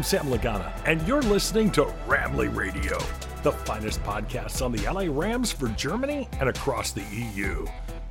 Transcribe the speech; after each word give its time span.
I'm 0.00 0.04
Sam 0.04 0.28
Lagana, 0.28 0.72
and 0.86 1.06
you're 1.06 1.20
listening 1.20 1.70
to 1.72 1.84
Ramley 2.08 2.48
Radio, 2.48 2.96
the 3.42 3.52
finest 3.52 4.02
podcast 4.02 4.64
on 4.64 4.72
the 4.72 4.82
LA 4.90 5.12
Rams 5.12 5.52
for 5.52 5.68
Germany 5.76 6.26
and 6.40 6.48
across 6.48 6.92
the 6.92 7.02
EU. 7.12 7.66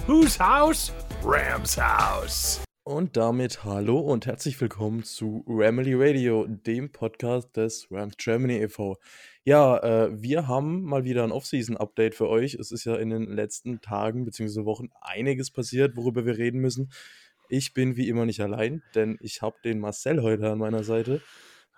Whose 0.06 0.38
house? 0.38 0.92
Rams 1.24 1.75
House. 1.80 2.60
Und 2.84 3.18
damit 3.18 3.64
hallo 3.64 3.98
und 4.02 4.28
herzlich 4.28 4.62
willkommen 4.62 5.04
zu 5.04 5.44
Ramley 5.48 5.96
Radio, 5.96 6.46
dem 6.46 6.92
Podcast 6.92 7.57
des 7.57 7.88
Rams 7.90 8.18
Germany 8.18 8.62
e.V. 8.62 8.96
Ja, 9.44 9.80
äh, 9.80 10.10
wir 10.12 10.48
haben 10.48 10.84
mal 10.84 11.06
wieder 11.06 11.24
ein 11.24 11.32
Off-Season-Update 11.32 12.14
für 12.14 12.30
euch. 12.30 12.54
Es 12.54 12.71
ist 12.71 12.86
ja 12.86 12.98
in 12.98 13.10
den 13.10 13.24
letzten 13.24 13.82
Tagen 13.82 14.26
bzw. 14.26 14.64
Wochen 14.65 14.90
einiges 15.01 15.50
passiert, 15.50 15.96
worüber 15.96 16.24
wir 16.24 16.37
reden 16.37 16.60
müssen. 16.60 16.92
Ich 17.50 17.74
bin 17.74 17.98
wie 17.98 18.10
immer 18.10 18.28
nicht 18.28 18.42
allein, 18.42 18.84
denn 18.93 19.18
ich 19.21 19.42
habe 19.42 19.56
den 19.64 19.79
Marcel 19.79 20.21
heute 20.21 20.51
an 20.51 20.60
meiner 20.60 20.84
Seite. 20.84 21.24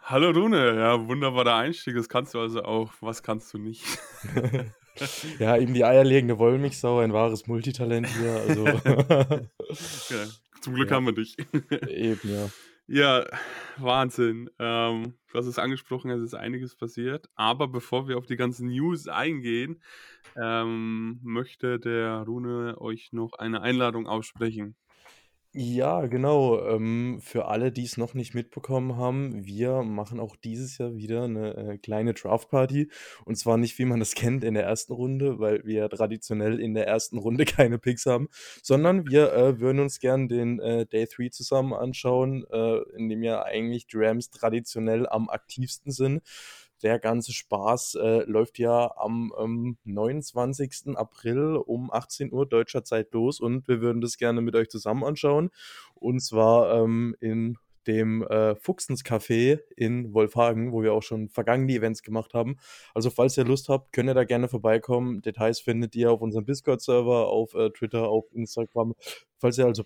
Hallo 0.03 0.31
Rune, 0.31 0.75
ja, 0.75 1.07
wunderbarer 1.07 1.55
Einstieg. 1.55 1.95
Das 1.95 2.09
kannst 2.09 2.33
du 2.33 2.39
also 2.39 2.63
auch. 2.63 2.91
Was 3.01 3.21
kannst 3.21 3.53
du 3.53 3.59
nicht? 3.59 3.85
ja, 5.39 5.57
eben 5.57 5.73
die 5.73 5.85
eierlegende 5.85 6.39
Wollmilchsau, 6.39 6.99
ein 6.99 7.13
wahres 7.13 7.47
Multitalent 7.47 8.07
hier. 8.07 8.31
Also. 8.47 8.65
ja, 10.13 10.27
zum 10.61 10.73
Glück 10.73 10.89
ja. 10.89 10.95
haben 10.95 11.05
wir 11.05 11.13
dich. 11.13 11.37
eben, 11.87 12.19
ja. 12.23 12.49
Ja, 12.87 13.25
Wahnsinn. 13.77 14.49
Ähm, 14.59 15.13
du 15.31 15.37
hast 15.37 15.45
es 15.45 15.59
angesprochen, 15.59 16.09
es 16.11 16.21
ist 16.21 16.33
einiges 16.33 16.75
passiert. 16.75 17.29
Aber 17.35 17.67
bevor 17.67 18.07
wir 18.07 18.17
auf 18.17 18.25
die 18.25 18.35
ganzen 18.35 18.70
News 18.70 19.07
eingehen, 19.07 19.81
ähm, 20.35 21.20
möchte 21.21 21.79
der 21.79 22.23
Rune 22.23 22.75
euch 22.81 23.13
noch 23.13 23.33
eine 23.33 23.61
Einladung 23.61 24.07
aussprechen. 24.07 24.76
Ja, 25.54 26.05
genau. 26.05 26.66
Ähm, 26.66 27.20
für 27.21 27.46
alle, 27.48 27.74
die 27.74 27.84
es 27.84 27.98
noch 27.98 28.13
nicht 28.13 28.34
mitbekommen 28.34 28.96
haben, 28.96 29.46
wir 29.46 29.84
machen 29.84 30.21
auch 30.21 30.38
dieses 30.38 30.77
Jahr 30.77 30.96
wieder 30.96 31.24
eine 31.26 31.54
äh, 31.74 31.77
kleine 31.77 32.13
Draft-Party. 32.13 32.90
Und 33.26 33.35
zwar 33.35 33.57
nicht, 33.57 33.77
wie 33.77 33.84
man 33.84 33.99
das 33.99 34.13
kennt, 34.16 34.46
in 34.46 34.54
der 34.54 34.63
ersten 34.63 34.94
Runde, 34.94 35.40
weil 35.40 35.62
wir 35.66 35.90
traditionell 35.90 36.57
in 36.62 36.74
der 36.74 36.88
ersten 36.88 37.18
Runde 37.18 37.44
keine 37.46 37.79
Picks 37.79 38.05
haben, 38.05 38.29
sondern 38.63 39.10
wir 39.10 39.34
äh, 39.34 39.60
würden 39.60 39.79
uns 39.82 39.99
gern 39.99 40.29
den 40.29 40.60
äh, 40.62 40.85
Day 40.85 41.05
3 41.05 41.27
zusammen 41.29 41.74
anschauen, 41.74 42.46
äh, 42.49 42.77
in 42.96 43.10
dem 43.10 43.22
ja 43.22 43.44
eigentlich 43.44 43.88
die 43.88 43.98
Rams 43.98 44.29
traditionell 44.29 45.05
am 45.10 45.29
aktivsten 45.29 45.91
sind 45.91 46.22
der 46.84 46.99
ganze 46.99 47.34
Spaß 47.34 47.96
äh, 47.96 48.24
läuft 48.24 48.60
ja 48.60 48.96
am 48.98 49.34
ähm, 49.37 49.77
29. 49.85 50.96
April 50.96 51.55
um 51.65 51.91
18 51.91 52.32
Uhr 52.32 52.46
deutscher 52.46 52.84
Zeit 52.84 53.12
los 53.13 53.40
und 53.40 53.68
wir 53.68 53.82
würden 53.82 54.01
das 54.01 54.18
gerne 54.18 54.41
mit 54.41 54.55
euch 54.55 54.70
zusammen 54.70 55.04
anschauen. 55.04 55.49
Und 55.96 56.21
zwar 56.21 56.84
ähm, 56.84 57.15
in 57.20 57.57
dem 57.88 58.23
äh, 58.23 58.55
Fuchsens 58.55 59.04
Café 59.04 59.60
in 59.76 60.13
Wolfhagen, 60.13 60.71
wo 60.71 60.84
wir 60.84 60.93
auch 60.93 61.04
schon 61.04 61.29
vergangene 61.29 61.73
Events 61.73 62.04
gemacht 62.04 62.34
haben. 62.34 62.57
Also 62.93 63.10
falls 63.10 63.38
ihr 63.38 63.45
Lust 63.45 63.70
habt, 63.70 63.93
könnt 63.93 64.09
ihr 64.09 64.13
da 64.13 64.23
gerne 64.23 64.47
vorbeikommen. 64.47 65.22
Details 65.22 65.59
findet 65.59 65.95
ihr 65.95 66.12
auf 66.12 66.22
unserem 66.22 66.45
Discord-Server, 66.45 67.28
auf 67.28 67.53
äh, 67.56 67.72
Twitter, 67.72 68.07
auf 68.07 68.25
Instagram. 68.34 68.94
Falls 69.38 69.57
ihr 69.57 69.66
also 69.66 69.84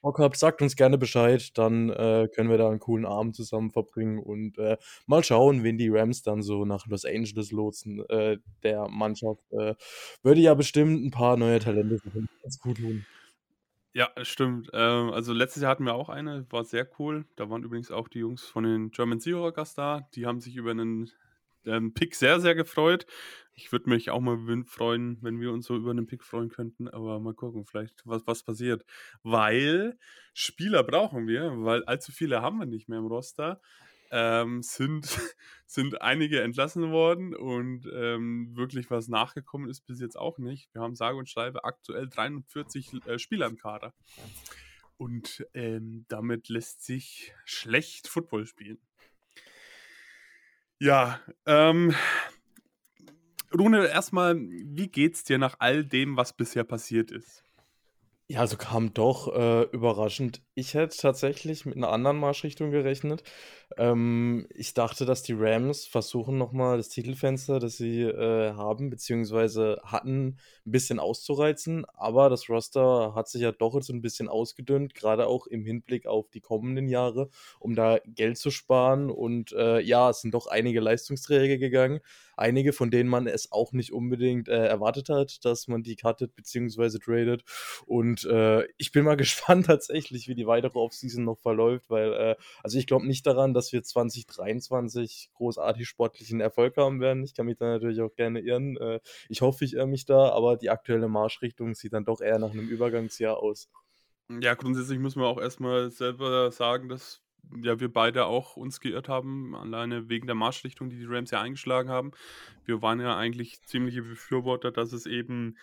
Bock 0.00 0.18
habt, 0.18 0.36
sagt 0.36 0.62
uns 0.62 0.76
gerne 0.76 0.98
Bescheid, 0.98 1.56
dann 1.58 1.90
äh, 1.90 2.28
können 2.34 2.50
wir 2.50 2.58
da 2.58 2.68
einen 2.68 2.78
coolen 2.78 3.06
Abend 3.06 3.34
zusammen 3.34 3.70
verbringen 3.70 4.18
und 4.18 4.58
äh, 4.58 4.76
mal 5.06 5.24
schauen, 5.24 5.64
wen 5.64 5.78
die 5.78 5.88
Rams 5.88 6.22
dann 6.22 6.42
so 6.42 6.64
nach 6.64 6.86
Los 6.86 7.04
Angeles 7.04 7.50
lotsen. 7.50 8.04
Äh, 8.08 8.38
der 8.62 8.88
Mannschaft 8.88 9.42
äh, 9.52 9.74
würde 10.22 10.40
ja 10.40 10.54
bestimmt 10.54 11.04
ein 11.04 11.10
paar 11.10 11.36
neue 11.36 11.58
Talente 11.58 11.98
ganz 12.42 12.58
gut 12.58 12.78
tun. 12.78 13.04
Ja, 13.94 14.10
stimmt. 14.22 14.70
Ähm, 14.74 15.10
also 15.10 15.32
letztes 15.32 15.62
Jahr 15.62 15.72
hatten 15.72 15.84
wir 15.84 15.94
auch 15.94 16.08
eine, 16.08 16.46
war 16.50 16.64
sehr 16.64 16.88
cool. 16.98 17.24
Da 17.36 17.50
waren 17.50 17.64
übrigens 17.64 17.90
auch 17.90 18.06
die 18.06 18.20
Jungs 18.20 18.44
von 18.44 18.62
den 18.64 18.90
German 18.90 19.18
Zero 19.18 19.50
Gast 19.52 19.78
da. 19.78 20.08
Die 20.14 20.26
haben 20.26 20.40
sich 20.40 20.54
über 20.56 20.70
einen 20.70 21.10
ähm, 21.66 21.94
Pick 21.94 22.14
sehr, 22.14 22.38
sehr 22.40 22.54
gefreut. 22.54 23.06
Ich 23.58 23.72
würde 23.72 23.90
mich 23.90 24.10
auch 24.10 24.20
mal 24.20 24.38
freuen, 24.66 25.18
wenn 25.20 25.40
wir 25.40 25.50
uns 25.50 25.66
so 25.66 25.74
über 25.74 25.90
einen 25.90 26.06
Pick 26.06 26.22
freuen 26.22 26.48
könnten, 26.48 26.86
aber 26.86 27.18
mal 27.18 27.34
gucken, 27.34 27.66
vielleicht 27.66 28.02
was, 28.04 28.24
was 28.24 28.44
passiert. 28.44 28.84
Weil 29.24 29.98
Spieler 30.32 30.84
brauchen 30.84 31.26
wir, 31.26 31.64
weil 31.64 31.82
allzu 31.84 32.12
viele 32.12 32.40
haben 32.40 32.60
wir 32.60 32.66
nicht 32.66 32.88
mehr 32.88 33.00
im 33.00 33.06
Roster. 33.06 33.60
Ähm, 34.12 34.62
sind, 34.62 35.06
sind 35.66 36.00
einige 36.00 36.40
entlassen 36.40 36.92
worden 36.92 37.34
und 37.34 37.84
ähm, 37.92 38.56
wirklich 38.56 38.92
was 38.92 39.08
nachgekommen 39.08 39.68
ist 39.68 39.80
bis 39.86 40.00
jetzt 40.00 40.16
auch 40.16 40.38
nicht. 40.38 40.72
Wir 40.72 40.80
haben 40.80 40.94
sage 40.94 41.18
und 41.18 41.28
schreibe 41.28 41.64
aktuell 41.64 42.08
43 42.08 43.06
äh, 43.06 43.18
Spieler 43.18 43.48
im 43.48 43.56
Kader. 43.56 43.92
Und 44.98 45.44
ähm, 45.52 46.06
damit 46.06 46.48
lässt 46.48 46.84
sich 46.84 47.34
schlecht 47.44 48.06
Football 48.06 48.46
spielen. 48.46 48.78
Ja, 50.78 51.20
ähm, 51.44 51.92
Rune, 53.56 53.86
erstmal, 53.86 54.36
wie 54.38 54.88
geht's 54.88 55.24
dir 55.24 55.38
nach 55.38 55.56
all 55.58 55.84
dem, 55.84 56.16
was 56.16 56.32
bisher 56.32 56.64
passiert 56.64 57.10
ist? 57.10 57.44
Ja, 58.30 58.40
also 58.40 58.58
kam 58.58 58.92
doch 58.92 59.34
äh, 59.34 59.62
überraschend. 59.72 60.42
Ich 60.54 60.74
hätte 60.74 60.98
tatsächlich 60.98 61.64
mit 61.64 61.76
einer 61.76 61.88
anderen 61.88 62.18
Marschrichtung 62.18 62.70
gerechnet. 62.70 63.22
Ähm, 63.78 64.46
ich 64.54 64.74
dachte, 64.74 65.06
dass 65.06 65.22
die 65.22 65.32
Rams 65.32 65.86
versuchen 65.86 66.36
nochmal 66.36 66.76
das 66.76 66.90
Titelfenster, 66.90 67.58
das 67.58 67.78
sie 67.78 68.02
äh, 68.02 68.52
haben, 68.52 68.90
beziehungsweise 68.90 69.80
hatten, 69.82 70.36
ein 70.66 70.70
bisschen 70.70 70.98
auszureizen. 70.98 71.86
Aber 71.94 72.28
das 72.28 72.50
Roster 72.50 73.14
hat 73.14 73.28
sich 73.28 73.40
ja 73.40 73.52
doch 73.52 73.74
jetzt 73.74 73.88
ein 73.88 74.02
bisschen 74.02 74.28
ausgedünnt, 74.28 74.94
gerade 74.94 75.26
auch 75.26 75.46
im 75.46 75.64
Hinblick 75.64 76.06
auf 76.06 76.28
die 76.28 76.42
kommenden 76.42 76.86
Jahre, 76.86 77.30
um 77.60 77.74
da 77.74 77.98
Geld 78.04 78.36
zu 78.36 78.50
sparen. 78.50 79.08
Und 79.08 79.52
äh, 79.52 79.80
ja, 79.80 80.10
es 80.10 80.20
sind 80.20 80.34
doch 80.34 80.48
einige 80.48 80.80
Leistungsträger 80.80 81.56
gegangen 81.56 82.00
einige, 82.38 82.72
von 82.72 82.90
denen 82.90 83.08
man 83.08 83.26
es 83.26 83.52
auch 83.52 83.72
nicht 83.72 83.92
unbedingt 83.92 84.48
äh, 84.48 84.66
erwartet 84.66 85.08
hat, 85.08 85.44
dass 85.44 85.68
man 85.68 85.82
die 85.82 85.96
cuttet 85.96 86.34
bzw. 86.34 86.98
tradet. 86.98 87.44
Und 87.86 88.24
äh, 88.24 88.66
ich 88.76 88.92
bin 88.92 89.04
mal 89.04 89.16
gespannt 89.18 89.66
tatsächlich, 89.66 90.28
wie 90.28 90.34
die 90.34 90.46
weitere 90.46 90.78
Offseason 90.78 91.24
noch 91.24 91.38
verläuft, 91.38 91.90
weil, 91.90 92.12
äh, 92.12 92.36
also 92.62 92.78
ich 92.78 92.86
glaube 92.86 93.06
nicht 93.06 93.26
daran, 93.26 93.54
dass 93.54 93.72
wir 93.72 93.82
2023 93.82 95.30
großartig 95.34 95.88
sportlichen 95.88 96.40
Erfolg 96.40 96.76
haben 96.76 97.00
werden. 97.00 97.24
Ich 97.24 97.34
kann 97.34 97.46
mich 97.46 97.56
da 97.56 97.66
natürlich 97.66 98.00
auch 98.00 98.14
gerne 98.14 98.40
irren. 98.40 98.76
Äh, 98.76 99.00
ich 99.28 99.40
hoffe, 99.40 99.64
ich 99.64 99.74
irre 99.74 99.86
mich 99.86 100.06
da, 100.06 100.30
aber 100.30 100.56
die 100.56 100.70
aktuelle 100.70 101.08
Marschrichtung 101.08 101.74
sieht 101.74 101.92
dann 101.92 102.04
doch 102.04 102.20
eher 102.20 102.38
nach 102.38 102.50
einem 102.50 102.68
Übergangsjahr 102.68 103.38
aus. 103.38 103.68
Ja, 104.40 104.54
grundsätzlich 104.54 104.98
müssen 104.98 105.22
wir 105.22 105.26
auch 105.26 105.40
erstmal 105.40 105.90
selber 105.90 106.52
sagen, 106.52 106.88
dass 106.90 107.22
ja, 107.62 107.80
wir 107.80 107.92
beide 107.92 108.26
auch 108.26 108.56
uns 108.56 108.80
geirrt 108.80 109.08
haben, 109.08 109.54
alleine 109.54 110.08
wegen 110.08 110.26
der 110.26 110.36
Marschrichtung, 110.36 110.90
die 110.90 110.98
die 110.98 111.06
Rams 111.06 111.30
ja 111.30 111.40
eingeschlagen 111.40 111.88
haben. 111.88 112.12
Wir 112.64 112.82
waren 112.82 113.00
ja 113.00 113.16
eigentlich 113.16 113.62
ziemliche 113.62 114.02
Befürworter, 114.02 114.70
dass 114.70 114.92
es 114.92 115.06
eben 115.06 115.56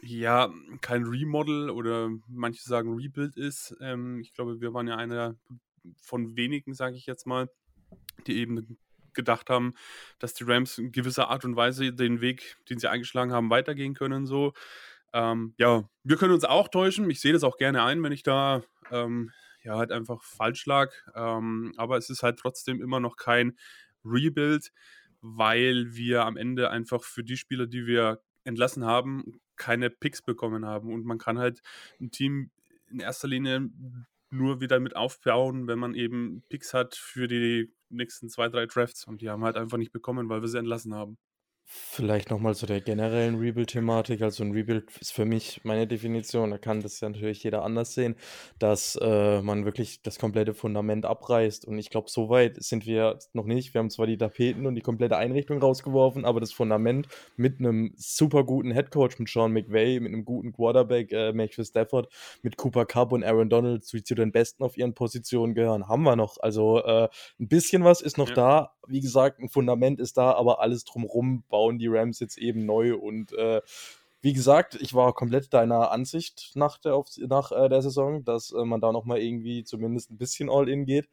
ja 0.00 0.50
kein 0.80 1.04
Remodel 1.04 1.70
oder 1.70 2.10
manche 2.28 2.62
sagen 2.62 2.94
Rebuild 2.94 3.36
ist. 3.36 3.76
Ähm, 3.80 4.20
ich 4.20 4.34
glaube, 4.34 4.60
wir 4.60 4.74
waren 4.74 4.86
ja 4.86 4.96
einer 4.96 5.36
von 6.00 6.36
wenigen, 6.36 6.74
sage 6.74 6.96
ich 6.96 7.06
jetzt 7.06 7.26
mal, 7.26 7.48
die 8.26 8.38
eben 8.38 8.78
gedacht 9.14 9.50
haben, 9.50 9.74
dass 10.18 10.34
die 10.34 10.44
Rams 10.44 10.78
in 10.78 10.92
gewisser 10.92 11.30
Art 11.30 11.44
und 11.44 11.56
Weise 11.56 11.92
den 11.92 12.20
Weg, 12.20 12.56
den 12.68 12.78
sie 12.78 12.90
eingeschlagen 12.90 13.32
haben, 13.32 13.50
weitergehen 13.50 13.94
können. 13.94 14.26
So, 14.26 14.52
ähm, 15.12 15.54
ja, 15.56 15.88
wir 16.04 16.16
können 16.16 16.34
uns 16.34 16.44
auch 16.44 16.68
täuschen. 16.68 17.08
Ich 17.10 17.20
sehe 17.20 17.32
das 17.32 17.44
auch 17.44 17.56
gerne 17.56 17.82
ein, 17.82 18.02
wenn 18.02 18.12
ich 18.12 18.22
da 18.22 18.62
ähm, 18.90 19.32
ja, 19.66 19.76
halt 19.76 19.92
einfach 19.92 20.22
falsch 20.22 20.64
lag. 20.66 20.92
Ähm, 21.14 21.72
aber 21.76 21.96
es 21.98 22.08
ist 22.08 22.22
halt 22.22 22.38
trotzdem 22.38 22.80
immer 22.80 23.00
noch 23.00 23.16
kein 23.16 23.58
Rebuild, 24.04 24.72
weil 25.20 25.94
wir 25.94 26.24
am 26.24 26.36
Ende 26.36 26.70
einfach 26.70 27.02
für 27.02 27.24
die 27.24 27.36
Spieler, 27.36 27.66
die 27.66 27.86
wir 27.86 28.22
entlassen 28.44 28.84
haben, 28.84 29.40
keine 29.56 29.90
Picks 29.90 30.22
bekommen 30.22 30.64
haben. 30.64 30.92
Und 30.92 31.04
man 31.04 31.18
kann 31.18 31.38
halt 31.38 31.62
ein 32.00 32.12
Team 32.12 32.50
in 32.88 33.00
erster 33.00 33.26
Linie 33.26 33.68
nur 34.30 34.60
wieder 34.60 34.78
mit 34.78 34.94
aufbauen, 34.94 35.66
wenn 35.66 35.80
man 35.80 35.94
eben 35.94 36.44
Picks 36.48 36.72
hat 36.72 36.94
für 36.94 37.26
die 37.26 37.72
nächsten 37.88 38.28
zwei, 38.28 38.48
drei 38.48 38.66
Drafts. 38.66 39.04
Und 39.04 39.20
die 39.20 39.30
haben 39.30 39.44
halt 39.44 39.56
einfach 39.56 39.78
nicht 39.78 39.92
bekommen, 39.92 40.28
weil 40.28 40.42
wir 40.42 40.48
sie 40.48 40.58
entlassen 40.58 40.94
haben. 40.94 41.18
Vielleicht 41.68 42.30
nochmal 42.30 42.54
zu 42.54 42.64
der 42.64 42.80
generellen 42.80 43.40
Rebuild-Thematik. 43.40 44.22
Also 44.22 44.44
ein 44.44 44.52
Rebuild 44.52 44.88
ist 45.00 45.12
für 45.12 45.24
mich 45.24 45.62
meine 45.64 45.88
Definition, 45.88 46.52
da 46.52 46.58
kann 46.58 46.80
das 46.80 47.00
ja 47.00 47.08
natürlich 47.08 47.42
jeder 47.42 47.64
anders 47.64 47.92
sehen, 47.92 48.14
dass 48.60 48.96
äh, 49.02 49.42
man 49.42 49.64
wirklich 49.64 50.00
das 50.00 50.20
komplette 50.20 50.54
Fundament 50.54 51.06
abreißt. 51.06 51.64
Und 51.64 51.76
ich 51.78 51.90
glaube, 51.90 52.08
so 52.08 52.28
weit 52.28 52.62
sind 52.62 52.86
wir 52.86 53.18
noch 53.32 53.46
nicht. 53.46 53.74
Wir 53.74 53.80
haben 53.80 53.90
zwar 53.90 54.06
die 54.06 54.16
Tapeten 54.16 54.64
und 54.66 54.76
die 54.76 54.80
komplette 54.80 55.16
Einrichtung 55.16 55.58
rausgeworfen, 55.58 56.24
aber 56.24 56.38
das 56.38 56.52
Fundament 56.52 57.08
mit 57.34 57.58
einem 57.58 57.92
super 57.96 58.44
guten 58.44 58.70
Headcoach, 58.70 59.18
mit 59.18 59.28
Sean 59.28 59.52
McVay, 59.52 59.98
mit 59.98 60.12
einem 60.12 60.24
guten 60.24 60.52
Quarterback, 60.52 61.10
äh, 61.10 61.32
Matthew 61.32 61.64
Stafford, 61.64 62.08
mit 62.42 62.56
Cooper 62.56 62.86
Cup 62.86 63.10
und 63.10 63.24
Aaron 63.24 63.50
Donald, 63.50 63.92
die 63.92 64.04
zu 64.04 64.14
den 64.14 64.30
Besten 64.30 64.62
auf 64.62 64.76
ihren 64.76 64.94
Positionen 64.94 65.56
gehören, 65.56 65.88
haben 65.88 66.04
wir 66.04 66.14
noch. 66.14 66.36
Also 66.38 66.84
äh, 66.84 67.08
ein 67.40 67.48
bisschen 67.48 67.82
was 67.82 68.02
ist 68.02 68.18
noch 68.18 68.28
ja. 68.28 68.34
da. 68.34 68.72
Wie 68.86 69.00
gesagt, 69.00 69.40
ein 69.40 69.48
Fundament 69.48 69.98
ist 69.98 70.16
da, 70.16 70.30
aber 70.30 70.60
alles 70.60 70.84
drumherum 70.84 71.42
bauen 71.56 71.78
die 71.78 71.88
Rams 71.88 72.20
jetzt 72.20 72.36
eben 72.36 72.66
neu 72.66 72.94
und 72.96 73.32
äh, 73.32 73.62
wie 74.20 74.34
gesagt, 74.34 74.76
ich 74.78 74.92
war 74.92 75.14
komplett 75.14 75.54
deiner 75.54 75.90
Ansicht 75.90 76.50
nach 76.54 76.76
der, 76.76 77.02
nach, 77.28 77.50
äh, 77.50 77.70
der 77.70 77.80
Saison, 77.80 78.24
dass 78.24 78.52
äh, 78.52 78.62
man 78.62 78.82
da 78.82 78.92
nochmal 78.92 79.20
irgendwie 79.22 79.64
zumindest 79.64 80.10
ein 80.10 80.18
bisschen 80.18 80.50
All-In 80.50 80.84
geht. 80.84 81.08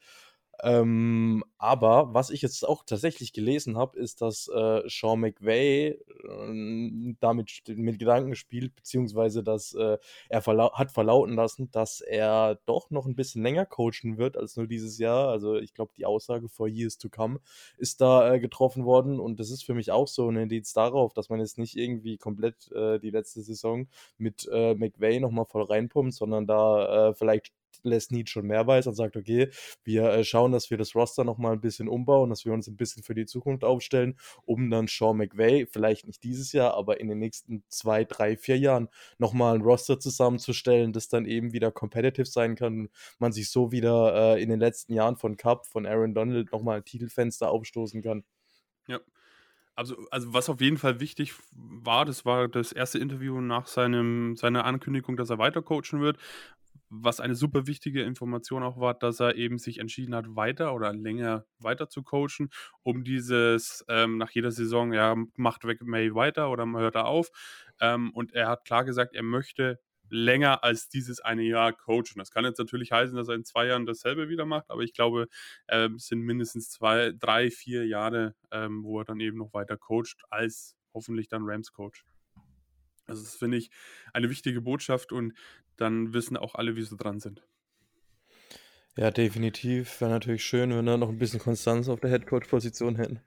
Ähm, 0.62 1.44
aber 1.58 2.14
was 2.14 2.30
ich 2.30 2.42
jetzt 2.42 2.68
auch 2.68 2.84
tatsächlich 2.86 3.34
gelesen 3.34 3.78
habe, 3.78 3.98
ist, 4.00 4.22
dass 4.22 4.48
äh, 4.48 4.82
Sean 4.88 5.20
McVay 5.20 5.90
äh, 5.90 7.16
damit 7.20 7.64
mit 7.68 8.00
Gedanken 8.00 8.36
spielt, 8.36 8.76
beziehungsweise 8.76 9.44
dass 9.44 9.74
äh, 9.74 9.98
er 10.30 10.42
verlau 10.42 10.72
hat 10.74 10.92
verlauten 10.92 11.36
lassen, 11.36 11.72
dass 11.72 12.02
er 12.02 12.60
doch 12.66 12.92
noch 12.92 13.08
ein 13.08 13.16
bisschen 13.16 13.42
länger 13.44 13.66
coachen 13.66 14.18
wird 14.18 14.38
als 14.38 14.56
nur 14.56 14.68
dieses 14.68 15.00
Jahr. 15.00 15.30
Also 15.30 15.56
ich 15.56 15.74
glaube, 15.74 15.94
die 15.98 16.06
Aussage 16.06 16.48
for 16.50 16.68
years 16.68 16.98
to 16.98 17.10
come 17.10 17.40
ist 17.78 18.00
da 18.02 18.34
äh, 18.34 18.40
getroffen 18.40 18.86
worden 18.86 19.20
und 19.20 19.40
das 19.40 19.50
ist 19.50 19.64
für 19.66 19.74
mich 19.74 19.92
auch 19.92 20.08
so 20.08 20.30
ein 20.30 20.38
Indiz 20.38 20.74
darauf, 20.74 21.14
dass 21.14 21.30
man 21.30 21.40
jetzt 21.40 21.58
nicht 21.58 21.76
irgendwie 21.76 22.18
komplett 22.18 22.72
äh, 22.72 23.00
die 23.00 23.10
letzte 23.10 23.42
Saison 23.42 23.88
mit 24.18 24.48
äh, 24.52 24.76
McVay 24.76 25.20
nochmal 25.20 25.46
voll 25.46 25.64
reinpumpt, 25.64 26.14
sondern 26.14 26.46
da 26.48 27.10
äh, 27.10 27.14
vielleicht 27.16 27.54
lässt 27.84 28.12
Need 28.12 28.30
schon 28.30 28.48
mehr 28.48 28.66
weiß 28.66 28.88
und 28.88 28.96
sagt, 28.96 29.16
okay, 29.16 29.50
wir 29.84 30.06
äh, 30.06 30.24
schauen, 30.24 30.52
dass 30.52 30.70
wir 30.70 30.78
das 30.78 30.96
Roster 30.96 31.24
nochmal 31.24 31.54
ein 31.54 31.62
bisschen 31.62 31.88
umbauen, 31.88 32.30
dass 32.30 32.46
wir 32.46 32.54
uns 32.54 32.68
ein 32.68 32.78
bisschen 32.78 33.04
für 33.04 33.16
die 33.16 33.26
Zukunft 33.26 33.64
aufstellen, 33.64 34.18
um 34.46 34.70
dann 34.70 34.88
Sean 34.88 35.18
McVay, 35.18 35.66
vielleicht 35.66 36.08
nicht 36.08 36.24
dieses 36.24 36.52
Jahr, 36.54 36.74
aber 36.74 37.00
in 37.00 37.08
den 37.08 37.20
nächsten 37.20 37.64
zwei, 37.70 38.04
drei, 38.04 38.38
vier 38.38 38.58
Jahren 38.58 38.90
nochmal 39.18 39.56
ein 39.56 39.62
Roster 39.62 40.00
zusammenzustellen, 40.00 40.94
das 40.94 41.08
dann 41.08 41.26
eben 41.26 41.54
wieder 41.54 41.72
competitive 41.72 42.26
sein 42.26 42.56
kann, 42.56 42.90
man 43.20 43.32
sich 43.32 43.50
so 43.50 43.72
wieder 43.72 44.36
äh, 44.36 44.42
in 44.42 44.50
den 44.50 44.60
letzten 44.60 44.94
Jahren 44.94 45.18
von 45.18 45.38
Cup, 45.38 45.66
von 45.68 45.86
Aaron 45.86 46.14
Donald 46.14 46.52
nochmal 46.52 46.78
ein 46.78 46.86
Titelfenster 46.86 47.50
aufstoßen 47.50 48.02
kann. 48.02 48.24
Ja. 48.88 49.00
Also, 49.76 49.98
also 50.12 50.34
was 50.34 50.50
auf 50.50 50.62
jeden 50.62 50.78
Fall 50.78 51.00
wichtig 51.00 51.34
war, 51.52 52.06
das 52.06 52.26
war 52.26 52.48
das 52.48 52.72
erste 52.72 53.00
Interview 53.00 53.42
nach 53.42 53.66
seinem, 53.66 54.36
seiner 54.36 54.66
Ankündigung, 54.66 55.18
dass 55.18 55.32
er 55.32 55.40
weiter 55.40 55.64
coachen 55.64 56.00
wird 56.00 56.18
was 57.02 57.20
eine 57.20 57.36
super 57.36 57.66
wichtige 57.68 58.04
Information 58.04 58.64
auch 58.64 58.80
war, 58.80 58.94
dass 58.94 59.20
er 59.20 59.36
eben 59.36 59.58
sich 59.58 59.80
entschieden 59.80 60.14
hat, 60.14 60.36
weiter 60.36 60.74
oder 60.74 60.94
länger 60.94 61.46
weiter 61.60 61.90
zu 61.90 62.04
coachen, 62.04 62.50
um 62.84 63.04
dieses 63.04 63.84
ähm, 63.88 64.18
nach 64.18 64.32
jeder 64.32 64.52
Saison, 64.52 64.94
ja, 64.94 65.16
macht 65.36 65.64
May 65.82 66.14
weiter 66.14 66.52
oder 66.52 66.66
hört 66.66 66.96
er 66.96 67.06
auf. 67.06 67.32
Ähm, 67.80 68.12
und 68.12 68.34
er 68.34 68.48
hat 68.48 68.66
klar 68.66 68.86
gesagt, 68.86 69.16
er 69.16 69.24
möchte 69.24 69.80
länger 70.10 70.64
als 70.64 70.90
dieses 70.90 71.20
eine 71.22 71.44
Jahr 71.44 71.74
coachen. 71.74 72.18
Das 72.18 72.32
kann 72.32 72.46
jetzt 72.46 72.60
natürlich 72.60 72.92
heißen, 72.92 73.16
dass 73.16 73.30
er 73.30 73.36
in 73.36 73.46
zwei 73.46 73.66
Jahren 73.66 73.86
dasselbe 73.86 74.30
wieder 74.30 74.46
macht, 74.46 74.70
aber 74.70 74.84
ich 74.84 74.94
glaube, 74.94 75.28
äh, 75.68 75.90
es 75.96 76.08
sind 76.08 76.22
mindestens 76.22 76.70
zwei, 76.70 77.12
drei, 77.18 77.50
vier 77.50 77.88
Jahre, 77.88 78.36
ähm, 78.52 78.84
wo 78.84 79.00
er 79.00 79.06
dann 79.06 79.20
eben 79.20 79.38
noch 79.38 79.54
weiter 79.54 79.78
coacht, 79.78 80.24
als 80.30 80.76
hoffentlich 80.94 81.28
dann 81.28 81.44
Rams-Coach. 81.46 82.06
Also 83.06 83.24
das 83.24 83.36
finde 83.36 83.58
ich 83.58 83.70
eine 84.14 84.30
wichtige 84.30 84.62
Botschaft 84.62 85.12
und 85.12 85.34
dann 85.78 86.14
wissen 86.14 86.38
auch 86.38 86.56
alle, 86.56 86.76
wie 86.76 86.84
sie 86.84 86.98
dran 86.98 87.20
sind. 87.20 87.44
Ja, 88.96 89.10
definitiv. 89.10 90.02
Wäre 90.02 90.12
natürlich 90.12 90.46
schön, 90.46 90.70
wenn 90.70 90.86
wir 90.86 90.98
noch 90.98 91.10
ein 91.10 91.18
bisschen 91.18 91.40
Konstanz 91.40 91.90
auf 91.90 92.00
der 92.00 92.12
Headcoach-Position 92.12 92.96
hätten. 92.96 93.20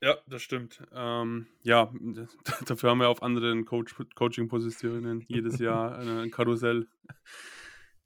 Ja, 0.00 0.18
das 0.26 0.42
stimmt. 0.42 0.82
Ähm, 0.92 1.46
ja, 1.62 1.92
dafür 2.66 2.90
haben 2.90 2.98
wir 2.98 3.08
auf 3.08 3.22
anderen 3.22 3.64
Coach 3.64 3.94
Coaching-Positionen 4.14 5.24
jedes 5.26 5.58
Jahr 5.58 5.98
ein 5.98 6.30
Karussell. 6.30 6.86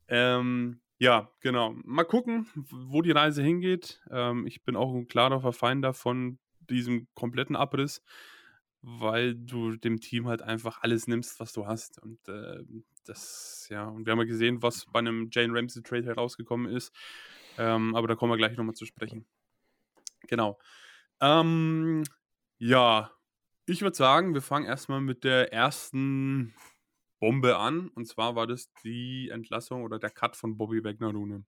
ähm, 0.08 0.80
ja, 0.98 1.30
genau. 1.40 1.74
Mal 1.84 2.04
gucken, 2.04 2.48
wo 2.54 3.02
die 3.02 3.10
Reise 3.10 3.42
hingeht. 3.42 4.00
Ähm, 4.10 4.46
ich 4.46 4.64
bin 4.64 4.76
auch 4.76 4.94
ein 4.94 5.08
klarer 5.08 5.40
Verfeinder 5.40 5.92
von 5.92 6.38
diesem 6.70 7.06
kompletten 7.14 7.56
Abriss 7.56 8.02
weil 8.82 9.34
du 9.34 9.76
dem 9.76 10.00
Team 10.00 10.28
halt 10.28 10.42
einfach 10.42 10.82
alles 10.82 11.06
nimmst, 11.06 11.40
was 11.40 11.52
du 11.52 11.66
hast. 11.66 12.00
Und 12.00 12.26
äh, 12.28 12.62
das, 13.04 13.66
ja, 13.70 13.84
und 13.86 14.06
wir 14.06 14.12
haben 14.12 14.20
ja 14.20 14.24
gesehen, 14.24 14.62
was 14.62 14.86
bei 14.86 15.00
einem 15.00 15.28
Jane 15.32 15.56
Ramsey 15.56 15.82
Trade 15.82 16.06
herausgekommen 16.06 16.70
ist. 16.70 16.94
Ähm, 17.56 17.94
aber 17.94 18.06
da 18.06 18.14
kommen 18.14 18.32
wir 18.32 18.36
gleich 18.36 18.56
nochmal 18.56 18.74
zu 18.74 18.86
sprechen. 18.86 19.26
Genau. 20.28 20.58
Ähm, 21.20 22.04
ja, 22.58 23.10
ich 23.66 23.82
würde 23.82 23.96
sagen, 23.96 24.34
wir 24.34 24.42
fangen 24.42 24.66
erstmal 24.66 25.00
mit 25.00 25.24
der 25.24 25.52
ersten 25.52 26.54
Bombe 27.18 27.56
an. 27.56 27.88
Und 27.88 28.06
zwar 28.06 28.36
war 28.36 28.46
das 28.46 28.72
die 28.84 29.28
Entlassung 29.30 29.82
oder 29.82 29.98
der 29.98 30.10
Cut 30.10 30.36
von 30.36 30.56
Bobby 30.56 30.84
Wagner-Rune. 30.84 31.44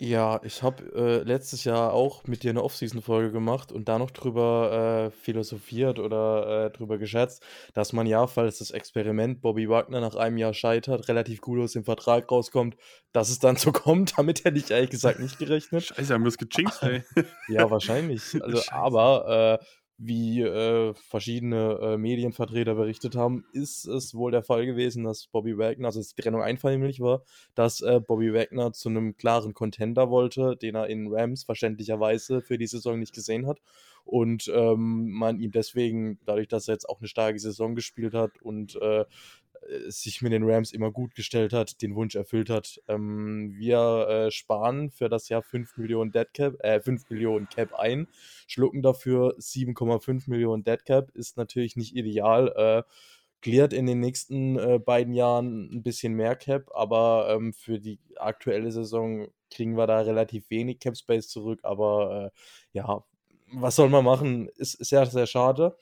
Ja, 0.00 0.40
ich 0.42 0.64
habe 0.64 0.82
äh, 0.96 1.22
letztes 1.22 1.62
Jahr 1.62 1.92
auch 1.92 2.26
mit 2.26 2.42
dir 2.42 2.50
eine 2.50 2.64
Off-Season-Folge 2.64 3.30
gemacht 3.30 3.70
und 3.70 3.88
da 3.88 3.96
noch 4.00 4.10
drüber 4.10 5.06
äh, 5.06 5.10
philosophiert 5.12 6.00
oder 6.00 6.66
äh, 6.66 6.70
drüber 6.70 6.98
geschätzt, 6.98 7.44
dass 7.74 7.92
man 7.92 8.04
ja, 8.06 8.26
falls 8.26 8.58
das 8.58 8.72
Experiment 8.72 9.40
Bobby 9.40 9.68
Wagner 9.68 10.00
nach 10.00 10.16
einem 10.16 10.36
Jahr 10.36 10.52
scheitert, 10.52 11.08
relativ 11.08 11.40
gut 11.40 11.60
aus 11.60 11.74
dem 11.74 11.84
Vertrag 11.84 12.28
rauskommt, 12.28 12.76
dass 13.12 13.30
es 13.30 13.38
dann 13.38 13.54
so 13.54 13.70
kommt. 13.72 14.18
Damit 14.18 14.44
hätte 14.44 14.58
ich 14.58 14.68
ehrlich 14.72 14.90
gesagt 14.90 15.20
nicht 15.20 15.38
gerechnet. 15.38 15.84
Scheiße, 15.84 16.12
haben 16.12 16.24
wir 16.24 16.28
es 16.28 16.38
gechinkt, 16.38 16.82
ey. 16.82 17.04
ja, 17.48 17.70
wahrscheinlich. 17.70 18.22
Also, 18.44 18.60
aber 18.72 19.60
äh, 19.60 19.64
wie 19.96 20.42
äh, 20.42 20.92
verschiedene 20.94 21.78
äh, 21.80 21.96
Medienvertreter 21.96 22.74
berichtet 22.74 23.14
haben, 23.14 23.44
ist 23.52 23.86
es 23.86 24.14
wohl 24.14 24.32
der 24.32 24.42
Fall 24.42 24.66
gewesen, 24.66 25.04
dass 25.04 25.28
Bobby 25.28 25.56
Wagner, 25.56 25.86
also 25.86 26.00
dass 26.00 26.14
die 26.14 26.20
Trennung 26.20 26.42
einvernehmlich 26.42 27.00
war, 27.00 27.22
dass 27.54 27.80
äh, 27.80 28.00
Bobby 28.00 28.34
Wagner 28.34 28.72
zu 28.72 28.88
einem 28.88 29.16
klaren 29.16 29.54
Contender 29.54 30.10
wollte, 30.10 30.56
den 30.56 30.74
er 30.74 30.88
in 30.88 31.12
Rams 31.12 31.44
verständlicherweise 31.44 32.40
für 32.40 32.58
die 32.58 32.66
Saison 32.66 32.98
nicht 32.98 33.14
gesehen 33.14 33.46
hat. 33.46 33.60
Und 34.04 34.52
ähm, 34.54 35.10
man 35.12 35.40
ihm 35.40 35.50
deswegen, 35.50 36.18
dadurch, 36.26 36.48
dass 36.48 36.68
er 36.68 36.74
jetzt 36.74 36.88
auch 36.88 36.98
eine 36.98 37.08
starke 37.08 37.38
Saison 37.38 37.74
gespielt 37.74 38.12
hat 38.12 38.32
und 38.42 38.76
äh, 38.76 39.04
sich 39.88 40.22
mit 40.22 40.32
den 40.32 40.48
Rams 40.48 40.72
immer 40.72 40.90
gut 40.90 41.14
gestellt 41.14 41.52
hat, 41.52 41.82
den 41.82 41.94
Wunsch 41.94 42.14
erfüllt 42.14 42.50
hat. 42.50 42.80
Ähm, 42.88 43.52
wir 43.56 44.08
äh, 44.08 44.30
sparen 44.30 44.90
für 44.90 45.08
das 45.08 45.28
Jahr 45.28 45.42
5 45.42 45.76
Millionen 45.76 46.12
Dead 46.12 46.32
Cap, 46.32 46.54
äh, 46.60 46.80
5 46.80 47.10
Millionen 47.10 47.48
Cap 47.48 47.74
ein, 47.74 48.08
schlucken 48.46 48.82
dafür 48.82 49.36
7,5 49.38 50.28
Millionen 50.28 50.64
Dead 50.64 50.84
Cap, 50.84 51.10
ist 51.14 51.36
natürlich 51.36 51.76
nicht 51.76 51.94
ideal. 51.96 52.48
Äh, 52.56 52.82
klärt 53.40 53.74
in 53.74 53.86
den 53.86 54.00
nächsten 54.00 54.58
äh, 54.58 54.78
beiden 54.78 55.12
Jahren 55.12 55.68
ein 55.70 55.82
bisschen 55.82 56.14
mehr 56.14 56.34
Cap, 56.34 56.70
aber 56.74 57.28
ähm, 57.30 57.52
für 57.52 57.78
die 57.78 57.98
aktuelle 58.16 58.72
Saison 58.72 59.28
kriegen 59.50 59.76
wir 59.76 59.86
da 59.86 60.00
relativ 60.00 60.48
wenig 60.48 60.78
Cap 60.80 60.96
Space 60.96 61.28
zurück. 61.28 61.60
Aber 61.62 62.32
äh, 62.32 62.78
ja, 62.78 63.04
was 63.52 63.76
soll 63.76 63.90
man 63.90 64.04
machen? 64.04 64.48
Ist 64.56 64.82
sehr, 64.84 65.04
sehr 65.06 65.26
schade 65.26 65.76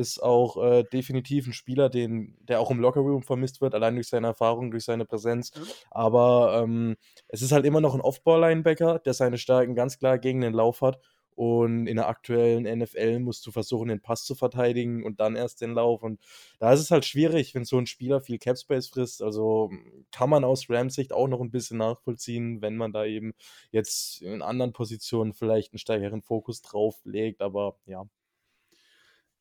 ist 0.00 0.22
auch 0.22 0.56
äh, 0.62 0.84
definitiv 0.84 1.46
ein 1.46 1.52
Spieler, 1.52 1.88
den, 1.88 2.36
der 2.40 2.60
auch 2.60 2.70
im 2.70 2.80
Lockerroom 2.80 3.22
vermisst 3.22 3.60
wird, 3.60 3.74
allein 3.74 3.94
durch 3.94 4.08
seine 4.08 4.28
Erfahrung, 4.28 4.70
durch 4.70 4.84
seine 4.84 5.04
Präsenz. 5.04 5.54
Mhm. 5.54 5.62
Aber 5.90 6.62
ähm, 6.62 6.96
es 7.28 7.42
ist 7.42 7.52
halt 7.52 7.64
immer 7.64 7.80
noch 7.80 7.94
ein 7.94 8.00
Off-Ball-Linebacker, 8.00 8.98
der 8.98 9.14
seine 9.14 9.38
Stärken 9.38 9.74
ganz 9.74 9.98
klar 9.98 10.18
gegen 10.18 10.40
den 10.40 10.54
Lauf 10.54 10.80
hat. 10.80 10.98
Und 11.40 11.86
in 11.86 11.96
der 11.96 12.08
aktuellen 12.08 12.64
NFL 12.78 13.20
musst 13.20 13.46
du 13.46 13.50
versuchen, 13.50 13.88
den 13.88 14.02
Pass 14.02 14.24
zu 14.24 14.34
verteidigen 14.34 15.04
und 15.04 15.20
dann 15.20 15.36
erst 15.36 15.62
den 15.62 15.72
Lauf. 15.72 16.02
Und 16.02 16.20
da 16.58 16.70
ist 16.70 16.80
es 16.80 16.90
halt 16.90 17.06
schwierig, 17.06 17.54
wenn 17.54 17.64
so 17.64 17.78
ein 17.78 17.86
Spieler 17.86 18.20
viel 18.20 18.38
Capspace 18.38 18.88
frisst. 18.88 19.22
Also 19.22 19.70
kann 20.12 20.28
man 20.28 20.44
aus 20.44 20.68
Rams 20.68 20.94
Sicht 20.94 21.14
auch 21.14 21.28
noch 21.28 21.40
ein 21.40 21.50
bisschen 21.50 21.78
nachvollziehen, 21.78 22.60
wenn 22.60 22.76
man 22.76 22.92
da 22.92 23.06
eben 23.06 23.32
jetzt 23.70 24.20
in 24.20 24.42
anderen 24.42 24.74
Positionen 24.74 25.32
vielleicht 25.32 25.72
einen 25.72 25.78
stärkeren 25.78 26.20
Fokus 26.20 26.60
drauf 26.60 27.00
legt. 27.04 27.40
Aber 27.40 27.78
ja. 27.86 28.04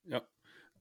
Ja, 0.05 0.21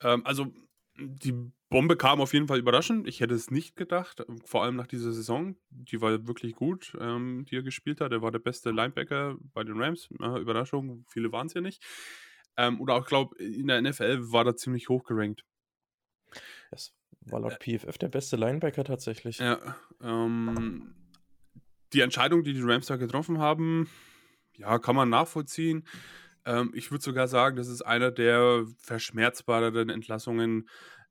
ähm, 0.03 0.25
also 0.25 0.53
die 0.99 1.35
Bombe 1.71 1.97
kam 1.97 2.21
auf 2.21 2.33
jeden 2.33 2.49
Fall 2.49 2.59
überraschend. 2.59 3.07
Ich 3.07 3.21
hätte 3.21 3.35
es 3.35 3.51
nicht 3.51 3.77
gedacht, 3.77 4.25
vor 4.45 4.65
allem 4.65 4.77
nach 4.77 4.87
dieser 4.87 5.13
Saison. 5.13 5.57
Die 5.71 6.01
war 6.01 6.27
wirklich 6.27 6.55
gut, 6.55 6.97
ähm, 7.01 7.45
die 7.49 7.57
er 7.57 7.63
gespielt 7.63 8.01
hat. 8.01 8.13
Er 8.13 8.23
war 8.23 8.31
der 8.31 8.39
beste 8.39 8.71
Linebacker 8.71 9.37
bei 9.55 9.63
den 9.65 9.81
Rams. 9.81 10.09
Ja, 10.19 10.39
Überraschung, 10.39 11.05
viele 11.09 11.31
waren 11.31 11.47
es 11.47 11.55
ja 11.55 11.61
nicht. 11.61 11.83
Ähm, 12.57 12.81
oder 12.81 12.95
auch, 12.95 13.03
ich 13.03 13.07
glaube, 13.07 13.37
in 13.37 13.69
der 13.69 13.81
NFL 13.81 14.33
war 14.33 14.47
er 14.47 14.57
ziemlich 14.57 14.89
hoch 14.89 15.05
gerankt. 15.05 15.45
Das 16.71 16.95
war 17.21 17.41
laut 17.41 17.59
PFF 17.61 17.99
der 17.99 18.09
beste 18.09 18.37
Linebacker 18.37 18.85
tatsächlich. 18.85 19.39
Ja, 19.39 19.77
ähm, 20.03 20.95
die 21.93 22.01
Entscheidung, 22.01 22.43
die 22.43 22.55
die 22.55 22.63
Rams 22.63 22.87
da 22.87 22.97
getroffen 22.97 23.39
haben, 23.39 23.89
ja, 24.57 24.79
kann 24.79 24.97
man 24.97 25.09
nachvollziehen. 25.09 25.87
Ähm, 26.49 26.73
ich 26.75 26.91
würde 26.91 27.05
sogar 27.05 27.29
sagen, 27.29 27.57
das 27.57 27.69
ist 27.69 27.83
einer 27.83 28.11
der 28.11 28.65
verschmerzbareren 28.79 29.91
Entlassungen 29.91 30.69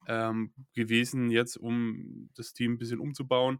ähm, 0.08 0.52
gewesen, 0.74 1.30
jetzt 1.30 1.58
um 1.58 2.30
das 2.36 2.54
Team 2.54 2.74
ein 2.74 2.78
bisschen 2.80 3.00
umzubauen. 3.00 3.60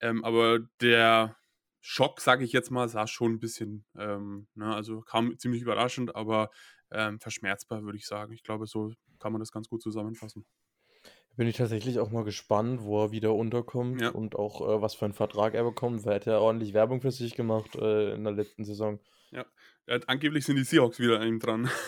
Ähm, 0.00 0.24
aber 0.24 0.58
der 0.80 1.36
Schock, 1.80 2.20
sage 2.20 2.44
ich 2.44 2.52
jetzt 2.52 2.72
mal, 2.72 2.88
sah 2.88 3.06
schon 3.06 3.34
ein 3.34 3.38
bisschen, 3.38 3.84
ähm, 3.96 4.48
ne, 4.54 4.74
also 4.74 5.00
kam 5.02 5.38
ziemlich 5.38 5.62
überraschend, 5.62 6.16
aber 6.16 6.50
ähm, 6.90 7.20
verschmerzbar, 7.20 7.84
würde 7.84 7.98
ich 7.98 8.06
sagen. 8.06 8.32
Ich 8.32 8.42
glaube, 8.42 8.66
so 8.66 8.92
kann 9.20 9.32
man 9.32 9.40
das 9.40 9.52
ganz 9.52 9.68
gut 9.68 9.80
zusammenfassen. 9.80 10.44
Bin 11.36 11.46
ich 11.46 11.56
tatsächlich 11.56 12.00
auch 12.00 12.10
mal 12.10 12.24
gespannt, 12.24 12.82
wo 12.82 13.04
er 13.04 13.12
wieder 13.12 13.32
unterkommt 13.32 14.02
ja. 14.02 14.10
und 14.10 14.34
auch 14.34 14.60
äh, 14.60 14.82
was 14.82 14.94
für 14.94 15.04
einen 15.04 15.14
Vertrag 15.14 15.54
er 15.54 15.64
bekommt, 15.64 16.04
weil 16.04 16.14
er 16.14 16.16
hat 16.16 16.26
ja 16.26 16.38
ordentlich 16.38 16.74
Werbung 16.74 17.00
für 17.00 17.12
sich 17.12 17.36
gemacht 17.36 17.76
äh, 17.76 18.12
in 18.12 18.24
der 18.24 18.32
letzten 18.32 18.64
Saison. 18.64 18.98
Ja, 19.30 19.46
angeblich 20.06 20.44
sind 20.44 20.56
die 20.56 20.64
Seahawks 20.64 20.98
wieder 20.98 21.20
an 21.20 21.28
ihm 21.28 21.38
dran. 21.38 21.70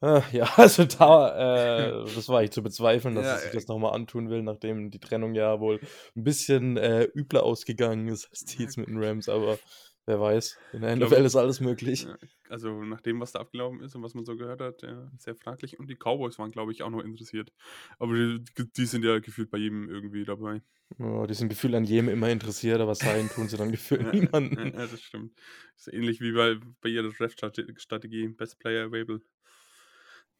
Ah, 0.00 0.22
ja, 0.32 0.44
also 0.56 0.84
da, 0.84 1.86
äh, 2.02 2.04
das 2.14 2.28
war 2.28 2.42
ich 2.42 2.50
zu 2.50 2.62
bezweifeln, 2.62 3.14
dass 3.14 3.24
ja, 3.24 3.32
er 3.32 3.38
sich 3.38 3.52
das 3.52 3.68
nochmal 3.68 3.94
antun 3.94 4.28
will, 4.28 4.42
nachdem 4.42 4.90
die 4.90 4.98
Trennung 4.98 5.34
ja 5.34 5.60
wohl 5.60 5.80
ein 6.14 6.24
bisschen 6.24 6.76
äh, 6.76 7.04
übler 7.14 7.42
ausgegangen 7.42 8.08
ist 8.08 8.28
als 8.28 8.44
die 8.44 8.62
jetzt 8.62 8.76
mit 8.76 8.88
den 8.88 9.02
Rams, 9.02 9.30
aber 9.30 9.58
wer 10.04 10.20
weiß. 10.20 10.58
In 10.74 10.82
der 10.82 10.96
NFL 10.96 11.24
ist 11.24 11.36
alles 11.36 11.60
möglich. 11.60 12.06
Also 12.54 12.82
nach 12.84 13.00
dem, 13.02 13.20
was 13.20 13.32
da 13.32 13.40
abgelaufen 13.40 13.80
ist 13.80 13.94
und 13.96 14.02
was 14.02 14.14
man 14.14 14.24
so 14.24 14.36
gehört 14.36 14.60
hat, 14.60 14.82
ja, 14.82 15.10
sehr 15.18 15.34
fraglich. 15.36 15.78
Und 15.78 15.88
die 15.90 15.96
Cowboys 15.96 16.38
waren, 16.38 16.50
glaube 16.52 16.72
ich, 16.72 16.82
auch 16.82 16.90
noch 16.90 17.02
interessiert. 17.02 17.52
Aber 17.98 18.14
die, 18.14 18.42
die 18.76 18.86
sind 18.86 19.04
ja 19.04 19.18
gefühlt 19.18 19.50
bei 19.50 19.58
jedem 19.58 19.88
irgendwie 19.90 20.24
dabei. 20.24 20.62
Ja, 20.98 21.26
die 21.26 21.34
sind 21.34 21.48
gefühlt 21.48 21.74
an 21.74 21.84
jedem 21.84 22.08
immer 22.08 22.28
interessiert, 22.30 22.80
aber 22.80 22.94
sein 22.94 23.28
tun 23.28 23.48
sie 23.48 23.56
dann 23.56 23.70
gefühlt 23.72 24.02
Ja, 24.12 24.12
niemanden. 24.12 24.74
ja, 24.74 24.86
das 24.86 25.02
stimmt. 25.02 25.34
ist 25.76 25.92
ähnlich 25.92 26.20
wie 26.20 26.32
bei, 26.32 26.56
bei 26.80 26.88
jeder 26.88 27.10
Draft-Strategie. 27.10 28.28
Best 28.28 28.58
Player 28.60 28.86
Available. 28.86 29.20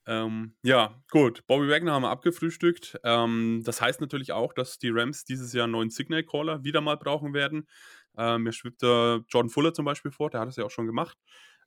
Ähm, 0.06 0.54
ja, 0.62 1.02
gut. 1.10 1.46
Bobby 1.46 1.68
Wagner 1.68 1.92
haben 1.92 2.02
wir 2.02 2.10
abgefrühstückt. 2.10 2.98
Ähm, 3.04 3.62
das 3.64 3.80
heißt 3.80 4.00
natürlich 4.00 4.32
auch, 4.32 4.52
dass 4.52 4.78
die 4.78 4.90
Rams 4.90 5.24
dieses 5.24 5.52
Jahr 5.54 5.64
einen 5.64 5.72
neuen 5.72 5.90
Signal-Caller 5.90 6.62
wieder 6.62 6.80
mal 6.82 6.96
brauchen 6.98 7.32
werden. 7.32 7.66
Ähm, 8.16 8.42
mir 8.42 8.52
schwebt 8.52 8.82
da 8.82 9.20
Jordan 9.28 9.50
Fuller 9.50 9.72
zum 9.72 9.86
Beispiel 9.86 10.10
vor, 10.10 10.30
der 10.30 10.40
hat 10.40 10.48
es 10.48 10.56
ja 10.56 10.64
auch 10.64 10.70
schon 10.70 10.86
gemacht. 10.86 11.16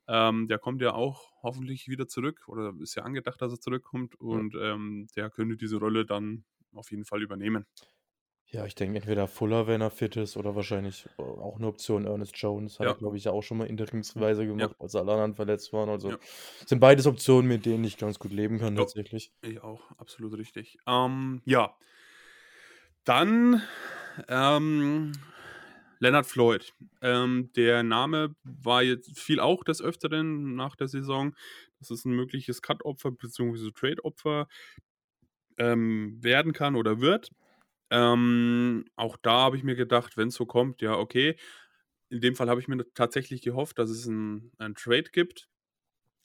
Ähm, 0.08 0.48
der 0.48 0.60
kommt 0.60 0.82
ja 0.82 0.94
auch 0.94 1.32
hoffentlich 1.44 1.88
wieder 1.88 2.08
zurück 2.08 2.46
oder 2.48 2.74
ist 2.82 2.96
ja 2.96 3.04
angedacht, 3.04 3.42
dass 3.42 3.52
er 3.54 3.60
zurückkommt 3.60 4.16
Ja. 4.30 4.42
und 4.42 4.56
ähm, 4.60 5.08
der 5.16 5.30
könnte 5.30 5.58
diese 5.58 5.78
Rolle 5.78 6.06
dann 6.06 6.46
auf 6.74 6.92
jeden 6.92 7.06
Fall 7.06 7.22
übernehmen. 7.24 7.66
Ja, 8.50 8.66
ich 8.66 8.76
denke 8.76 8.98
entweder 8.98 9.28
Fuller, 9.28 9.68
wenn 9.68 9.82
er 9.82 9.90
fit 9.92 10.16
ist, 10.16 10.38
oder 10.38 10.56
wahrscheinlich 10.56 11.06
äh, 11.18 11.22
auch 11.22 11.58
eine 11.58 11.68
Option 11.68 12.06
Ernest 12.06 12.38
Jones. 12.38 12.80
Hat 12.80 12.88
Ja, 12.88 12.98
glaube 12.98 13.18
ich, 13.18 13.26
ja 13.26 13.32
auch 13.34 13.42
schon 13.44 13.58
mal 13.58 13.68
interimsweise 13.68 14.46
ja, 14.58 14.68
gemacht, 14.68 14.76
als 14.80 14.96
alle 14.96 15.12
anderen 15.12 15.36
verletzt 15.36 15.74
waren. 15.74 15.90
Also 15.90 16.16
ja, 16.16 16.20
sind 16.66 16.80
beides 16.80 17.08
Optionen, 17.08 17.48
mit 17.50 17.66
denen 17.66 17.84
ich 17.84 17.98
ganz 17.98 18.20
gut 18.20 18.32
leben 18.32 18.58
kann, 18.60 18.76
ja, 18.76 18.86
tatsächlich. 18.86 19.34
ich 19.42 19.62
auch, 19.62 19.92
absolut 19.98 20.38
richtig. 20.38 20.78
Ähm, 20.88 21.42
ja, 21.46 21.76
dann 23.04 23.62
ähm, 24.28 25.14
Leonard 26.00 26.26
Floyd. 26.26 26.74
Ähm, 27.02 27.52
der 27.56 27.84
Name 27.84 28.36
war 28.44 28.84
jetzt 28.84 29.18
viel 29.20 29.40
auch 29.40 29.64
des 29.64 29.82
Öfteren 29.82 30.56
nach 30.56 30.76
der 30.76 30.88
Saison. 30.88 31.36
Das 31.80 31.92
ist 31.92 32.06
ein 32.06 32.14
mögliches 32.14 32.62
Cut-Opfer 32.62 33.12
bzw. 33.12 33.72
Trade-Opfer 33.72 34.48
ähm, 35.58 36.18
werden 36.22 36.54
kann 36.54 36.76
oder 36.76 37.02
wird. 37.02 37.32
Ähm, 37.90 38.86
auch 38.96 39.18
da 39.18 39.32
habe 39.32 39.58
ich 39.58 39.64
mir 39.64 39.76
gedacht, 39.76 40.18
wenn 40.18 40.28
es 40.30 40.36
so 40.36 40.46
kommt, 40.46 40.82
ja, 40.82 40.96
okay. 40.96 41.38
In 42.10 42.22
dem 42.22 42.36
Fall 42.36 42.50
habe 42.50 42.60
ich 42.62 42.68
mir 42.68 42.86
tatsächlich 42.94 43.42
gehofft, 43.42 43.80
dass 43.80 43.90
es 43.90 44.06
ein, 44.06 44.52
ein 44.58 44.76
Trade 44.76 45.10
gibt. 45.12 45.50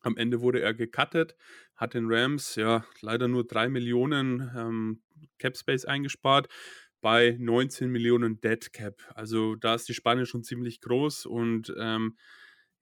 Am 0.01 0.17
Ende 0.17 0.41
wurde 0.41 0.61
er 0.61 0.75
gecuttet, 0.75 1.37
hat 1.77 1.95
den 1.95 2.07
Rams 2.13 2.57
ja 2.57 2.85
leider 3.01 3.29
nur 3.29 3.47
3 3.47 3.69
Millionen 3.69 4.51
ähm, 4.57 5.03
Cap 5.39 5.57
Space 5.57 5.85
eingespart 5.85 6.49
bei 7.03 7.37
19 7.39 7.91
Millionen 7.91 8.41
Dead 8.41 8.73
Cap. 8.73 9.03
Also 9.15 9.57
da 9.57 9.75
ist 9.75 9.89
die 9.89 9.95
Spanne 9.95 10.25
schon 10.25 10.45
ziemlich 10.45 10.81
groß 10.81 11.27
und 11.27 11.75
ähm, 11.79 12.17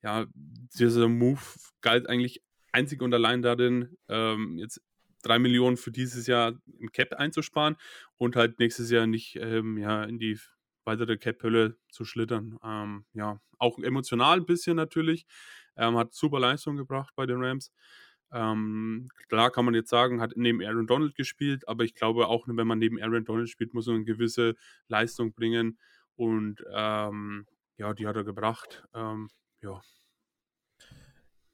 ja, 0.02 0.26
dieser 0.34 1.08
Move 1.08 1.40
galt 1.80 2.08
eigentlich 2.08 2.42
einzig 2.70 3.02
und 3.02 3.12
allein 3.12 3.42
darin, 3.42 3.96
ähm, 4.08 4.58
jetzt 4.58 4.80
3 5.22 5.38
Millionen 5.38 5.76
für 5.76 5.90
dieses 5.90 6.26
Jahr 6.26 6.58
im 6.78 6.92
Cap 6.92 7.14
einzusparen 7.14 7.76
und 8.16 8.36
halt 8.36 8.58
nächstes 8.58 8.90
Jahr 8.90 9.06
nicht 9.06 9.36
ähm, 9.36 9.76
ja, 9.76 10.04
in 10.04 10.18
die 10.18 10.38
weitere 10.84 11.18
Cap-Hölle 11.18 11.76
zu 11.90 12.04
schlittern. 12.04 12.58
Ähm, 12.62 13.04
ja, 13.12 13.40
auch 13.58 13.78
emotional 13.78 14.38
ein 14.38 14.46
bisschen 14.46 14.76
natürlich. 14.76 15.26
Ähm, 15.76 15.96
hat 15.96 16.14
super 16.14 16.40
Leistung 16.40 16.76
gebracht 16.76 17.12
bei 17.16 17.26
den 17.26 17.42
Rams. 17.42 17.72
Ähm, 18.32 19.08
klar 19.28 19.50
kann 19.50 19.64
man 19.64 19.74
jetzt 19.74 19.90
sagen, 19.90 20.20
hat 20.20 20.32
neben 20.36 20.62
Aaron 20.62 20.86
Donald 20.86 21.14
gespielt, 21.14 21.66
aber 21.68 21.84
ich 21.84 21.94
glaube 21.94 22.28
auch, 22.28 22.46
wenn 22.46 22.66
man 22.66 22.78
neben 22.78 23.00
Aaron 23.00 23.24
Donald 23.24 23.48
spielt, 23.48 23.74
muss 23.74 23.86
man 23.86 23.96
eine 23.96 24.04
gewisse 24.04 24.54
Leistung 24.88 25.32
bringen. 25.32 25.78
Und 26.16 26.64
ähm, 26.72 27.46
ja, 27.76 27.94
die 27.94 28.06
hat 28.06 28.16
er 28.16 28.24
gebracht. 28.24 28.84
Ähm, 28.94 29.28
ja. 29.62 29.80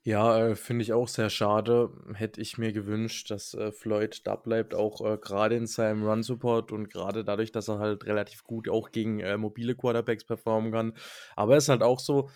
Ja, 0.07 0.39
äh, 0.39 0.55
finde 0.55 0.83
ich 0.85 0.93
auch 0.93 1.09
sehr 1.09 1.31
schade. 1.31 1.91
Hätte 2.15 2.41
ich 2.41 2.59
mir 2.59 2.73
gewünscht, 2.73 3.29
dass 3.33 3.55
äh, 3.55 3.73
Floyd 3.73 4.25
da 4.25 4.37
bleibt, 4.37 4.73
auch 4.73 5.01
äh, 5.01 5.19
gerade 5.19 5.57
in 5.57 5.67
seinem 5.67 6.05
Run-Support 6.07 6.71
und 6.71 6.89
gerade 6.91 7.25
dadurch, 7.25 7.51
dass 7.51 7.67
er 7.67 7.81
halt 7.81 8.07
relativ 8.07 8.45
gut 8.45 8.69
auch 8.69 8.93
gegen 8.93 9.19
äh, 9.19 9.37
mobile 9.37 9.75
Quarterbacks 9.75 10.25
performen 10.25 10.71
kann. 10.71 10.95
Aber 11.35 11.55
er 11.55 11.59
ist 11.59 11.69
halt 11.69 11.83
auch 11.83 11.99
so 11.99 12.31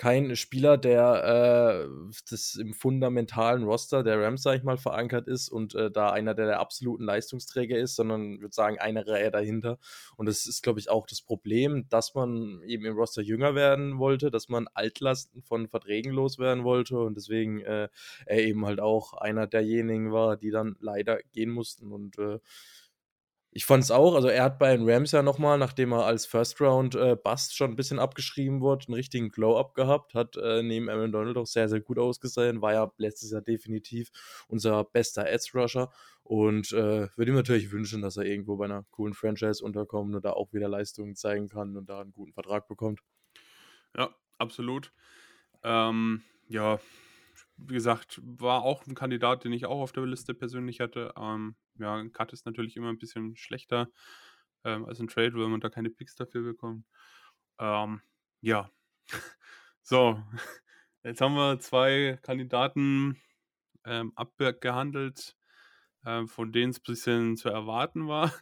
kein 0.00 0.34
Spieler, 0.34 0.78
der 0.78 1.84
äh, 1.84 2.18
das 2.30 2.54
im 2.54 2.72
fundamentalen 2.72 3.64
Roster 3.64 4.02
der 4.02 4.18
Rams, 4.18 4.42
sag 4.42 4.56
ich 4.56 4.62
mal, 4.62 4.78
verankert 4.78 5.28
ist 5.28 5.50
und 5.50 5.74
äh, 5.74 5.90
da 5.90 6.08
einer 6.08 6.34
der, 6.34 6.46
der 6.46 6.58
absoluten 6.58 7.04
Leistungsträger 7.04 7.76
ist, 7.76 7.96
sondern 7.96 8.40
würde 8.40 8.54
sagen, 8.54 8.78
eine 8.78 9.06
Reihe 9.06 9.30
dahinter. 9.30 9.78
Und 10.16 10.24
das 10.24 10.46
ist, 10.46 10.62
glaube 10.62 10.80
ich, 10.80 10.88
auch 10.88 11.06
das 11.06 11.20
Problem, 11.20 11.86
dass 11.90 12.14
man 12.14 12.62
eben 12.62 12.86
im 12.86 12.96
Roster 12.96 13.20
jünger 13.20 13.54
werden 13.54 13.98
wollte, 13.98 14.30
dass 14.30 14.48
man 14.48 14.68
Altlasten 14.72 15.42
von 15.42 15.68
Verträgen 15.68 16.12
loswerden 16.12 16.64
wollte 16.64 16.98
und 16.98 17.18
deswegen 17.18 17.60
äh, 17.60 17.90
er 18.24 18.42
eben 18.42 18.64
halt 18.64 18.80
auch 18.80 19.12
einer 19.12 19.46
derjenigen 19.46 20.12
war, 20.12 20.38
die 20.38 20.50
dann 20.50 20.76
leider 20.80 21.18
gehen 21.34 21.50
mussten. 21.50 21.92
Und 21.92 22.18
äh, 22.18 22.38
ich 23.52 23.64
fand 23.64 23.82
es 23.82 23.90
auch, 23.90 24.14
also 24.14 24.28
er 24.28 24.44
hat 24.44 24.58
bei 24.60 24.76
den 24.76 24.88
Rams 24.88 25.10
ja 25.10 25.22
nochmal, 25.22 25.58
nachdem 25.58 25.92
er 25.92 26.04
als 26.04 26.24
First 26.24 26.60
Round 26.60 26.94
äh, 26.94 27.16
Bust 27.16 27.56
schon 27.56 27.72
ein 27.72 27.76
bisschen 27.76 27.98
abgeschrieben 27.98 28.60
wurde, 28.60 28.86
einen 28.86 28.94
richtigen 28.94 29.30
Glow-Up 29.30 29.74
gehabt, 29.74 30.14
hat 30.14 30.36
äh, 30.36 30.62
neben 30.62 30.88
Aaron 30.88 31.10
Donald 31.10 31.36
auch 31.36 31.46
sehr, 31.46 31.68
sehr 31.68 31.80
gut 31.80 31.98
ausgesehen, 31.98 32.62
war 32.62 32.74
ja 32.74 32.92
letztes 32.96 33.32
Jahr 33.32 33.42
definitiv 33.42 34.10
unser 34.46 34.84
bester 34.84 35.26
Edge-Rusher 35.26 35.90
und 36.22 36.70
äh, 36.72 37.08
würde 37.16 37.32
ihm 37.32 37.34
natürlich 37.34 37.72
wünschen, 37.72 38.02
dass 38.02 38.16
er 38.16 38.24
irgendwo 38.24 38.56
bei 38.56 38.66
einer 38.66 38.84
coolen 38.92 39.14
Franchise 39.14 39.64
unterkommt 39.64 40.14
und 40.14 40.24
da 40.24 40.30
auch 40.30 40.52
wieder 40.52 40.68
Leistungen 40.68 41.16
zeigen 41.16 41.48
kann 41.48 41.76
und 41.76 41.88
da 41.88 42.00
einen 42.00 42.12
guten 42.12 42.32
Vertrag 42.32 42.68
bekommt. 42.68 43.00
Ja, 43.96 44.14
absolut. 44.38 44.92
Ähm, 45.64 46.22
ja, 46.48 46.78
wie 47.66 47.74
gesagt, 47.74 48.20
war 48.22 48.62
auch 48.62 48.86
ein 48.86 48.94
Kandidat, 48.94 49.44
den 49.44 49.52
ich 49.52 49.66
auch 49.66 49.80
auf 49.80 49.92
der 49.92 50.06
Liste 50.06 50.34
persönlich 50.34 50.80
hatte. 50.80 51.12
Ähm, 51.16 51.56
ja, 51.78 51.96
ein 51.96 52.12
Cut 52.12 52.32
ist 52.32 52.46
natürlich 52.46 52.76
immer 52.76 52.88
ein 52.88 52.98
bisschen 52.98 53.36
schlechter 53.36 53.90
ähm, 54.64 54.84
als 54.86 55.00
ein 55.00 55.08
Trade, 55.08 55.34
weil 55.34 55.48
man 55.48 55.60
da 55.60 55.70
keine 55.70 55.90
Picks 55.90 56.14
dafür 56.16 56.42
bekommt. 56.42 56.86
Ähm, 57.58 58.02
ja, 58.40 58.70
so, 59.82 60.22
jetzt 61.04 61.20
haben 61.20 61.34
wir 61.34 61.58
zwei 61.60 62.18
Kandidaten 62.22 63.20
ähm, 63.84 64.12
abgehandelt, 64.16 65.36
ähm, 66.06 66.28
von 66.28 66.52
denen 66.52 66.70
es 66.70 66.78
ein 66.80 66.84
bisschen 66.84 67.36
zu 67.36 67.48
erwarten 67.50 68.08
war. 68.08 68.32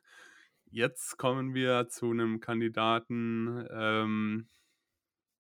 Jetzt 0.71 1.17
kommen 1.19 1.55
wir 1.55 1.89
zu 1.89 2.11
einem 2.11 2.41
Kandidaten, 2.41 3.67
ähm, 3.71 4.49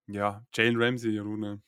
ja, 0.06 0.46
Jane 0.54 0.78
Ramsey, 0.78 1.18
Rune. 1.18 1.62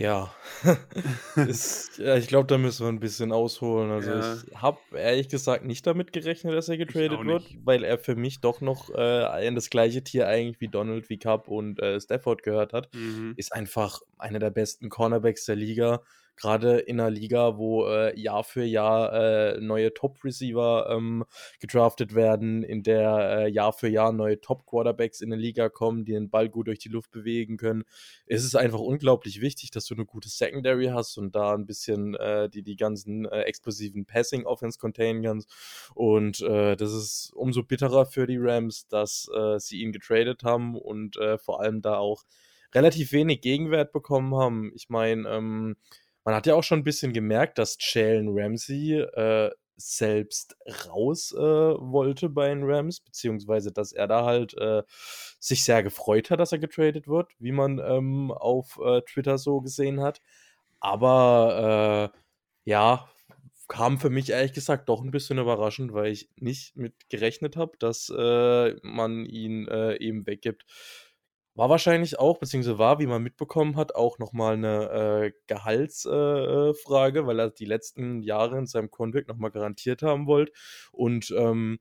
Ja, 0.00 0.32
ist, 1.34 1.98
ja 1.98 2.16
ich 2.16 2.28
glaube, 2.28 2.46
da 2.46 2.56
müssen 2.56 2.86
wir 2.86 2.88
ein 2.92 3.00
bisschen 3.00 3.32
ausholen. 3.32 3.90
Also 3.90 4.12
Ja. 4.12 4.36
ich 4.36 4.54
habe 4.54 4.78
ehrlich 4.94 5.28
gesagt 5.28 5.64
nicht 5.64 5.84
damit 5.88 6.12
gerechnet, 6.12 6.54
dass 6.54 6.68
er 6.68 6.76
getradet 6.76 7.24
wird, 7.24 7.56
weil 7.64 7.82
er 7.82 7.98
für 7.98 8.14
mich 8.14 8.40
doch 8.40 8.60
noch 8.60 8.90
äh, 8.94 9.44
in 9.44 9.56
das 9.56 9.70
gleiche 9.70 10.04
Tier 10.04 10.28
eigentlich 10.28 10.60
wie 10.60 10.68
Donald, 10.68 11.08
wie 11.10 11.18
Cup 11.18 11.48
und 11.48 11.80
äh, 11.80 12.00
Stafford 12.00 12.44
gehört 12.44 12.72
hat. 12.74 12.94
Mhm. 12.94 13.34
Ist 13.36 13.52
einfach 13.52 14.00
einer 14.18 14.38
der 14.38 14.50
besten 14.50 14.88
Cornerbacks 14.88 15.46
der 15.46 15.56
Liga. 15.56 16.00
Gerade 16.40 16.78
in 16.78 17.00
einer 17.00 17.10
Liga, 17.10 17.58
wo 17.58 17.86
äh, 17.86 18.18
Jahr 18.18 18.44
für 18.44 18.64
Jahr 18.64 19.12
äh, 19.12 19.60
neue 19.60 19.92
Top-Receiver 19.92 20.88
ähm, 20.90 21.24
gedraftet 21.58 22.14
werden, 22.14 22.62
in 22.62 22.82
der 22.82 23.46
äh, 23.46 23.50
Jahr 23.50 23.72
für 23.72 23.88
Jahr 23.88 24.12
neue 24.12 24.40
Top-Quarterbacks 24.40 25.20
in 25.20 25.30
die 25.30 25.36
Liga 25.36 25.68
kommen, 25.68 26.04
die 26.04 26.12
den 26.12 26.30
Ball 26.30 26.48
gut 26.48 26.68
durch 26.68 26.78
die 26.78 26.90
Luft 26.90 27.10
bewegen 27.10 27.56
können, 27.56 27.84
ist 28.26 28.44
es 28.44 28.54
einfach 28.54 28.78
unglaublich 28.78 29.40
wichtig, 29.40 29.72
dass 29.72 29.86
du 29.86 29.94
eine 29.94 30.04
gute 30.04 30.28
Secondary 30.28 30.86
hast 30.86 31.18
und 31.18 31.34
da 31.34 31.54
ein 31.54 31.66
bisschen 31.66 32.14
äh, 32.14 32.48
die, 32.48 32.62
die 32.62 32.76
ganzen 32.76 33.24
äh, 33.26 33.42
explosiven 33.42 34.06
Passing-Offense 34.06 34.78
containen 34.78 35.22
kannst. 35.22 35.50
Und 35.94 36.40
äh, 36.42 36.76
das 36.76 36.92
ist 36.92 37.32
umso 37.34 37.64
bitterer 37.64 38.06
für 38.06 38.26
die 38.26 38.38
Rams, 38.38 38.86
dass 38.86 39.28
äh, 39.34 39.58
sie 39.58 39.80
ihn 39.80 39.92
getradet 39.92 40.44
haben 40.44 40.76
und 40.76 41.16
äh, 41.16 41.36
vor 41.36 41.60
allem 41.60 41.82
da 41.82 41.96
auch 41.98 42.24
relativ 42.74 43.12
wenig 43.12 43.40
Gegenwert 43.40 43.92
bekommen 43.92 44.34
haben. 44.34 44.72
Ich 44.74 44.88
meine, 44.88 45.28
ähm, 45.28 45.76
man 46.28 46.34
hat 46.34 46.46
ja 46.46 46.54
auch 46.54 46.62
schon 46.62 46.80
ein 46.80 46.84
bisschen 46.84 47.14
gemerkt, 47.14 47.56
dass 47.56 47.78
Jalen 47.80 48.28
Ramsey 48.38 49.00
äh, 49.00 49.50
selbst 49.76 50.58
raus 50.86 51.32
äh, 51.32 51.40
wollte 51.40 52.28
bei 52.28 52.48
den 52.48 52.64
Rams, 52.64 53.00
beziehungsweise 53.00 53.72
dass 53.72 53.92
er 53.92 54.08
da 54.08 54.26
halt 54.26 54.52
äh, 54.58 54.82
sich 55.40 55.64
sehr 55.64 55.82
gefreut 55.82 56.30
hat, 56.30 56.38
dass 56.38 56.52
er 56.52 56.58
getradet 56.58 57.08
wird, 57.08 57.32
wie 57.38 57.52
man 57.52 57.78
ähm, 57.78 58.30
auf 58.30 58.78
äh, 58.84 59.00
Twitter 59.10 59.38
so 59.38 59.62
gesehen 59.62 60.02
hat. 60.02 60.20
Aber 60.80 62.12
äh, 62.14 62.18
ja, 62.68 63.08
kam 63.66 63.98
für 63.98 64.10
mich 64.10 64.28
ehrlich 64.28 64.52
gesagt 64.52 64.90
doch 64.90 65.02
ein 65.02 65.10
bisschen 65.10 65.38
überraschend, 65.38 65.94
weil 65.94 66.12
ich 66.12 66.28
nicht 66.36 66.76
mit 66.76 67.08
gerechnet 67.08 67.56
habe, 67.56 67.72
dass 67.78 68.12
äh, 68.14 68.74
man 68.82 69.24
ihn 69.24 69.66
äh, 69.68 69.96
eben 69.96 70.26
weggibt. 70.26 70.66
War 71.58 71.70
wahrscheinlich 71.70 72.20
auch, 72.20 72.38
beziehungsweise 72.38 72.78
war, 72.78 73.00
wie 73.00 73.08
man 73.08 73.20
mitbekommen 73.20 73.74
hat, 73.74 73.96
auch 73.96 74.20
nochmal 74.20 74.54
eine 74.54 75.24
äh, 75.24 75.32
Gehaltsfrage, 75.48 76.70
äh, 76.70 76.74
Frage, 76.74 77.26
weil 77.26 77.40
er 77.40 77.50
die 77.50 77.64
letzten 77.64 78.22
Jahre 78.22 78.58
in 78.58 78.68
seinem 78.68 78.92
Contract 78.92 79.26
nochmal 79.26 79.50
garantiert 79.50 80.02
haben 80.02 80.28
wollte. 80.28 80.52
Und 80.92 81.34
ähm, 81.36 81.80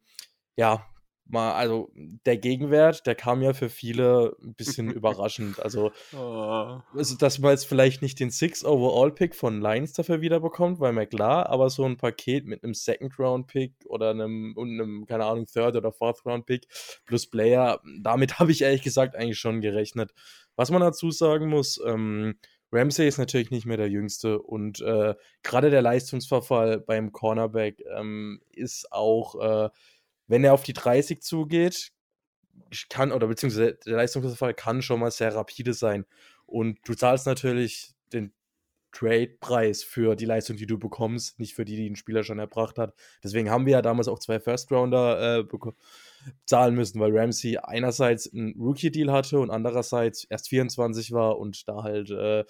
ja, 0.56 0.84
mal, 1.32 1.54
also 1.54 1.92
der 1.96 2.38
Gegenwert, 2.38 3.06
der 3.06 3.16
kam 3.16 3.42
ja 3.42 3.54
für 3.54 3.70
viele 3.70 4.36
ein 4.42 4.54
bisschen 4.56 4.90
überraschend. 4.92 5.60
Also, 5.60 5.92
Oh. 6.14 6.80
also, 6.94 7.16
dass 7.18 7.40
man 7.40 7.52
jetzt 7.52 7.68
vielleicht 7.68 8.02
nicht 8.02 8.20
den 8.20 8.30
Six 8.32 8.64
Overall 8.64 9.12
Pick 9.12 9.36
von 9.36 9.62
Lions 9.62 9.94
dafür 9.94 10.22
wiederbekommt, 10.22 10.80
war 10.80 10.92
mir 10.92 11.08
klar, 11.08 11.50
aber 11.50 11.70
so 11.70 11.84
ein 11.86 11.98
Paket 11.98 12.46
mit 12.46 12.64
einem 12.64 12.74
Second 12.74 13.18
Round 13.20 13.48
Pick 13.48 13.74
oder 13.86 14.12
einem 14.12 14.54
und 14.56 14.70
einem, 14.72 15.06
keine 15.06 15.26
Ahnung, 15.26 15.46
Third 15.46 15.76
oder 15.76 15.92
Fourth 15.92 16.26
Round 16.26 16.46
Pick 16.46 16.68
plus 17.06 17.28
Player, 17.28 17.82
damit 18.02 18.40
habe 18.40 18.52
ich 18.52 18.62
ehrlich 18.62 18.82
gesagt 18.84 19.16
eigentlich 19.16 19.40
schon 19.40 19.62
gerechnet. 19.62 20.12
Was 20.56 20.72
man 20.72 20.82
dazu 20.82 21.12
sagen 21.12 21.48
muss, 21.50 21.80
ähm, 21.86 22.36
Ramsey 22.72 23.08
ist 23.08 23.18
natürlich 23.18 23.52
nicht 23.52 23.66
mehr 23.66 23.78
der 23.78 23.90
Jüngste 23.90 24.42
und 24.42 24.82
äh, 24.82 25.16
gerade 25.42 25.70
der 25.70 25.82
Leistungsverfall 25.82 26.80
beim 26.80 27.12
Cornerback 27.14 27.82
ähm, 27.96 28.42
ist 28.52 28.92
auch, 28.92 29.36
äh, 29.66 29.70
wenn 30.28 30.44
er 30.44 30.54
auf 30.54 30.64
die 30.64 30.74
30 30.74 31.22
zugeht, 31.22 31.92
kann, 32.90 33.12
oder 33.12 33.28
beziehungsweise 33.28 33.78
der 33.86 33.98
Leistungsverfall 33.98 34.54
kann 34.54 34.82
schon 34.82 35.00
mal 35.00 35.12
sehr 35.12 35.34
rapide 35.34 35.74
sein. 35.74 36.06
Und 36.46 36.80
du 36.86 36.96
zahlst 36.96 37.26
natürlich 37.26 37.94
den 38.14 38.34
Trade-Preis 38.92 39.84
für 39.84 40.16
die 40.16 40.26
Leistung, 40.26 40.58
die 40.58 40.66
du 40.66 40.80
bekommst, 40.80 41.40
nicht 41.40 41.54
für 41.54 41.66
die, 41.66 41.76
die 41.76 41.90
ein 41.90 41.96
Spieler 41.96 42.24
schon 42.24 42.40
erbracht 42.40 42.78
hat. 42.78 42.94
Deswegen 43.24 43.50
haben 43.50 43.66
wir 43.66 43.74
ja 43.74 43.82
damals 43.82 44.08
auch 44.08 44.20
zwei 44.20 44.40
First-Rounder 44.40 45.40
äh, 45.40 45.44
zahlen 46.46 46.76
müssen, 46.76 47.00
weil 47.00 47.18
Ramsey 47.18 47.58
einerseits 47.58 48.32
einen 48.32 48.60
Rookie-Deal 48.60 49.12
hatte 49.12 49.40
und 49.40 49.50
andererseits 49.50 50.24
erst 50.26 50.50
24 50.50 51.12
war 51.12 51.38
und 51.38 51.68
da 51.68 51.84
halt 51.84 52.10
äh, 52.10 52.44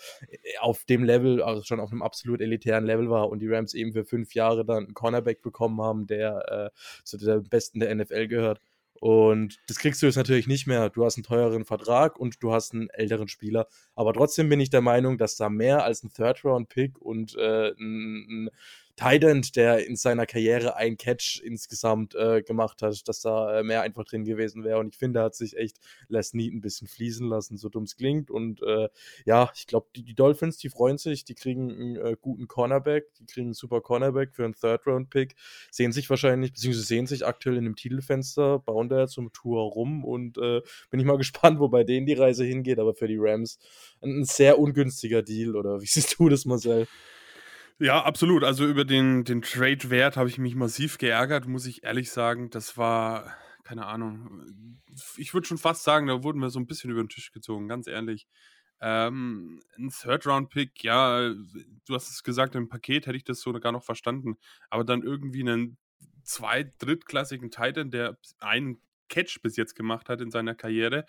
auf 0.60 0.86
dem 0.86 1.04
Level, 1.04 1.42
also 1.42 1.64
schon 1.64 1.80
auf 1.80 1.92
einem 1.92 2.02
absolut 2.02 2.42
elitären 2.42 2.86
Level 2.86 3.10
war 3.10 3.30
und 3.30 3.40
die 3.40 3.48
Rams 3.48 3.74
eben 3.74 3.94
für 3.94 4.06
fünf 4.06 4.34
Jahre 4.34 4.66
dann 4.66 4.86
einen 4.86 4.94
Cornerback 4.94 5.42
bekommen 5.42 5.82
haben, 5.82 6.08
der 6.08 6.72
äh, 6.74 6.80
zu 7.04 7.18
der 7.18 7.40
besten 7.40 7.80
der 7.80 7.94
NFL 7.94 8.28
gehört. 8.28 8.60
Und 9.00 9.60
das 9.68 9.78
kriegst 9.78 10.02
du 10.02 10.08
jetzt 10.08 10.16
natürlich 10.16 10.48
nicht 10.48 10.66
mehr. 10.66 10.90
Du 10.90 11.06
hast 11.06 11.18
einen 11.18 11.24
teureren 11.24 11.66
Vertrag 11.66 12.20
und 12.20 12.42
du 12.42 12.52
hast 12.52 12.74
einen 12.74 12.90
älteren 12.90 13.28
Spieler. 13.28 13.68
Aber 13.96 14.14
trotzdem 14.14 14.50
bin 14.50 14.60
ich 14.60 14.70
der 14.70 14.82
Meinung, 14.82 15.18
dass 15.18 15.36
da 15.36 15.50
mehr 15.50 15.84
als 15.84 16.04
ein 16.04 16.12
Third-Round-Pick 16.12 17.00
und 17.00 17.36
äh, 17.36 17.72
ein, 17.78 18.46
ein 18.46 18.50
Tident, 18.98 19.56
der 19.56 19.86
in 19.86 19.96
seiner 19.96 20.26
Karriere 20.26 20.76
ein 20.76 20.98
Catch 20.98 21.40
insgesamt 21.44 22.16
äh, 22.16 22.42
gemacht 22.42 22.82
hat, 22.82 23.08
dass 23.08 23.22
da 23.22 23.60
äh, 23.60 23.64
mehr 23.64 23.84
einfach 23.84 24.04
drin 24.06 24.26
gewesen 24.26 24.64
wäre. 24.64 24.80
Und 24.80 24.88
ich 24.88 24.98
finde, 24.98 25.20
er 25.20 25.26
hat 25.26 25.36
sich 25.36 25.56
echt 25.56 25.78
Les 26.10 26.34
Need 26.34 26.56
ein 26.56 26.62
bisschen 26.62 26.88
fließen 26.88 27.28
lassen, 27.30 27.58
so 27.58 27.70
dumm 27.70 27.84
es 27.84 27.96
klingt. 27.96 28.32
Und 28.32 28.64
äh, 28.64 28.90
ja, 29.24 29.52
ich 29.56 29.68
glaube, 29.68 29.88
die, 29.96 30.04
die, 30.04 30.16
Dolphins, 30.16 30.58
die 30.58 30.70
freuen 30.70 30.98
sich, 30.98 31.24
die 31.26 31.36
kriegen 31.36 31.72
einen 31.72 31.96
äh, 31.96 32.18
guten 32.20 32.48
Cornerback, 32.48 33.14
die 33.20 33.28
kriegen 33.28 33.48
einen 33.48 33.54
super 33.54 33.82
Cornerback 33.82 34.34
für 34.34 34.46
einen 34.46 34.56
Third-Round-Pick, 34.56 35.36
sehen 35.70 35.92
sich 35.92 36.10
wahrscheinlich, 36.10 36.54
beziehungsweise 36.54 36.88
sehen 36.88 37.06
sich 37.06 37.24
aktuell 37.24 37.58
in 37.58 37.66
dem 37.66 37.76
Titelfenster, 37.76 38.58
bauen 38.58 38.90
da 38.90 39.06
zum 39.06 39.32
Tour 39.32 39.62
rum 39.62 40.04
und 40.04 40.40
äh, 40.40 40.62
bin 40.90 41.00
ich 41.00 41.06
mal 41.06 41.18
gespannt, 41.18 41.60
wo 41.60 41.68
bei 41.68 41.84
denen 41.84 42.08
die 42.08 42.14
Reise 42.14 42.46
hingeht. 42.46 42.80
Aber 42.80 42.96
für 42.96 43.08
die 43.08 43.18
Rams 43.20 43.60
ein, 44.02 44.22
ein 44.22 44.26
sehr 44.26 44.58
ungünstiger 44.58 45.22
Deal, 45.22 45.56
oder 45.56 45.82
wie 45.82 45.86
siehst 45.86 46.18
du 46.18 46.30
das, 46.30 46.46
Marcel? 46.46 46.88
Ja, 47.80 48.04
absolut. 48.04 48.44
Also 48.44 48.66
über 48.66 48.86
den, 48.86 49.24
den 49.24 49.42
Trade-Wert 49.44 50.18
habe 50.18 50.30
ich 50.30 50.40
mich 50.40 50.56
massiv 50.56 50.98
geärgert, 50.98 51.48
muss 51.48 51.68
ich 51.68 51.84
ehrlich 51.84 52.10
sagen. 52.12 52.50
Das 52.50 52.76
war, 52.76 53.36
keine 53.64 53.86
Ahnung, 53.86 54.78
ich 55.16 55.34
würde 55.34 55.46
schon 55.46 55.60
fast 55.60 55.84
sagen, 55.84 56.08
da 56.08 56.24
wurden 56.24 56.42
wir 56.42 56.50
so 56.50 56.60
ein 56.60 56.66
bisschen 56.66 56.90
über 56.90 57.04
den 57.04 57.10
Tisch 57.10 57.32
gezogen, 57.32 57.68
ganz 57.68 57.86
ehrlich. 57.88 58.28
Ähm, 58.80 59.62
ein 59.78 59.90
Third-Round-Pick, 59.90 60.84
ja, 60.84 61.30
du 61.30 61.94
hast 61.94 62.10
es 62.10 62.24
gesagt, 62.24 62.56
im 62.56 62.68
Paket 62.68 63.06
hätte 63.06 63.18
ich 63.18 63.24
das 63.24 63.42
sogar 63.42 63.72
noch 63.72 63.84
verstanden. 63.84 64.38
Aber 64.70 64.84
dann 64.84 65.04
irgendwie 65.04 65.42
einen 65.42 65.78
zwei-, 66.24 66.72
drittklassigen 66.80 67.52
Titan, 67.52 67.92
der 67.92 68.18
einen 68.40 68.82
Catch 69.08 69.42
bis 69.42 69.56
jetzt 69.56 69.76
gemacht 69.76 70.10
hat 70.10 70.20
in 70.22 70.32
seiner 70.32 70.56
Karriere, 70.56 71.06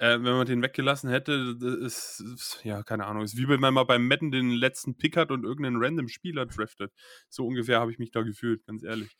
äh, 0.00 0.14
wenn 0.14 0.32
man 0.32 0.46
den 0.46 0.62
weggelassen 0.62 1.10
hätte, 1.10 1.58
ist, 1.82 2.20
ist, 2.20 2.60
ja, 2.64 2.82
keine 2.82 3.06
Ahnung, 3.06 3.22
ist 3.22 3.36
wie 3.36 3.48
wenn 3.48 3.60
man 3.60 3.74
mal 3.74 3.84
beim 3.84 4.08
Madden 4.08 4.30
den 4.30 4.50
letzten 4.50 4.96
Pick 4.96 5.18
hat 5.18 5.30
und 5.30 5.44
irgendeinen 5.44 5.76
random 5.76 6.08
Spieler 6.08 6.46
draftet. 6.46 6.90
So 7.28 7.46
ungefähr 7.46 7.80
habe 7.80 7.92
ich 7.92 7.98
mich 7.98 8.10
da 8.10 8.22
gefühlt, 8.22 8.64
ganz 8.66 8.82
ehrlich. 8.82 9.14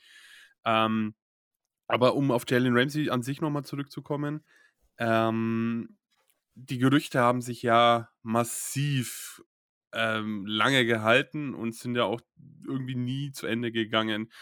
Ähm, 0.64 1.14
aber 1.86 2.14
um 2.14 2.30
auf 2.30 2.44
Jalen 2.48 2.74
Ramsey 2.74 3.10
an 3.10 3.22
sich 3.22 3.42
nochmal 3.42 3.64
zurückzukommen, 3.64 4.42
ähm, 4.96 5.98
die 6.54 6.78
Gerüchte 6.78 7.20
haben 7.20 7.42
sich 7.42 7.60
ja 7.60 8.08
massiv 8.22 9.42
ähm, 9.92 10.46
lange 10.46 10.86
gehalten 10.86 11.54
und 11.54 11.74
sind 11.74 11.94
ja 11.94 12.04
auch 12.04 12.22
irgendwie 12.66 12.94
nie 12.94 13.32
zu 13.32 13.46
Ende 13.46 13.70
gegangen. 13.70 14.32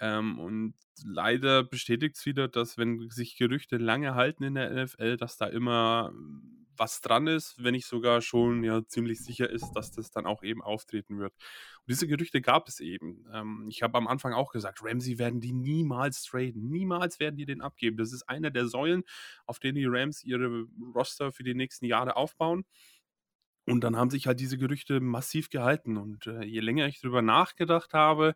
Ähm, 0.00 0.38
und 0.38 0.74
leider 1.04 1.62
bestätigt 1.62 2.16
es 2.16 2.26
wieder, 2.26 2.48
dass 2.48 2.78
wenn 2.78 3.10
sich 3.10 3.36
Gerüchte 3.36 3.76
lange 3.76 4.14
halten 4.14 4.44
in 4.44 4.54
der 4.54 4.84
NFL, 4.84 5.18
dass 5.18 5.36
da 5.36 5.46
immer 5.46 6.12
was 6.80 7.02
dran 7.02 7.26
ist, 7.26 7.62
wenn 7.62 7.72
nicht 7.72 7.86
sogar 7.86 8.22
schon 8.22 8.64
ja 8.64 8.82
ziemlich 8.86 9.22
sicher 9.22 9.50
ist, 9.50 9.72
dass 9.74 9.92
das 9.92 10.10
dann 10.10 10.24
auch 10.24 10.42
eben 10.42 10.62
auftreten 10.62 11.18
wird. 11.18 11.34
Und 11.34 11.90
diese 11.90 12.08
Gerüchte 12.08 12.40
gab 12.40 12.66
es 12.68 12.80
eben. 12.80 13.26
Ähm, 13.32 13.66
ich 13.68 13.82
habe 13.82 13.98
am 13.98 14.08
Anfang 14.08 14.32
auch 14.32 14.50
gesagt, 14.50 14.80
Ramsey 14.82 15.18
werden 15.18 15.40
die 15.40 15.52
niemals 15.52 16.22
traden. 16.22 16.70
Niemals 16.70 17.20
werden 17.20 17.36
die 17.36 17.44
den 17.44 17.60
abgeben. 17.60 17.98
Das 17.98 18.14
ist 18.14 18.22
einer 18.28 18.50
der 18.50 18.66
Säulen, 18.66 19.02
auf 19.44 19.58
denen 19.58 19.76
die 19.76 19.86
Rams 19.86 20.24
ihre 20.24 20.66
Roster 20.94 21.32
für 21.32 21.42
die 21.42 21.54
nächsten 21.54 21.84
Jahre 21.84 22.16
aufbauen. 22.16 22.64
Und 23.66 23.84
dann 23.84 23.96
haben 23.96 24.10
sich 24.10 24.26
halt 24.26 24.40
diese 24.40 24.56
Gerüchte 24.56 25.00
massiv 25.00 25.50
gehalten. 25.50 25.98
Und 25.98 26.26
äh, 26.26 26.44
je 26.44 26.60
länger 26.60 26.86
ich 26.86 27.00
darüber 27.00 27.20
nachgedacht 27.20 27.92
habe, 27.92 28.34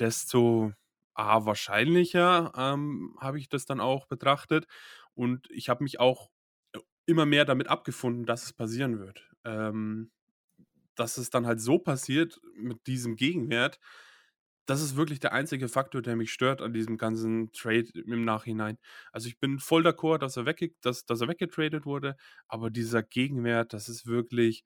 desto 0.00 0.72
A, 1.14 1.46
wahrscheinlicher 1.46 2.52
ähm, 2.56 3.16
habe 3.20 3.38
ich 3.38 3.48
das 3.48 3.64
dann 3.64 3.80
auch 3.80 4.06
betrachtet. 4.06 4.66
Und 5.14 5.48
ich 5.50 5.68
habe 5.68 5.82
mich 5.84 5.98
auch 6.00 6.30
äh, 6.74 6.80
immer 7.06 7.26
mehr 7.26 7.44
damit 7.44 7.68
abgefunden, 7.68 8.26
dass 8.26 8.44
es 8.44 8.52
passieren 8.52 8.98
wird. 9.00 9.28
Ähm, 9.44 10.10
dass 10.96 11.18
es 11.18 11.30
dann 11.30 11.46
halt 11.46 11.60
so 11.60 11.78
passiert 11.78 12.40
mit 12.54 12.86
diesem 12.86 13.16
Gegenwert, 13.16 13.78
das 14.66 14.82
ist 14.82 14.96
wirklich 14.96 15.20
der 15.20 15.32
einzige 15.32 15.68
Faktor, 15.68 16.02
der 16.02 16.16
mich 16.16 16.32
stört 16.32 16.60
an 16.60 16.72
diesem 16.72 16.98
ganzen 16.98 17.52
Trade 17.52 17.86
im 17.94 18.24
Nachhinein. 18.24 18.78
Also 19.12 19.28
ich 19.28 19.38
bin 19.38 19.60
voll 19.60 19.86
d'accord, 19.86 20.18
dass 20.18 20.36
er, 20.36 20.44
wegge 20.46 20.72
dass, 20.82 21.04
dass 21.06 21.20
er 21.20 21.28
weggetradet 21.28 21.86
wurde, 21.86 22.16
aber 22.48 22.70
dieser 22.70 23.02
Gegenwert, 23.02 23.72
das 23.72 23.88
ist 23.88 24.06
wirklich, 24.06 24.64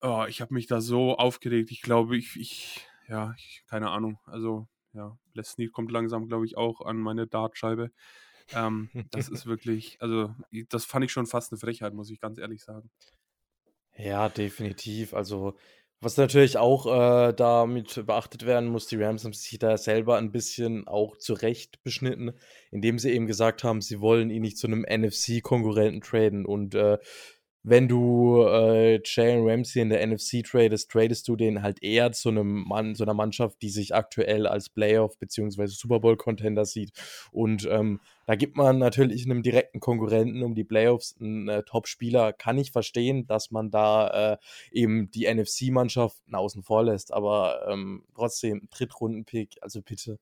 oh, 0.00 0.26
ich 0.28 0.40
habe 0.40 0.54
mich 0.54 0.66
da 0.68 0.80
so 0.80 1.16
aufgeregt. 1.16 1.70
Ich 1.72 1.82
glaube, 1.82 2.16
ich, 2.16 2.36
ich 2.36 2.86
ja, 3.08 3.34
ich, 3.36 3.62
keine 3.66 3.90
Ahnung. 3.90 4.18
Also, 4.24 4.68
ja, 4.92 5.16
Les 5.34 5.50
Snead 5.50 5.72
kommt 5.72 5.90
langsam, 5.90 6.26
glaube 6.26 6.46
ich, 6.46 6.56
auch 6.56 6.80
an 6.80 6.98
meine 6.98 7.26
Dartscheibe. 7.26 7.90
Ähm, 8.54 8.90
das 9.10 9.28
ist 9.28 9.46
wirklich, 9.46 10.00
also, 10.00 10.34
das 10.68 10.84
fand 10.84 11.04
ich 11.04 11.12
schon 11.12 11.26
fast 11.26 11.52
eine 11.52 11.58
Frechheit, 11.58 11.94
muss 11.94 12.10
ich 12.10 12.20
ganz 12.20 12.38
ehrlich 12.38 12.62
sagen. 12.62 12.90
Ja, 13.96 14.28
definitiv. 14.28 15.14
Also, 15.14 15.56
was 16.00 16.18
natürlich 16.18 16.58
auch 16.58 16.86
äh, 16.86 17.32
damit 17.32 18.04
beachtet 18.06 18.44
werden 18.44 18.68
muss, 18.68 18.86
die 18.86 19.02
Rams 19.02 19.24
haben 19.24 19.32
sich 19.32 19.58
da 19.58 19.78
selber 19.78 20.18
ein 20.18 20.30
bisschen 20.30 20.86
auch 20.86 21.16
zurecht 21.16 21.82
beschnitten, 21.82 22.32
indem 22.70 22.98
sie 22.98 23.12
eben 23.12 23.26
gesagt 23.26 23.64
haben, 23.64 23.80
sie 23.80 24.00
wollen 24.00 24.28
ihn 24.28 24.42
nicht 24.42 24.58
zu 24.58 24.66
einem 24.66 24.82
NFC-Konkurrenten 24.82 26.02
traden. 26.02 26.44
Und 26.44 26.74
äh, 26.74 26.98
wenn 27.68 27.88
du 27.88 28.44
äh, 28.46 29.00
Jalen 29.04 29.44
Ramsey 29.44 29.82
in 29.82 29.88
der 29.88 30.06
NFC 30.06 30.44
tradest, 30.44 30.88
tradest 30.88 31.26
du 31.26 31.34
den 31.34 31.62
halt 31.62 31.82
eher 31.82 32.12
zu 32.12 32.28
einem 32.28 32.62
Mann, 32.64 32.94
zu 32.94 33.02
einer 33.02 33.12
Mannschaft, 33.12 33.60
die 33.60 33.70
sich 33.70 33.92
aktuell 33.92 34.46
als 34.46 34.68
Playoff 34.68 35.18
bzw. 35.18 35.66
Super 35.66 35.98
Bowl 35.98 36.16
Contender 36.16 36.64
sieht. 36.64 36.92
Und 37.32 37.66
ähm, 37.68 37.98
da 38.26 38.36
gibt 38.36 38.56
man 38.56 38.78
natürlich 38.78 39.24
einem 39.24 39.42
direkten 39.42 39.80
Konkurrenten 39.80 40.44
um 40.44 40.54
die 40.54 40.62
Playoffs 40.62 41.16
einen 41.20 41.48
äh, 41.48 41.64
Top-Spieler. 41.64 42.32
Kann 42.32 42.56
ich 42.56 42.70
verstehen, 42.70 43.26
dass 43.26 43.50
man 43.50 43.72
da 43.72 44.34
äh, 44.34 44.36
eben 44.70 45.10
die 45.10 45.26
NFC-Mannschaften 45.26 46.36
außen 46.36 46.62
vor 46.62 46.84
lässt, 46.84 47.12
aber 47.12 47.66
ähm, 47.68 48.04
trotzdem 48.14 48.68
Drittrunden-Pick, 48.70 49.56
also 49.60 49.82
bitte. 49.82 50.20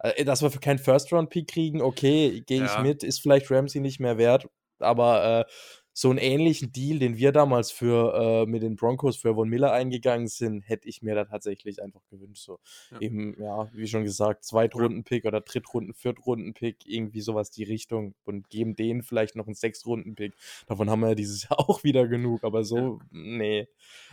Äh, 0.00 0.24
dass 0.24 0.42
wir 0.42 0.50
für 0.50 0.58
keinen 0.58 0.80
First-Round-Pick 0.80 1.46
kriegen, 1.46 1.82
okay, 1.82 2.42
gehe 2.44 2.64
ich 2.64 2.72
Ja. 2.72 2.82
mit, 2.82 3.04
ist 3.04 3.20
vielleicht 3.20 3.48
Ramsey 3.48 3.80
nicht 3.80 4.00
mehr 4.00 4.18
wert, 4.18 4.48
aber 4.80 5.46
äh, 5.46 5.52
so 5.92 6.08
einen 6.08 6.18
ähnlichen 6.18 6.72
Deal, 6.72 6.98
den 7.00 7.16
wir 7.16 7.32
damals 7.32 7.70
für 7.72 8.14
äh, 8.14 8.46
mit 8.46 8.62
den 8.62 8.76
Broncos 8.76 9.16
für 9.16 9.34
Von 9.34 9.48
Miller 9.48 9.72
eingegangen 9.72 10.28
sind, 10.28 10.62
hätte 10.68 10.88
ich 10.88 11.02
mir 11.02 11.14
da 11.14 11.24
tatsächlich 11.24 11.82
einfach 11.82 12.00
gewünscht. 12.10 12.42
So 12.44 12.58
Ja. 12.92 13.00
eben, 13.00 13.34
ja, 13.40 13.68
wie 13.74 13.86
schon 13.88 14.04
gesagt, 14.04 14.44
Zweitrunden-Pick 14.44 15.24
oder 15.24 15.40
Drittrunden-, 15.40 15.92
Viertrunden-Pick, 15.94 16.86
irgendwie 16.86 17.20
sowas 17.20 17.50
die 17.50 17.64
Richtung 17.64 18.14
und 18.24 18.48
geben 18.50 18.76
denen 18.76 19.02
vielleicht 19.02 19.34
noch 19.36 19.46
einen 19.46 19.54
Sechstrunden-Pick. 19.56 20.34
Davon 20.66 20.88
haben 20.88 21.00
wir 21.00 21.08
ja 21.10 21.14
dieses 21.14 21.42
Jahr 21.50 21.58
auch 21.58 21.82
wieder 21.84 22.06
genug, 22.06 22.44
aber 22.44 22.64
so, 22.64 23.00
nee. 23.10 23.66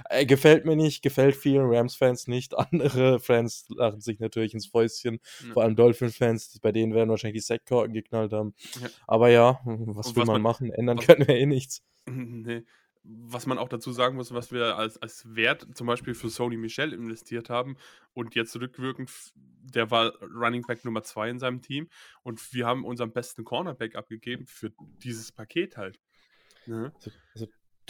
Äh, 0.10 0.26
gefällt 0.26 0.66
mir 0.66 0.76
nicht, 0.76 1.02
gefällt 1.04 1.36
vielen 1.36 1.68
Rams-Fans 1.70 2.28
nicht. 2.28 2.58
Andere 2.72 3.20
Fans 3.20 3.66
lachen 3.70 4.02
sich 4.02 4.20
natürlich 4.20 4.54
ins 4.54 4.66
Fäustchen, 4.68 5.20
Ja. 5.48 5.54
vor 5.54 5.63
allem 5.63 5.76
Dolphin-Fans, 5.76 6.60
bei 6.62 6.72
denen 6.72 6.94
werden 6.96 7.10
wahrscheinlich 7.10 7.42
die 7.44 7.46
Sackkorken 7.46 7.94
geknallt 7.94 8.34
haben. 8.34 8.54
Ja. 8.82 8.88
Aber 9.06 9.30
ja, 9.30 9.60
was 9.66 10.08
Und 10.08 10.16
will 10.16 10.22
was 10.22 10.28
man 10.28 10.28
man- 10.28 10.42
machen? 10.42 10.72
Ändern 10.72 10.98
können 11.00 11.28
wir 11.28 11.36
eh 11.36 11.46
nichts. 11.68 11.84
Nee. 12.10 12.64
was 13.04 13.46
man 13.48 13.58
auch 13.58 13.68
dazu 13.68 13.92
sagen 13.92 14.16
muss, 14.16 14.34
was 14.34 14.52
wir 14.52 14.78
als, 14.78 14.98
als 15.02 15.36
Wert 15.36 15.68
zum 15.74 15.88
Beispiel 15.88 16.14
für 16.14 16.30
Sony 16.30 16.56
Michel 16.56 16.94
investiert 16.94 17.50
haben 17.50 17.76
und 18.14 18.34
jetzt 18.34 18.56
rückwirkend, 18.60 19.12
der 19.36 19.92
war 19.92 20.14
Running 20.22 20.62
Back 20.62 20.86
Nummer 20.86 21.04
2 21.04 21.30
in 21.32 21.40
seinem 21.40 21.62
Team 21.62 21.90
und 22.24 22.54
wir 22.54 22.66
haben 22.66 22.86
unseren 22.86 23.12
besten 23.12 23.44
Cornerback 23.44 23.96
abgegeben 23.96 24.46
für 24.48 24.72
dieses 25.04 25.32
Paket 25.34 25.76
halt. 25.76 26.00
Ne? 26.66 26.92
Also, 26.96 27.12
also, 27.34 27.48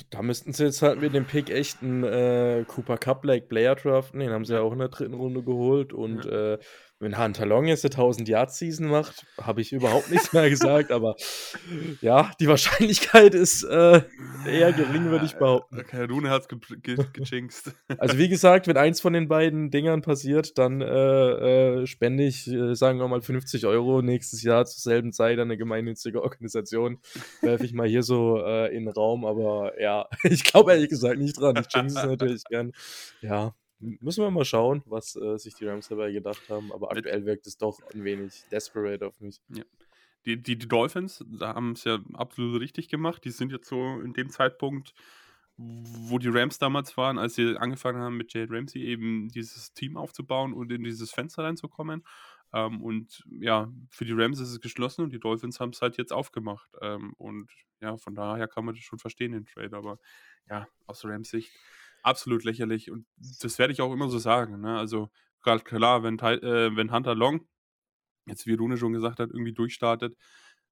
da 0.09 0.21
müssten 0.21 0.53
sie 0.53 0.65
jetzt 0.65 0.81
halt 0.81 1.01
mit 1.01 1.13
dem 1.13 1.25
Pick 1.25 1.49
echt 1.49 1.81
einen 1.81 2.03
äh, 2.03 2.65
Cooper 2.67 2.97
Cup 2.97 3.23
Like 3.23 3.49
Player 3.49 3.75
draften, 3.75 4.19
den 4.19 4.31
haben 4.31 4.45
sie 4.45 4.53
ja 4.53 4.61
auch 4.61 4.73
in 4.73 4.79
der 4.79 4.89
dritten 4.89 5.15
Runde 5.15 5.43
geholt 5.43 5.93
und 5.93 6.25
ja. 6.25 6.53
äh, 6.53 6.59
wenn 6.99 7.17
Hunter 7.17 7.45
Long 7.45 7.65
jetzt 7.65 7.85
eine 7.85 7.93
1000 7.93 8.27
Yard 8.27 8.51
Season 8.51 8.87
macht, 8.87 9.25
habe 9.39 9.61
ich 9.61 9.71
überhaupt 9.71 10.09
nichts 10.09 10.33
mehr 10.33 10.49
gesagt, 10.49 10.91
aber 10.91 11.15
ja, 12.01 12.31
die 12.39 12.47
Wahrscheinlichkeit 12.47 13.35
ist 13.35 13.63
äh, 13.63 14.01
eher 14.47 14.73
gering, 14.73 15.11
würde 15.11 15.25
ich 15.25 15.35
behaupten. 15.35 15.79
Okay, 15.79 16.05
Rune 16.05 16.29
hat 16.29 16.43
es 16.43 16.47
ge 16.47 16.59
ge 16.81 16.97
gejinxt. 17.13 17.73
Also 17.99 18.17
wie 18.17 18.29
gesagt, 18.29 18.67
wenn 18.67 18.77
eins 18.77 19.01
von 19.01 19.13
den 19.13 19.27
beiden 19.27 19.71
Dingern 19.71 20.01
passiert, 20.01 20.57
dann 20.57 20.81
äh, 20.81 21.81
äh, 21.81 21.87
spende 21.87 22.23
ich, 22.23 22.47
äh, 22.47 22.75
sagen 22.75 22.99
wir 22.99 23.07
mal, 23.07 23.21
50 23.21 23.65
Euro 23.65 24.01
nächstes 24.01 24.43
Jahr 24.43 24.65
zur 24.65 24.81
selben 24.81 25.13
Zeit 25.13 25.37
an 25.39 25.47
eine 25.47 25.57
gemeinnützige 25.57 26.21
Organisation. 26.21 26.99
Werfe 27.41 27.65
ich 27.65 27.73
mal 27.73 27.87
hier 27.87 28.03
so 28.03 28.41
äh, 28.43 28.75
in 28.75 28.85
den 28.85 28.93
Raum, 28.93 29.25
aber 29.25 29.79
ja, 29.79 30.07
ich 30.23 30.43
glaube 30.43 30.73
ehrlich 30.73 30.89
gesagt 30.89 31.17
nicht 31.19 31.39
dran. 31.39 31.57
Ich 31.57 31.73
jinx 31.73 31.95
es 31.95 32.03
natürlich 32.03 32.43
gern. 32.45 32.71
Ja, 33.21 33.53
Müssen 33.79 34.23
wir 34.23 34.31
mal 34.31 34.45
schauen, 34.45 34.81
was 34.85 35.15
äh, 35.15 35.37
sich 35.37 35.53
die 35.53 35.65
Rams 35.65 35.87
dabei 35.87 36.11
gedacht 36.11 36.49
haben. 36.49 36.71
Aber 36.71 36.91
aktuell 36.91 37.25
wirkt 37.25 37.45
es 37.45 37.57
doch 37.57 37.79
ein 37.93 38.03
wenig 38.03 38.43
desperate 38.51 39.05
auf 39.05 39.19
mich. 39.19 39.39
Ja. 39.49 39.63
Die, 40.25 40.41
die, 40.41 40.57
die 40.57 40.67
Dolphins 40.67 41.23
haben 41.39 41.73
es 41.73 41.83
ja 41.83 41.99
absolut 42.13 42.59
richtig 42.59 42.89
gemacht. 42.89 43.23
Die 43.23 43.29
sind 43.29 43.51
jetzt 43.51 43.69
so 43.69 43.99
in 44.01 44.13
dem 44.13 44.29
Zeitpunkt, 44.29 44.93
wo 45.57 46.19
die 46.19 46.27
Rams 46.27 46.59
damals 46.59 46.97
waren, 46.97 47.17
als 47.17 47.35
sie 47.35 47.55
angefangen 47.57 48.01
haben 48.01 48.17
mit 48.17 48.33
Jade 48.33 48.53
Ramsey 48.53 48.83
eben 48.83 49.29
dieses 49.29 49.73
Team 49.73 49.95
aufzubauen 49.95 50.53
und 50.53 50.71
in 50.71 50.83
dieses 50.83 51.11
Fenster 51.11 51.43
reinzukommen. 51.43 52.03
Ähm, 52.53 52.81
und 52.81 53.23
ja, 53.39 53.71
für 53.89 54.05
die 54.05 54.13
Rams 54.13 54.39
ist 54.39 54.51
es 54.51 54.59
geschlossen 54.59 55.03
und 55.03 55.13
die 55.13 55.19
Dolphins 55.19 55.59
haben 55.59 55.71
es 55.71 55.81
halt 55.81 55.97
jetzt 55.97 56.13
aufgemacht. 56.13 56.69
Ähm, 56.81 57.13
und 57.17 57.49
ja, 57.79 57.97
von 57.97 58.15
daher 58.15 58.47
kann 58.47 58.65
man 58.65 58.75
das 58.75 58.83
schon 58.83 58.99
verstehen, 58.99 59.31
den 59.31 59.45
Trade. 59.45 59.75
Aber 59.75 59.99
ja, 60.49 60.67
aus 60.85 61.05
Rams 61.05 61.29
Sicht 61.29 61.51
absolut 62.07 62.43
lächerlich. 62.43 62.89
Und 62.89 63.05
das 63.17 63.59
werde 63.59 63.73
ich 63.73 63.81
auch 63.81 63.93
immer 63.93 64.09
so 64.09 64.17
sagen. 64.17 64.61
Ne? 64.61 64.77
Also, 64.77 65.09
gerade 65.41 65.63
klar, 65.63 66.03
wenn, 66.03 66.17
äh, 66.19 66.75
wenn 66.75 66.91
Hunter 66.91 67.15
Long, 67.15 67.47
jetzt 68.25 68.47
wie 68.47 68.53
Rune 68.53 68.77
schon 68.77 68.93
gesagt 68.93 69.19
hat, 69.19 69.29
irgendwie 69.31 69.53
durchstartet, 69.53 70.17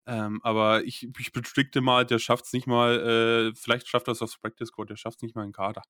ähm, 0.07 0.39
aber 0.43 0.83
ich, 0.83 1.07
ich 1.19 1.31
bestrickte 1.31 1.81
mal, 1.81 2.05
der 2.05 2.19
schafft 2.19 2.45
es 2.45 2.53
nicht 2.53 2.67
mal, 2.67 3.51
äh, 3.51 3.55
vielleicht 3.55 3.87
schafft 3.87 4.07
er 4.07 4.11
es 4.11 4.21
aufs 4.21 4.37
Practice 4.37 4.67
Squad, 4.67 4.89
der 4.89 4.97
schafft 4.97 5.17
es 5.17 5.23
nicht 5.23 5.35
mal 5.35 5.45
in 5.45 5.51
Kader. 5.51 5.81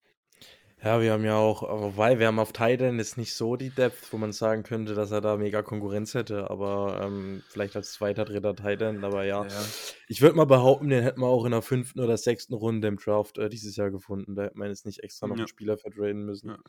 Ja, 0.85 1.01
wir 1.01 1.13
haben 1.13 1.25
ja 1.25 1.35
auch, 1.35 1.63
wobei 1.63 2.19
wir 2.19 2.27
haben 2.27 2.37
auf 2.37 2.53
Titan 2.53 2.99
jetzt 2.99 3.17
nicht 3.17 3.33
so 3.33 3.55
die 3.55 3.71
Depth, 3.71 4.13
wo 4.13 4.19
man 4.19 4.31
sagen 4.31 4.61
könnte, 4.61 4.93
dass 4.93 5.09
er 5.09 5.19
da 5.19 5.35
mega 5.35 5.63
Konkurrenz 5.63 6.13
hätte, 6.13 6.51
aber 6.51 7.01
ähm, 7.03 7.41
vielleicht 7.47 7.75
als 7.75 7.93
zweiter, 7.93 8.23
dritter 8.23 8.55
Titan, 8.55 9.03
aber 9.03 9.23
ja. 9.23 9.47
ja. 9.47 9.65
Ich 10.07 10.21
würde 10.21 10.37
mal 10.37 10.45
behaupten, 10.45 10.89
den 10.89 11.01
hätten 11.01 11.21
wir 11.21 11.25
auch 11.25 11.43
in 11.45 11.53
der 11.53 11.63
fünften 11.63 12.01
oder 12.01 12.15
sechsten 12.17 12.53
Runde 12.53 12.87
im 12.87 12.97
Draft 12.97 13.39
äh, 13.39 13.49
dieses 13.49 13.75
Jahr 13.75 13.89
gefunden. 13.89 14.35
Da 14.35 14.43
hätte 14.43 14.59
man 14.59 14.67
jetzt 14.67 14.85
nicht 14.85 14.99
extra 14.99 15.25
noch 15.25 15.37
ja. 15.37 15.39
einen 15.39 15.47
Spieler 15.47 15.75
vertraden 15.75 16.23
müssen. 16.23 16.49
Ja, 16.49 16.59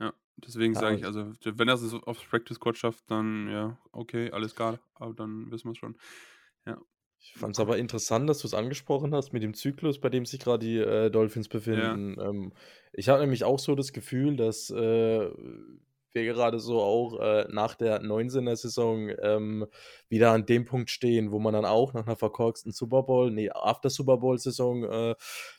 ja. 0.00 0.14
deswegen 0.38 0.74
sage 0.74 0.96
ich, 0.96 1.04
also 1.04 1.30
wenn 1.44 1.68
er 1.68 1.74
es 1.74 1.92
aufs 1.92 2.24
Practice 2.24 2.56
Squad 2.56 2.78
schafft, 2.78 3.10
dann 3.10 3.46
ja, 3.50 3.76
okay, 3.92 4.30
alles 4.30 4.54
klar, 4.54 4.78
aber 4.94 5.12
dann 5.12 5.50
wissen 5.50 5.66
wir 5.66 5.72
es 5.72 5.78
schon. 5.78 5.98
Ja. 6.64 6.78
Ich 7.20 7.34
fand 7.34 7.54
es 7.54 7.60
aber 7.60 7.78
interessant, 7.78 8.28
dass 8.28 8.38
du 8.38 8.46
es 8.46 8.54
angesprochen 8.54 9.14
hast 9.14 9.32
mit 9.32 9.42
dem 9.42 9.54
Zyklus, 9.54 10.00
bei 10.00 10.08
dem 10.08 10.24
sich 10.24 10.40
gerade 10.40 10.64
die 10.64 10.78
äh, 10.78 11.10
Dolphins 11.10 11.48
befinden. 11.48 12.14
Ja. 12.16 12.28
Ähm, 12.28 12.52
ich 12.92 13.08
habe 13.08 13.20
nämlich 13.20 13.44
auch 13.44 13.58
so 13.58 13.74
das 13.74 13.92
Gefühl, 13.92 14.36
dass 14.36 14.70
äh, 14.70 15.28
wir 16.18 16.32
gerade 16.32 16.58
so 16.58 16.80
auch 16.80 17.20
äh, 17.20 17.46
nach 17.50 17.74
der 17.74 18.02
19er-Saison 18.02 19.10
ähm, 19.22 19.66
wieder 20.08 20.32
an 20.32 20.46
dem 20.46 20.64
Punkt 20.64 20.90
stehen, 20.90 21.30
wo 21.30 21.38
man 21.38 21.52
dann 21.52 21.64
auch 21.64 21.92
nach 21.92 22.06
einer 22.06 22.16
verkorksten 22.16 22.72
Super 22.72 23.02
Bowl, 23.02 23.30
nee, 23.30 23.50
After 23.50 23.90
Super 23.90 24.16
Bowl-Saison 24.18 24.84
äh, 24.84 25.14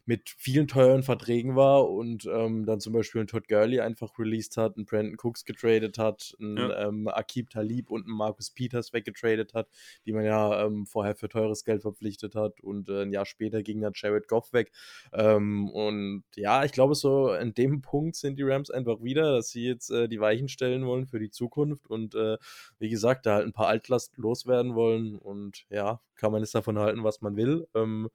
mit 0.06 0.30
vielen 0.30 0.68
teuren 0.68 1.04
Verträgen 1.04 1.56
war 1.56 1.90
und 1.90 2.26
ähm, 2.26 2.66
dann 2.66 2.80
zum 2.80 2.94
Beispiel 2.94 3.22
ein 3.22 3.28
Todd 3.28 3.48
Gurley 3.48 3.80
einfach 3.80 4.18
released 4.20 4.58
hat, 4.58 4.76
einen 4.76 4.86
Brandon 4.86 5.18
Cooks 5.22 5.46
getradet 5.46 5.98
hat, 5.98 6.36
einen 6.40 6.58
ja. 6.58 6.88
ähm, 6.88 7.08
Akib 7.08 7.50
Talib 7.50 7.90
und 7.92 8.06
einen 8.06 8.16
Marcus 8.16 8.50
Peters 8.52 8.92
weggetradet 8.92 9.54
hat, 9.54 9.70
die 10.06 10.12
man 10.12 10.26
ja 10.26 10.66
ähm, 10.66 10.86
vorher 10.86 11.16
für 11.16 11.30
teures 11.30 11.64
Geld 11.64 11.84
verpflichtet 11.84 12.36
hat 12.36 12.60
und 12.62 12.90
äh, 12.90 13.04
ein 13.04 13.12
Jahr 13.12 13.26
später 13.26 13.64
ging 13.64 13.82
dann 13.82 13.94
Jared 13.96 14.28
Goff 14.28 14.52
weg. 14.54 14.72
Ähm, 15.14 15.70
und 15.70 16.24
ja, 16.36 16.66
ich 16.66 16.72
glaube, 16.72 16.96
so 16.96 17.34
in 17.34 17.54
dem 17.54 17.82
Punkt 17.82 18.16
sind 18.16 18.38
die 18.38 18.44
Rams 18.44 18.70
einfach 18.70 19.02
wieder, 19.04 19.36
dass 19.36 19.50
sie 19.50 19.66
jetzt 19.66 19.90
äh, 19.92 20.08
die 20.08 20.20
Weichen 20.20 20.49
stellen 20.50 20.86
wollen 20.86 21.08
für 21.08 21.20
die 21.20 21.30
Zukunft 21.30 21.88
und 21.88 22.16
äh, 22.16 22.38
wie 22.80 22.90
gesagt, 22.90 23.26
da 23.26 23.36
halt 23.36 23.46
ein 23.46 23.54
paar 23.54 23.68
Altlast 23.68 24.18
loswerden 24.18 24.76
wollen 24.76 25.18
und 25.18 25.66
ja, 25.70 26.02
kann 26.16 26.32
man 26.32 26.42
jetzt 26.42 26.56
davon 26.56 26.78
halten, 26.78 27.04
was 27.04 27.22
man 27.22 27.36
will. 27.36 27.68
Ähm, 27.74 28.10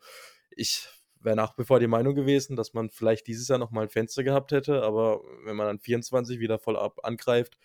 ich 0.50 0.88
wäre 1.20 1.36
nach 1.36 1.56
wie 1.58 1.64
vor 1.64 1.80
die 1.80 1.86
Meinung 1.86 2.14
gewesen, 2.14 2.56
dass 2.56 2.74
man 2.74 2.90
vielleicht 2.90 3.26
dieses 3.26 3.48
Jahr 3.48 3.58
nochmal 3.58 3.84
ein 3.84 3.90
Fenster 3.90 4.22
gehabt 4.22 4.52
hätte, 4.52 4.82
aber 4.82 5.22
wenn 5.44 5.56
man 5.56 5.66
dann 5.66 5.80
24 5.80 6.38
wieder 6.38 6.58
voll 6.58 6.76
ab 6.76 7.00
angreift, 7.02 7.58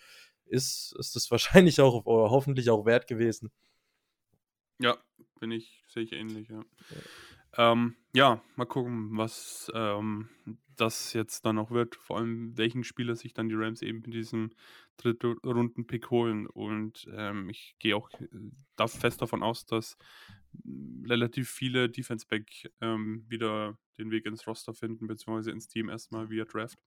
ist, 0.45 0.95
ist 0.97 1.15
das 1.15 1.29
wahrscheinlich 1.31 1.81
auch 1.81 2.05
oder 2.05 2.29
hoffentlich 2.31 2.69
auch 2.69 2.85
wert 2.85 3.07
gewesen. 3.07 3.51
Ja, 4.81 4.97
bin 5.39 5.51
ich, 5.51 5.83
sehe 5.87 6.03
ich 6.03 6.13
ähnlich, 6.13 6.47
ja. 6.49 6.63
Ja. 6.89 6.97
Ähm, 7.57 7.95
ja, 8.13 8.41
mal 8.55 8.65
gucken, 8.65 9.09
was 9.17 9.71
ähm, 9.73 10.29
das 10.75 11.13
jetzt 11.13 11.45
dann 11.45 11.55
noch 11.55 11.71
wird. 11.71 11.95
Vor 11.95 12.17
allem, 12.17 12.57
welchen 12.57 12.83
Spieler 12.83 13.15
sich 13.15 13.33
dann 13.33 13.49
die 13.49 13.55
Rams 13.55 13.81
eben 13.81 14.03
in 14.03 14.11
diesem 14.11 14.51
dritten 14.97 15.37
Runden-Pick 15.43 16.09
holen. 16.09 16.47
Und 16.47 17.07
ähm, 17.13 17.49
ich 17.49 17.75
gehe 17.79 17.95
auch 17.95 18.09
äh, 18.19 18.27
da 18.75 18.87
fest 18.87 19.21
davon 19.21 19.43
aus, 19.43 19.65
dass 19.65 19.97
relativ 21.05 21.49
viele 21.49 21.89
Defense-Back 21.89 22.71
ähm, 22.81 23.25
wieder 23.27 23.77
den 23.97 24.11
Weg 24.11 24.25
ins 24.25 24.47
Roster 24.47 24.73
finden, 24.73 25.07
beziehungsweise 25.07 25.51
ins 25.51 25.67
Team 25.67 25.89
erstmal 25.89 26.29
via 26.29 26.45
Draft. 26.45 26.79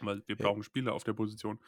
Weil 0.00 0.22
wir 0.26 0.36
brauchen 0.36 0.62
Spieler 0.62 0.92
auf 0.92 1.04
der 1.04 1.14
Position. 1.14 1.58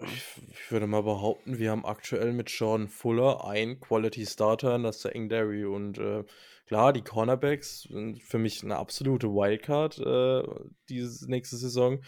Ich, 0.00 0.22
ich, 0.52 0.70
würde 0.70 0.86
mal 0.86 1.02
behaupten, 1.02 1.58
wir 1.58 1.72
haben 1.72 1.84
aktuell 1.84 2.32
mit 2.32 2.48
Sean 2.48 2.86
Fuller 2.86 3.44
ein 3.44 3.80
Quality 3.80 4.26
Starter, 4.26 4.78
ist 4.88 5.04
der 5.04 5.16
Engderry. 5.16 5.64
Und 5.64 5.98
äh, 5.98 6.24
klar, 6.68 6.92
die 6.92 7.02
Cornerbacks 7.02 7.82
sind 7.82 8.22
für 8.22 8.38
mich 8.38 8.62
eine 8.62 8.76
absolute 8.76 9.28
Wildcard 9.28 9.98
äh, 9.98 10.68
diese 10.88 11.28
nächste 11.28 11.56
Saison. 11.56 12.04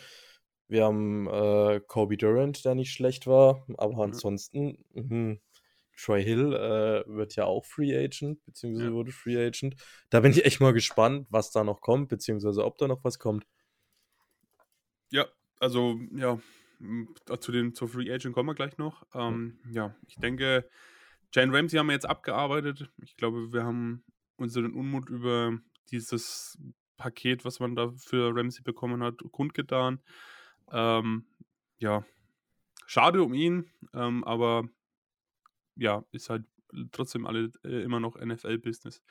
Wir 0.69 0.85
haben 0.85 1.27
äh, 1.27 1.81
Kobe 1.87 2.17
Durant, 2.17 2.65
der 2.65 2.75
nicht 2.75 2.93
schlecht 2.93 3.27
war, 3.27 3.67
aber 3.79 4.05
ansonsten, 4.05 4.85
mh, 4.93 5.39
Troy 5.97 6.23
Hill 6.23 6.55
äh, 6.55 7.03
wird 7.07 7.37
ja 7.37 7.45
auch 7.45 7.65
Free 7.65 7.97
Agent, 7.97 8.45
beziehungsweise 8.45 8.89
ja. 8.89 8.93
wurde 8.93 9.13
Free 9.13 9.37
Agent. 9.37 9.75
Da 10.11 10.21
bin 10.21 10.31
ich 10.31 10.45
echt 10.45 10.61
mal 10.61 10.73
gespannt, 10.73 11.27
was 11.31 11.51
da 11.51 11.65
noch 11.65 11.81
kommt, 11.81 12.09
beziehungsweise 12.09 12.65
ob 12.65 12.79
da 12.79 12.87
noch 12.87 13.03
was 13.03 13.19
kommt. 13.19 13.45
Ja, 15.11 15.27
also 15.59 15.99
ja, 16.15 16.39
zu 17.41 17.53
den, 17.53 17.75
zur 17.75 17.89
Free 17.89 18.11
Agent 18.13 18.35
kommen 18.35 18.49
wir 18.49 18.55
gleich 18.55 18.79
noch. 18.79 19.05
Ähm, 19.15 19.59
ja, 19.73 19.95
ich 20.07 20.17
denke, 20.17 20.69
Jane 21.33 21.53
Ramsey 21.53 21.79
haben 21.79 21.89
wir 21.89 21.95
jetzt 21.95 22.09
abgearbeitet. 22.09 22.91
Ich 23.03 23.17
glaube, 23.17 23.53
wir 23.53 23.65
haben 23.65 24.05
unseren 24.41 24.73
Unmut 24.73 25.09
über 25.09 25.59
dieses 25.91 26.59
Paket, 26.97 27.45
was 27.45 27.61
man 27.61 27.75
da 27.75 27.91
für 27.97 28.35
Ramsey 28.35 28.63
bekommen 28.63 29.03
hat, 29.03 29.19
kundgetan. 29.33 30.01
Ähm, 30.71 31.27
ja, 31.79 32.05
schade 32.87 33.23
um 33.23 33.35
ihn, 33.35 33.71
ähm, 33.95 34.25
aber 34.25 34.69
ja, 35.77 36.05
ist 36.13 36.31
halt 36.31 36.45
trotzdem 36.93 37.27
alle 37.27 37.51
äh, 37.65 37.83
immer 37.83 38.01
noch 38.01 38.17
NFL-Business, 38.17 39.03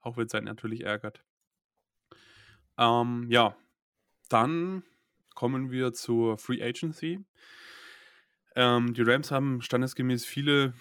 auch 0.00 0.16
wenn 0.16 0.26
es 0.26 0.34
einen 0.34 0.46
natürlich 0.46 0.82
ärgert. 0.82 1.24
Ähm, 2.78 3.26
ja, 3.28 3.56
dann 4.28 4.82
kommen 5.34 5.70
wir 5.70 5.92
zur 5.92 6.38
Free 6.38 6.62
Agency. 6.62 7.24
Ähm, 8.54 8.94
die 8.94 9.02
Rams 9.02 9.30
haben 9.30 9.60
standesgemäß 9.62 10.24
viele 10.24 10.74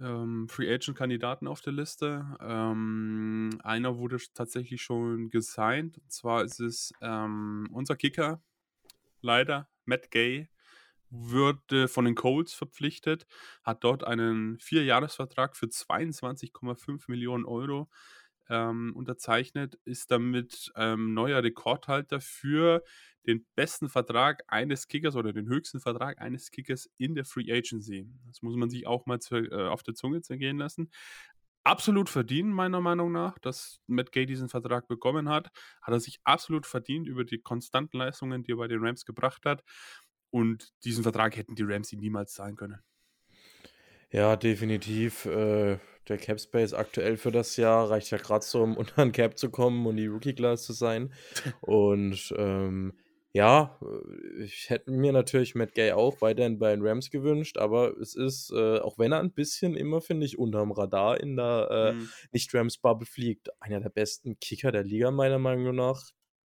ähm, 0.00 0.48
Free 0.48 0.72
Agent-Kandidaten 0.72 1.46
auf 1.46 1.60
der 1.60 1.72
Liste. 1.72 2.24
Ähm, 2.40 3.58
einer 3.62 3.98
wurde 3.98 4.18
tatsächlich 4.34 4.82
schon 4.82 5.30
gesigned. 5.30 5.98
Und 5.98 6.12
zwar 6.12 6.44
ist 6.44 6.60
es 6.60 6.92
ähm, 7.00 7.68
unser 7.72 7.96
Kicker, 7.96 8.42
leider, 9.20 9.68
Matt 9.84 10.10
Gay, 10.10 10.48
wurde 11.10 11.88
von 11.88 12.04
den 12.04 12.14
Colts 12.14 12.52
verpflichtet, 12.52 13.26
hat 13.62 13.82
dort 13.82 14.04
einen 14.04 14.58
Vierjahresvertrag 14.58 15.56
für 15.56 15.66
22,5 15.66 17.04
Millionen 17.08 17.44
Euro 17.46 17.88
ähm, 18.50 18.92
unterzeichnet, 18.94 19.78
ist 19.84 20.10
damit 20.10 20.72
ähm, 20.76 21.14
neuer 21.14 21.42
Rekordhalter 21.42 22.20
für 22.20 22.84
den 23.28 23.46
besten 23.54 23.88
Vertrag 23.88 24.42
eines 24.48 24.88
Kickers 24.88 25.14
oder 25.14 25.32
den 25.32 25.48
höchsten 25.48 25.80
Vertrag 25.80 26.20
eines 26.20 26.50
Kickers 26.50 26.90
in 26.96 27.14
der 27.14 27.26
Free 27.26 27.52
Agency. 27.52 28.08
Das 28.26 28.42
muss 28.42 28.56
man 28.56 28.70
sich 28.70 28.86
auch 28.86 29.06
mal 29.06 29.20
zu, 29.20 29.36
äh, 29.36 29.68
auf 29.68 29.82
der 29.82 29.94
Zunge 29.94 30.22
zergehen 30.22 30.58
lassen. 30.58 30.90
absolut 31.64 32.08
verdient, 32.08 32.50
meiner 32.50 32.80
Meinung 32.80 33.12
nach, 33.12 33.38
dass 33.38 33.82
Matt 33.86 34.10
Gay 34.12 34.24
diesen 34.24 34.48
Vertrag 34.48 34.88
bekommen 34.88 35.28
hat. 35.28 35.50
Hat 35.82 35.92
er 35.92 36.00
sich 36.00 36.18
absolut 36.24 36.64
verdient 36.64 37.06
über 37.06 37.24
die 37.24 37.40
konstanten 37.40 37.98
Leistungen, 37.98 38.42
die 38.42 38.52
er 38.52 38.56
bei 38.56 38.68
den 38.68 38.82
Rams 38.82 39.04
gebracht 39.04 39.44
hat. 39.44 39.62
Und 40.30 40.72
diesen 40.84 41.02
Vertrag 41.02 41.36
hätten 41.36 41.56
die 41.56 41.64
Rams 41.64 41.92
ihm 41.92 42.00
niemals 42.00 42.32
zahlen 42.32 42.56
können. 42.56 42.78
Ja, 44.10 44.36
definitiv. 44.36 45.26
Äh, 45.26 45.78
der 46.08 46.16
Cap 46.16 46.40
Space 46.40 46.72
aktuell 46.72 47.18
für 47.18 47.32
das 47.32 47.56
Jahr 47.58 47.90
reicht 47.90 48.10
ja 48.10 48.16
gerade 48.16 48.44
so, 48.44 48.62
um 48.62 48.74
unter 48.74 49.04
den 49.04 49.12
Cap 49.12 49.36
zu 49.36 49.50
kommen 49.50 49.86
und 49.86 49.96
die 49.96 50.06
Rookie 50.06 50.34
Class 50.34 50.64
zu 50.64 50.72
sein. 50.72 51.12
Und 51.60 52.34
ähm, 52.38 52.94
ja, 53.32 53.78
äh, 53.82 54.44
ich 54.44 54.70
hätte 54.70 54.90
mir 54.90 55.12
natürlich 55.12 55.54
Matt 55.54 55.74
Gay 55.74 55.92
auch 55.92 56.20
weiterhin 56.20 56.58
bei 56.58 56.70
den 56.74 56.84
Rams 56.86 57.10
gewünscht, 57.10 57.58
aber 57.58 57.96
es 57.98 58.14
ist, 58.14 58.50
äh, 58.52 58.78
auch 58.80 58.98
wenn 58.98 59.12
er 59.12 59.20
ein 59.20 59.32
bisschen 59.32 59.76
immer, 59.76 60.00
finde 60.00 60.26
ich, 60.26 60.38
unterm 60.38 60.72
Radar 60.72 61.20
in 61.20 61.36
der 61.36 61.94
äh, 61.98 62.02
Mhm. 62.02 62.12
Nicht-Rams-Bubble 62.32 63.06
fliegt, 63.06 63.48
einer 63.60 63.80
der 63.80 63.90
besten 63.90 64.38
Kicker 64.40 64.72
der 64.72 64.84
Liga, 64.84 65.10
meiner 65.10 65.38
Meinung 65.38 65.74
nach. 65.76 66.02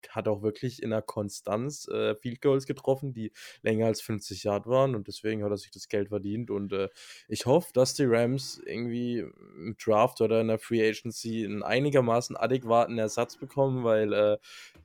Hat 0.10 0.28
auch 0.28 0.42
wirklich 0.42 0.82
in 0.84 0.90
der 0.92 1.02
Konstanz 1.02 1.88
äh, 1.88 2.16
Field 2.16 2.42
Goals 2.42 2.66
getroffen, 2.66 3.14
die 3.14 3.32
länger 3.62 3.88
als 3.88 4.02
50 4.02 4.44
Yard 4.44 4.68
waren 4.68 4.96
und 4.96 5.08
deswegen 5.08 5.44
hat 5.44 5.52
er 5.52 5.58
sich 5.58 5.72
das 5.72 5.88
Geld 5.90 6.10
verdient. 6.10 6.50
Und 6.52 6.74
äh, 6.74 6.90
ich 7.28 7.46
hoffe, 7.46 7.72
dass 7.74 7.94
die 7.94 8.06
Rams 8.06 8.62
irgendwie 8.66 9.20
im 9.20 9.76
Draft 9.84 10.22
oder 10.22 10.42
in 10.42 10.48
der 10.48 10.60
Free 10.60 10.88
Agency 10.88 11.46
einen 11.46 11.64
einigermaßen 11.64 12.36
adäquaten 12.38 12.98
Ersatz 12.98 13.38
bekommen, 13.38 13.84
weil 13.84 14.14
äh, 14.14 14.38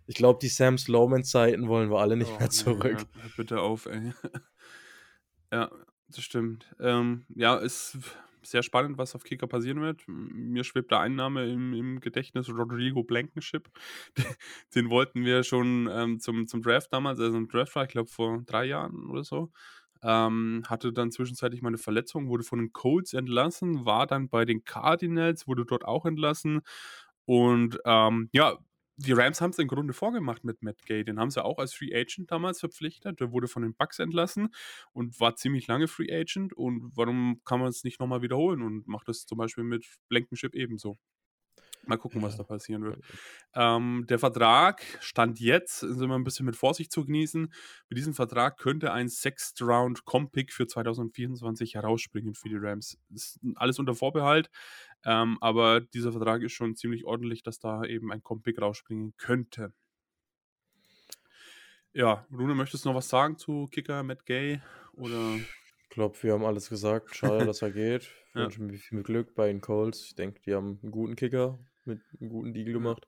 ich 0.07 0.15
glaube, 0.15 0.39
die 0.41 0.49
Sam 0.49 0.79
Slowman-Zeiten 0.79 1.69
wollen 1.69 1.91
wir 1.91 1.99
alle 1.99 2.17
nicht 2.17 2.33
Oh, 2.35 2.39
mehr 2.39 2.51
zurück. 2.51 2.99
ja, 3.01 3.23
bitte 3.37 3.61
auf, 3.61 3.87
ey. 3.87 4.13
Ja, 5.53 5.71
das 6.09 6.23
stimmt. 6.25 6.67
Ähm, 6.81 7.25
ja, 7.35 7.57
ist 7.57 7.97
sehr 8.43 8.63
spannend, 8.63 8.99
was 8.99 9.15
auf 9.15 9.25
Kicker 9.25 9.47
passieren 9.47 9.81
wird. 9.81 10.03
Mir 10.07 10.65
schwebt 10.65 10.93
da 10.93 11.01
ein 11.01 11.15
Name 11.15 11.47
im, 11.51 11.73
im 11.75 12.01
Gedächtnis, 12.01 12.49
Rodrigo 12.49 13.03
Blankenship. 13.03 13.69
Den 14.75 14.91
wollten 14.91 15.25
wir 15.25 15.43
schon 15.45 15.89
ähm, 15.91 16.21
zum, 16.21 16.47
zum 16.47 16.63
Draft 16.63 16.93
damals, 16.93 17.21
also 17.21 17.37
im 17.37 17.49
Draft 17.49 17.75
war, 17.75 17.85
ich 17.85 17.91
glaube, 17.91 18.11
vor 18.11 18.43
drei 18.47 18.65
Jahren 18.67 19.09
oder 19.11 19.25
so. 19.25 19.51
Ähm, 20.03 20.63
hatte 20.69 20.93
dann 20.93 21.11
zwischenzeitlich 21.11 21.61
mal 21.61 21.69
eine 21.69 21.79
Verletzung, 21.79 22.29
wurde 22.29 22.45
von 22.45 22.61
den 22.61 22.73
Colts 22.73 23.15
entlassen, 23.15 23.85
war 23.85 24.07
dann 24.07 24.29
bei 24.29 24.45
den 24.45 24.65
Cardinals, 24.65 25.49
wurde 25.49 25.65
dort 25.65 25.85
auch 25.85 26.07
entlassen. 26.07 26.61
Und 27.25 27.79
ähm, 27.85 28.29
ja, 28.33 28.57
die 28.99 29.13
Rams 29.13 29.41
haben 29.41 29.51
es 29.51 29.59
im 29.59 29.69
Grunde 29.69 29.93
vorgemacht 29.95 30.45
mit 30.45 30.63
Matt 30.63 30.85
Gay. 30.85 31.05
Den 31.05 31.19
haben 31.21 31.31
sie 31.31 31.45
auch 31.45 31.59
als 31.59 31.73
Free 31.75 31.95
Agent 31.95 32.31
damals 32.33 32.61
verpflichtet. 32.61 33.21
Der 33.21 33.33
wurde 33.33 33.49
von 33.49 33.63
den 33.63 33.75
Bucks 33.75 33.99
entlassen 34.01 34.49
und 34.93 35.19
war 35.21 35.37
ziemlich 35.37 35.67
lange 35.69 35.89
Free 35.89 36.13
Agent. 36.13 36.53
Und 36.53 36.93
warum 36.97 37.41
kann 37.45 37.61
man 37.61 37.69
es 37.69 37.85
nicht 37.85 38.01
nochmal 38.01 38.23
wiederholen 38.23 38.63
und 38.63 38.87
macht 38.89 39.09
das 39.09 39.25
zum 39.27 39.39
Beispiel 39.39 39.65
mit 39.65 39.87
Blankenship 40.09 40.55
ebenso? 40.55 40.99
Mal 41.89 41.97
gucken, 41.97 42.23
was 42.23 42.37
da 42.37 42.43
passieren 42.43 42.85
wird. 42.85 43.01
Ähm, 43.55 44.05
der 44.09 44.19
Vertrag 44.19 44.83
stand 45.01 45.41
jetzt, 45.41 45.81
sind 45.81 46.09
wir 46.09 46.15
ein 46.15 46.25
bisschen 46.25 46.47
mit 46.47 46.55
Vorsicht 46.55 46.93
zu 46.93 47.05
genießen. 47.05 47.53
Mit 47.89 47.99
diesem 47.99 48.15
Vertrag 48.15 48.59
könnte 48.59 48.93
ein 48.93 49.09
Sixth 49.09 49.61
Round 49.63 50.05
Comp-Pick 50.05 50.53
für 50.53 50.67
2024 50.67 51.75
herausspringen 51.75 52.35
für 52.35 52.49
die 52.49 52.57
Rams. 52.59 52.99
Ist 53.13 53.41
alles 53.57 53.79
unter 53.79 53.95
Vorbehalt, 53.95 54.51
ähm, 55.05 55.39
aber 55.41 55.81
dieser 55.81 56.13
Vertrag 56.13 56.43
ist 56.43 56.53
schon 56.53 56.77
ziemlich 56.77 57.05
ordentlich, 57.05 57.43
dass 57.43 57.59
da 57.59 57.85
eben 57.85 58.13
ein 58.13 58.23
Comp-Pick 58.23 58.61
rausspringen 58.61 59.15
könnte. 59.17 59.73
Ja, 61.93 62.27
Rune, 62.31 62.55
möchtest 62.55 62.85
du 62.85 62.91
noch 62.91 62.97
was 62.97 63.09
sagen 63.09 63.39
zu 63.39 63.67
Kicker, 63.71 64.03
Matt 64.03 64.27
Gay? 64.27 64.61
Oder 64.93 65.37
Ich 65.37 65.89
glaube, 65.91 66.17
wir 66.23 66.33
haben 66.35 66.45
alles 66.45 66.69
gesagt. 66.69 67.17
Schade, 67.17 67.47
dass 67.47 67.63
er 67.63 67.71
geht. 67.73 68.03
Ich 68.03 68.11
Ja. 68.35 68.43
wünsche 68.45 68.63
mir 68.63 68.75
viel 68.77 69.03
Glück 69.03 69.35
bei 69.35 69.49
den 69.49 69.61
Colts. 69.61 70.05
Ich 70.05 70.15
denke, 70.15 70.41
die 70.43 70.55
haben 70.55 70.79
einen 70.83 70.93
guten 70.93 71.17
Kicker 71.17 71.59
mit 71.89 72.01
einem 72.21 72.31
guten 72.31 72.55
Deal 72.55 72.73
gemacht. 72.73 73.07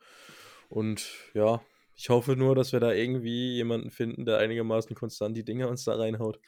Und 0.69 1.09
ja, 1.35 1.62
ich 1.95 2.09
hoffe 2.09 2.35
nur, 2.35 2.55
dass 2.55 2.73
wir 2.73 2.81
da 2.81 2.93
irgendwie 2.93 3.55
jemanden 3.55 3.90
finden, 3.90 4.25
der 4.25 4.38
einigermaßen 4.38 4.97
konstant 4.97 5.37
die 5.37 5.45
Dinger 5.45 5.69
uns 5.69 5.85
da 5.85 5.95
reinhaut. 5.95 6.40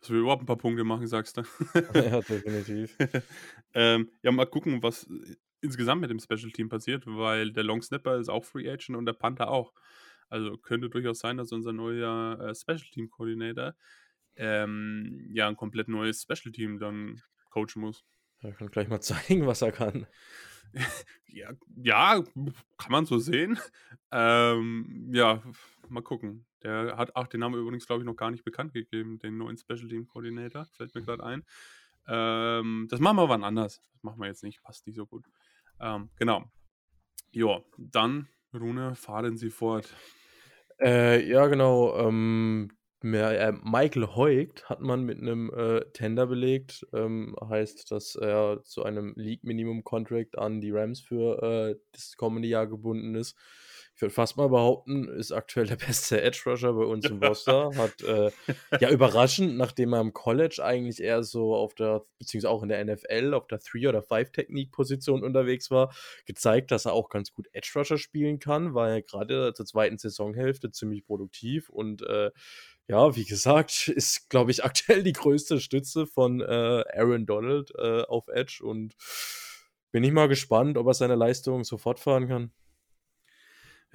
dass 0.00 0.10
wir 0.10 0.18
überhaupt 0.18 0.42
ein 0.42 0.46
paar 0.46 0.56
Punkte 0.56 0.84
machen, 0.84 1.06
sagst 1.06 1.36
du? 1.36 1.42
ja, 1.94 2.20
definitiv. 2.28 2.96
ähm, 3.74 4.10
ja, 4.22 4.32
mal 4.32 4.46
gucken, 4.46 4.82
was 4.82 5.08
insgesamt 5.60 6.00
mit 6.00 6.10
dem 6.10 6.20
Special 6.20 6.52
Team 6.52 6.68
passiert, 6.68 7.04
weil 7.06 7.52
der 7.52 7.64
Long 7.64 7.82
Snapper 7.82 8.18
ist 8.18 8.28
auch 8.28 8.44
Free 8.44 8.70
Agent 8.70 8.96
und 8.96 9.06
der 9.06 9.12
Panther 9.14 9.50
auch. 9.50 9.72
Also 10.28 10.56
könnte 10.56 10.90
durchaus 10.90 11.20
sein, 11.20 11.36
dass 11.36 11.52
unser 11.52 11.72
neuer 11.72 12.38
äh, 12.40 12.54
Special 12.54 12.90
Team 12.92 13.10
Coordinator 13.10 13.74
ähm, 14.36 15.28
ja 15.32 15.48
ein 15.48 15.56
komplett 15.56 15.88
neues 15.88 16.22
Special 16.22 16.52
Team 16.52 16.78
dann 16.78 17.22
coachen 17.50 17.80
muss. 17.80 18.04
Er 18.40 18.52
kann 18.52 18.70
gleich 18.70 18.88
mal 18.88 19.00
zeigen, 19.00 19.46
was 19.46 19.62
er 19.62 19.72
kann. 19.72 20.06
Ja, 21.28 21.50
ja, 21.76 22.24
kann 22.78 22.92
man 22.92 23.04
so 23.04 23.18
sehen. 23.18 23.58
Ähm, 24.10 25.10
ja, 25.12 25.42
mal 25.88 26.02
gucken. 26.02 26.46
Der 26.62 26.96
hat 26.96 27.14
auch 27.14 27.26
den 27.26 27.40
Namen 27.40 27.60
übrigens, 27.60 27.86
glaube 27.86 28.02
ich, 28.02 28.06
noch 28.06 28.16
gar 28.16 28.30
nicht 28.30 28.44
bekannt 28.44 28.72
gegeben, 28.72 29.18
den 29.18 29.36
neuen 29.36 29.58
Special 29.58 29.86
Team 29.86 30.06
Coordinator. 30.06 30.66
Fällt 30.72 30.94
mir 30.94 31.02
gerade 31.02 31.24
ein. 31.24 31.44
Ähm, 32.08 32.86
das 32.90 33.00
machen 33.00 33.16
wir 33.16 33.28
wann 33.28 33.44
anders. 33.44 33.82
Das 33.92 34.02
machen 34.02 34.20
wir 34.20 34.28
jetzt 34.28 34.42
nicht, 34.42 34.62
passt 34.62 34.86
nicht 34.86 34.96
so 34.96 35.06
gut. 35.06 35.26
Ähm, 35.80 36.08
genau. 36.16 36.50
Ja, 37.32 37.60
dann, 37.76 38.28
Rune, 38.54 38.94
fahren 38.94 39.36
Sie 39.36 39.50
fort. 39.50 39.94
Äh, 40.80 41.28
ja, 41.28 41.46
genau. 41.48 41.96
Ähm, 41.98 42.70
äh, 42.70 42.75
Michael 43.10 44.08
Heugt 44.14 44.68
hat 44.68 44.80
man 44.80 45.04
mit 45.04 45.20
einem 45.20 45.50
äh, 45.50 45.80
Tender 45.92 46.26
belegt. 46.26 46.86
Ähm, 46.92 47.36
heißt, 47.48 47.90
dass 47.90 48.16
er 48.16 48.62
zu 48.64 48.84
einem 48.84 49.14
League-Minimum-Contract 49.16 50.38
an 50.38 50.60
die 50.60 50.70
Rams 50.70 51.00
für 51.00 51.42
äh, 51.42 51.76
das 51.92 52.16
kommende 52.16 52.48
Jahr 52.48 52.66
gebunden 52.66 53.14
ist. 53.14 53.36
Ich 53.96 54.02
würde 54.02 54.12
fast 54.12 54.36
mal 54.36 54.50
behaupten, 54.50 55.08
ist 55.08 55.32
aktuell 55.32 55.66
der 55.66 55.76
beste 55.76 56.20
Edge-Rusher 56.20 56.74
bei 56.74 56.84
uns 56.84 57.06
im 57.06 57.22
Roster. 57.22 57.70
Hat 57.76 58.02
äh, 58.02 58.30
ja 58.78 58.90
überraschend, 58.90 59.56
nachdem 59.56 59.94
er 59.94 60.02
im 60.02 60.12
College 60.12 60.62
eigentlich 60.62 61.02
eher 61.02 61.22
so 61.22 61.54
auf 61.54 61.74
der, 61.74 62.04
beziehungsweise 62.18 62.50
auch 62.50 62.62
in 62.62 62.68
der 62.68 62.84
NFL, 62.84 63.32
auf 63.32 63.46
der 63.46 63.58
3- 63.58 63.88
oder 63.88 64.00
5-Technik-Position 64.00 65.24
unterwegs 65.24 65.70
war, 65.70 65.94
gezeigt, 66.26 66.72
dass 66.72 66.84
er 66.84 66.92
auch 66.92 67.08
ganz 67.08 67.32
gut 67.32 67.48
Edge 67.54 67.70
Rusher 67.74 67.96
spielen 67.96 68.38
kann, 68.38 68.74
war 68.74 68.90
er 68.90 69.00
gerade 69.00 69.54
zur 69.54 69.64
zweiten 69.64 69.96
Saisonhälfte 69.96 70.70
ziemlich 70.70 71.06
produktiv 71.06 71.70
und 71.70 72.02
äh, 72.02 72.32
ja, 72.88 73.16
wie 73.16 73.24
gesagt, 73.24 73.88
ist, 73.96 74.28
glaube 74.28 74.50
ich, 74.50 74.62
aktuell 74.62 75.04
die 75.04 75.14
größte 75.14 75.58
Stütze 75.58 76.06
von 76.06 76.42
äh, 76.42 76.44
Aaron 76.94 77.24
Donald 77.24 77.72
äh, 77.78 78.02
auf 78.02 78.28
Edge 78.28 78.60
und 78.62 78.94
bin 79.90 80.04
ich 80.04 80.12
mal 80.12 80.28
gespannt, 80.28 80.76
ob 80.76 80.86
er 80.86 80.92
seine 80.92 81.14
Leistung 81.14 81.64
so 81.64 81.78
fortfahren 81.78 82.28
kann. 82.28 82.52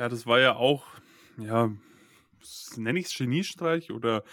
Ja, 0.02 0.10
das 0.10 0.26
war 0.26 0.40
ja 0.40 0.56
auch, 0.56 0.84
ja, 1.38 1.72
nenne 2.76 3.00
ich 3.00 3.06
es 3.06 3.16
Geniestreich 3.16 3.92
oder. 3.92 4.24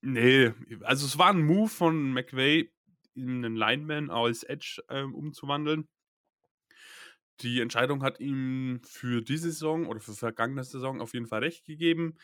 Nee, 0.00 0.52
also 0.80 1.06
es 1.06 1.18
war 1.18 1.30
ein 1.30 1.46
Move 1.46 1.68
von 1.68 2.12
McVay, 2.12 2.68
in 3.14 3.44
einen 3.44 3.54
Lineman 3.54 4.10
als 4.10 4.42
Edge 4.42 4.82
ähm, 4.88 5.14
umzuwandeln. 5.14 5.86
Die 7.42 7.60
Entscheidung 7.60 8.02
hat 8.02 8.18
ihm 8.18 8.80
für 8.82 9.22
diese 9.22 9.52
Saison 9.52 9.86
oder 9.86 10.00
für 10.00 10.14
vergangene 10.14 10.64
Saison 10.64 11.00
auf 11.00 11.14
jeden 11.14 11.28
Fall 11.28 11.44
recht 11.44 11.64
gegeben. 11.64 12.16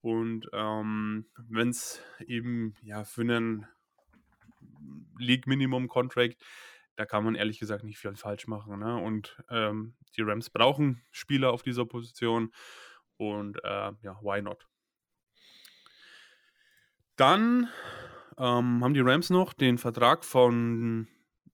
Und 0.00 0.48
ähm, 0.52 1.26
wenn 1.48 1.70
es 1.70 2.00
eben 2.24 2.74
ja 2.82 3.02
für 3.02 3.22
einen 3.22 3.66
League 5.18 5.48
Minimum 5.48 5.88
Contract, 5.88 6.36
da 6.94 7.04
kann 7.04 7.24
man 7.24 7.34
ehrlich 7.34 7.58
gesagt 7.58 7.82
nicht 7.82 7.98
viel 7.98 8.14
falsch 8.14 8.46
machen. 8.46 8.78
Ne? 8.78 8.94
Und 8.94 9.42
ähm, 9.50 9.96
die 10.16 10.22
Rams 10.22 10.50
brauchen 10.50 11.02
Spieler 11.10 11.52
auf 11.52 11.62
dieser 11.62 11.86
Position. 11.86 12.52
Und 13.16 13.62
äh, 13.64 13.92
ja, 14.02 14.18
why 14.22 14.42
not? 14.42 14.66
Dann 17.16 17.68
ähm, 18.38 18.82
haben 18.82 18.94
die 18.94 19.00
Rams 19.00 19.30
noch 19.30 19.52
den 19.52 19.78
Vertrag 19.78 20.24
von 20.24 21.06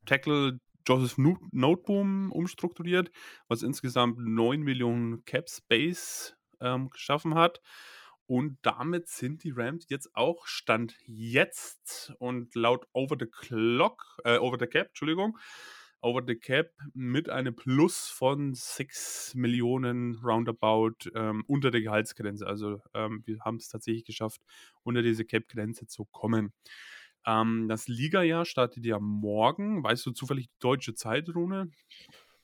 Tackle 0.06 0.58
Joseph 0.86 1.18
Noteboom 1.18 2.32
umstrukturiert, 2.32 3.10
was 3.48 3.62
insgesamt 3.62 4.18
9 4.18 4.60
Millionen 4.60 5.24
Cap 5.24 5.48
Space 5.48 6.36
ähm, 6.60 6.88
geschaffen 6.88 7.34
hat. 7.34 7.60
Und 8.26 8.58
damit 8.62 9.08
sind 9.08 9.42
die 9.42 9.50
Rams 9.50 9.86
jetzt 9.88 10.14
auch 10.14 10.46
Stand 10.46 10.96
jetzt 11.04 12.12
und 12.18 12.54
laut 12.54 12.86
Over 12.92 13.16
the 13.18 13.26
Clock, 13.26 14.20
äh, 14.24 14.38
Over 14.38 14.56
the 14.58 14.66
Cap, 14.66 14.88
Entschuldigung, 14.88 15.36
Over 16.02 16.22
the 16.26 16.36
Cap 16.36 16.70
mit 16.94 17.28
einem 17.28 17.54
Plus 17.56 18.08
von 18.08 18.54
6 18.54 19.34
Millionen 19.34 20.16
roundabout 20.16 21.10
ähm, 21.14 21.44
unter 21.46 21.70
der 21.70 21.82
Gehaltsgrenze. 21.82 22.46
Also 22.46 22.80
ähm, 22.94 23.22
wir 23.26 23.40
haben 23.44 23.56
es 23.56 23.68
tatsächlich 23.68 24.04
geschafft, 24.04 24.40
unter 24.82 25.02
diese 25.02 25.24
Cap-Grenze 25.24 25.86
zu 25.86 26.06
kommen. 26.06 26.52
Ähm, 27.26 27.68
das 27.68 27.88
Liga-Jahr 27.88 28.44
startet 28.46 28.86
ja 28.86 28.98
morgen. 29.00 29.82
Weißt 29.84 30.06
du 30.06 30.12
zufällig 30.12 30.48
die 30.48 30.58
deutsche 30.60 30.94
Zeitrune? 30.94 31.72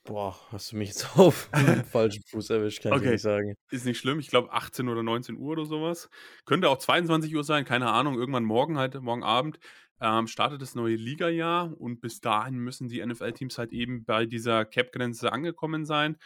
Boah, 0.05 0.37
hast 0.53 0.73
du 0.73 0.77
mich 0.77 0.89
jetzt 0.91 1.05
auf 1.19 1.51
den 1.53 1.85
falschen 1.85 2.23
Fuß 2.31 2.51
erwischt, 2.51 2.83
kann 2.83 2.95
ich 2.95 3.03
Okay. 3.03 3.09
nicht 3.09 3.21
sagen. 3.23 3.55
Ist 3.71 3.85
nicht 3.85 3.99
schlimm. 3.99 4.21
Ich 4.21 4.29
glaube 4.29 4.53
18 4.53 4.89
oder 4.89 5.03
19 5.03 5.37
Uhr 5.37 5.53
oder 5.53 5.67
sowas. 5.67 6.09
Könnte 6.45 6.69
auch 6.71 6.79
22 6.79 7.35
Uhr 7.35 7.43
sein, 7.45 7.65
keine 7.65 7.91
Ahnung. 7.91 8.17
Irgendwann 8.19 8.45
morgen 8.45 8.79
halt, 8.79 8.95
morgen 9.03 9.25
Abend. 9.25 9.59
Ähm, 10.01 10.27
startet 10.27 10.61
das 10.63 10.75
neue 10.75 10.97
Liga-Jahr 10.97 11.79
und 11.81 12.01
bis 12.01 12.21
dahin 12.21 12.59
müssen 12.59 12.89
die 12.89 13.05
NFL-Teams 13.05 13.59
halt 13.59 13.73
eben 13.73 14.05
bei 14.05 14.27
dieser 14.27 14.65
Cap-Grenze 14.65 15.33
angekommen 15.33 15.85
sein. 15.85 16.17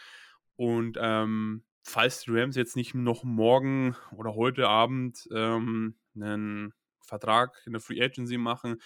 Und 0.55 0.97
ähm, 0.99 1.63
falls 1.83 2.21
die 2.21 2.31
Rams 2.31 2.55
jetzt 2.55 2.75
nicht 2.75 2.93
noch 2.93 3.23
morgen 3.23 3.95
oder 4.15 4.35
heute 4.35 4.67
Abend 4.67 5.27
ähm, 5.33 5.95
einen 6.15 6.73
Vertrag 7.01 7.61
in 7.65 7.73
der 7.73 7.81
Free 7.81 8.01
Agency 8.01 8.37
machen, 8.37 8.81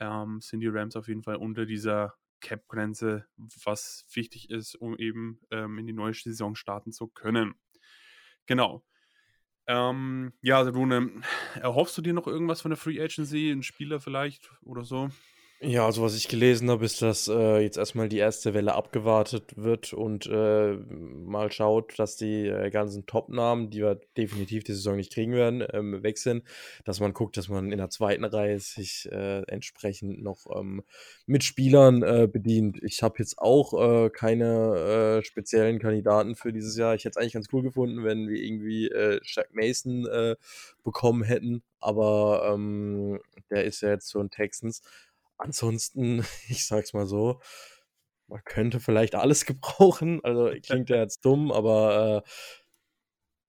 ähm, 0.00 0.40
sind 0.40 0.60
die 0.60 0.68
Rams 0.68 0.96
auf 0.96 1.08
jeden 1.08 1.22
Fall 1.22 1.36
unter 1.36 1.66
dieser 1.66 2.14
Cap-Grenze, 2.40 3.26
was 3.64 4.04
wichtig 4.12 4.50
ist, 4.50 4.74
um 4.74 4.96
eben 4.96 5.40
ähm, 5.50 5.78
in 5.78 5.86
die 5.86 5.92
neue 5.92 6.14
Saison 6.14 6.54
starten 6.54 6.92
zu 6.92 7.08
können. 7.08 7.54
Genau. 8.46 8.84
Ähm, 9.66 10.32
ja, 10.42 10.60
Rune, 10.62 11.22
erhoffst 11.54 11.96
du 11.96 12.02
dir 12.02 12.12
noch 12.14 12.26
irgendwas 12.26 12.60
von 12.62 12.70
der 12.70 12.78
Free 12.78 13.00
Agency, 13.00 13.50
ein 13.50 13.62
Spieler 13.62 14.00
vielleicht 14.00 14.50
oder 14.62 14.84
so? 14.84 15.10
Ja, 15.64 15.86
also 15.86 16.02
was 16.02 16.16
ich 16.16 16.26
gelesen 16.26 16.68
habe, 16.70 16.84
ist, 16.84 17.02
dass 17.02 17.28
äh, 17.28 17.60
jetzt 17.60 17.76
erstmal 17.76 18.08
die 18.08 18.18
erste 18.18 18.52
Welle 18.52 18.74
abgewartet 18.74 19.56
wird 19.56 19.92
und 19.92 20.26
äh, 20.26 20.72
mal 20.72 21.52
schaut, 21.52 21.96
dass 22.00 22.16
die 22.16 22.48
äh, 22.48 22.68
ganzen 22.70 23.06
Top-Namen, 23.06 23.70
die 23.70 23.78
wir 23.78 24.00
definitiv 24.16 24.64
die 24.64 24.72
Saison 24.72 24.96
nicht 24.96 25.12
kriegen 25.12 25.34
werden, 25.34 25.64
ähm, 25.72 26.02
weg 26.02 26.18
sind. 26.18 26.42
Dass 26.84 26.98
man 26.98 27.12
guckt, 27.12 27.36
dass 27.36 27.48
man 27.48 27.70
in 27.70 27.78
der 27.78 27.90
zweiten 27.90 28.24
Reihe 28.24 28.58
sich 28.58 29.08
äh, 29.12 29.42
entsprechend 29.42 30.20
noch 30.20 30.46
ähm, 30.52 30.82
mit 31.26 31.44
Spielern 31.44 32.02
äh, 32.02 32.26
bedient. 32.26 32.80
Ich 32.82 33.04
habe 33.04 33.20
jetzt 33.20 33.38
auch 33.38 33.72
äh, 33.80 34.10
keine 34.10 35.20
speziellen 35.22 35.78
Kandidaten 35.78 36.34
für 36.34 36.52
dieses 36.52 36.76
Jahr. 36.76 36.96
Ich 36.96 37.04
hätte 37.04 37.12
es 37.12 37.16
eigentlich 37.18 37.34
ganz 37.34 37.46
cool 37.52 37.62
gefunden, 37.62 38.02
wenn 38.02 38.28
wir 38.28 38.42
irgendwie 38.42 38.88
äh, 38.88 39.20
Shaq 39.22 39.54
Mason 39.54 40.08
bekommen 40.82 41.22
hätten, 41.22 41.62
aber 41.80 42.52
ähm, 42.52 43.20
der 43.50 43.64
ist 43.64 43.82
ja 43.82 43.90
jetzt 43.90 44.08
so 44.08 44.18
ein 44.18 44.30
Texans. 44.30 44.82
Ansonsten, 45.42 46.20
ich 46.48 46.66
sag's 46.66 46.92
mal 46.92 47.06
so, 47.06 47.40
man 48.28 48.42
könnte 48.44 48.80
vielleicht 48.80 49.14
alles 49.14 49.44
gebrauchen. 49.46 50.20
Also 50.24 50.50
klingt 50.62 50.90
ja 50.90 50.96
jetzt 50.96 51.24
dumm, 51.24 51.52
aber 51.52 52.24
äh, 52.24 52.30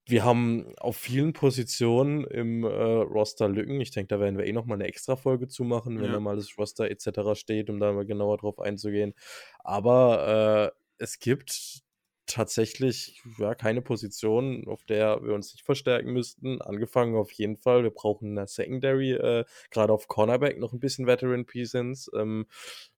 wir 0.06 0.26
haben 0.26 0.74
auf 0.80 0.98
vielen 0.98 1.32
Positionen 1.32 2.26
im 2.26 2.66
äh, 2.66 2.68
Roster 2.68 3.48
Lücken. 3.48 3.80
Ich 3.80 3.92
denke, 3.92 4.10
da 4.10 4.20
werden 4.20 4.38
wir 4.38 4.46
eh 4.46 4.52
nochmal 4.52 4.76
eine 4.78 4.88
extra 4.88 5.16
Folge 5.16 5.48
zu 5.48 5.64
machen, 5.64 5.98
wenn 6.02 6.08
Ja. 6.08 6.14
da 6.14 6.20
mal 6.20 6.36
das 6.36 6.58
Roster 6.58 6.92
etc. 6.92 7.36
steht, 7.40 7.70
um 7.70 7.80
da 7.80 7.94
mal 7.94 8.06
genauer 8.06 8.38
drauf 8.38 8.60
einzugehen. 8.60 9.14
Aber 9.60 10.74
äh, 10.74 10.78
es 10.98 11.20
gibt 11.20 11.84
tatsächlich 12.34 13.22
ja, 13.38 13.54
keine 13.54 13.82
Position, 13.82 14.68
auf 14.68 14.84
der 14.86 15.22
wir 15.24 15.34
uns 15.34 15.54
nicht 15.54 15.64
verstärken 15.64 16.12
müssten. 16.14 16.62
Angefangen 16.62 17.16
auf 17.16 17.32
jeden 17.32 17.58
Fall. 17.58 17.84
Wir 17.84 17.92
brauchen 17.92 18.38
eine 18.38 18.48
Secondary, 18.48 19.12
äh, 19.12 19.46
gerade 19.70 19.94
auf 19.94 20.08
Cornerback 20.08 20.60
noch 20.60 20.74
ein 20.74 20.80
bisschen 20.80 21.06
Veteran 21.06 21.46
Presence. 21.46 22.10
Ähm, 22.16 22.48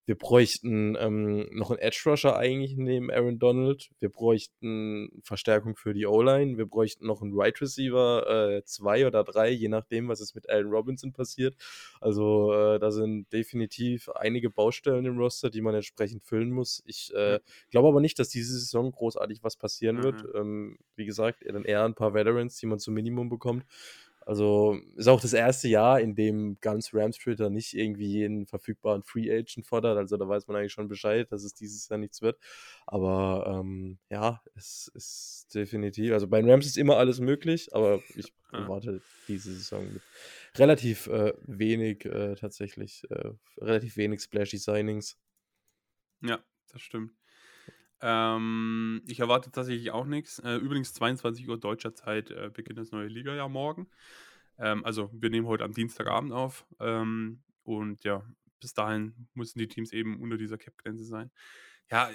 wir 0.06 0.16
bräuchten 0.16 0.96
ähm, 1.00 1.48
noch 1.52 1.72
einen 1.72 1.80
Edge 1.80 2.02
Rusher 2.06 2.38
eigentlich 2.38 2.78
neben 2.78 3.10
Aaron 3.10 3.40
Donald. 3.40 3.90
Wir 4.00 4.10
bräuchten 4.10 5.10
Verstärkung 5.24 5.76
für 5.76 5.94
die 5.94 6.06
O-Line. 6.06 6.58
Wir 6.58 6.68
bräuchten 6.68 7.08
noch 7.08 7.24
einen 7.24 7.32
Right 7.34 7.60
Receiver, 7.60 8.58
äh, 8.58 8.64
zwei 8.66 9.08
oder 9.08 9.24
drei, 9.24 9.50
je 9.50 9.68
nachdem, 9.68 10.08
was 10.08 10.20
jetzt 10.20 10.36
mit 10.36 10.48
Allen 10.48 10.68
Robinson 10.68 11.12
passiert. 11.12 11.56
Also 12.02 12.54
äh, 12.54 12.80
da 12.80 12.92
sind 12.92 13.34
definitiv 13.34 14.10
einige 14.10 14.52
Baustellen 14.52 15.06
im 15.06 15.18
Roster, 15.18 15.50
die 15.50 15.62
man 15.62 15.74
entsprechend 15.74 16.24
füllen 16.24 16.52
muss. 16.52 16.84
Ich 16.86 17.12
äh, 17.16 17.40
glaube 17.72 17.88
aber 17.88 18.00
nicht, 18.00 18.20
dass 18.20 18.30
diese 18.30 18.54
Saison 18.54 18.92
großartig 18.92 19.44
was 19.44 19.56
passieren 19.56 20.04
wird. 20.04 20.22
Mhm. 20.22 20.30
Ähm, 20.36 20.78
wie 20.96 21.06
gesagt, 21.06 21.44
dann 21.48 21.66
eher 21.66 21.84
ein 21.84 21.96
paar 21.96 22.14
Veterans, 22.14 22.58
die 22.58 22.68
man 22.68 22.78
zum 22.78 22.94
Minimum 22.94 23.30
bekommt. 23.30 23.66
Also 24.26 24.78
ist 24.96 25.08
auch 25.08 25.22
das 25.22 25.34
erste 25.34 25.68
Jahr, 25.68 26.00
in 26.02 26.16
dem 26.16 26.58
ganz 26.60 26.92
Rams 26.94 27.18
Twitter 27.18 27.50
nicht 27.50 27.74
irgendwie 27.76 28.08
jeden 28.08 28.48
verfügbaren 28.48 29.04
Free 29.04 29.32
Agent 29.32 29.66
fordert. 29.68 29.98
Also 29.98 30.18
da 30.18 30.28
weiß 30.28 30.48
man 30.48 30.58
eigentlich 30.58 30.74
schon 30.74 30.88
Bescheid, 30.88 31.32
dass 31.32 31.44
es 31.44 31.54
dieses 31.54 31.88
Jahr 31.90 32.00
nichts 32.00 32.22
wird. 32.22 32.40
Aber 32.88 33.62
ähm, 33.62 34.00
ja, 34.10 34.42
es 34.56 34.90
ist 34.94 35.48
definitiv. 35.54 36.14
Also 36.14 36.28
bei 36.28 36.42
den 36.42 36.50
Rams 36.50 36.66
ist 36.66 36.78
immer 36.78 36.98
alles 36.98 37.20
möglich, 37.20 37.74
aber 37.74 38.02
ich 38.16 38.34
Ja. 38.52 38.60
erwarte 38.62 39.02
diese 39.28 39.54
Saison 39.54 39.92
mit 39.94 40.02
relativ 40.56 41.08
äh, 41.08 41.34
wenig 41.44 42.06
äh, 42.06 42.36
tatsächlich, 42.36 43.04
äh, 43.10 43.32
relativ 43.58 43.98
wenig 43.98 44.22
splashy 44.22 44.58
Signings. 44.58 45.18
Ja, 46.22 46.44
das 46.72 46.82
stimmt. 46.82 47.14
Ähm, 48.08 49.02
ich 49.08 49.20
erwarte 49.20 49.50
tatsächlich 49.50 49.90
auch 49.90 50.06
nichts. 50.06 50.38
Äh, 50.38 50.58
übrigens 50.58 50.94
22 50.94 51.50
Uhr 51.50 51.60
deutscher 51.60 51.96
Zeit 51.96 52.30
äh, 52.30 52.52
beginnt 52.54 52.78
das 52.78 52.92
neue 52.92 53.08
Liga-Jahr 53.08 53.50
morgen. 53.50 53.88
Ähm, 54.60 54.86
also 54.86 55.10
wir 55.12 55.32
nehmen 55.32 55.48
heute 55.48 55.64
am 55.64 55.74
Dienstagabend 55.74 56.32
auf. 56.32 56.68
Ähm, 56.80 57.42
und 57.64 58.04
ja, 58.04 58.22
bis 58.62 58.76
dahin 58.76 59.28
müssen 59.34 59.58
die 59.58 59.68
Teams 59.68 59.92
eben 59.92 60.22
unter 60.22 60.38
dieser 60.38 60.60
Cap-Grenze 60.60 61.04
sein. 61.04 61.32
Ja, 61.90 62.12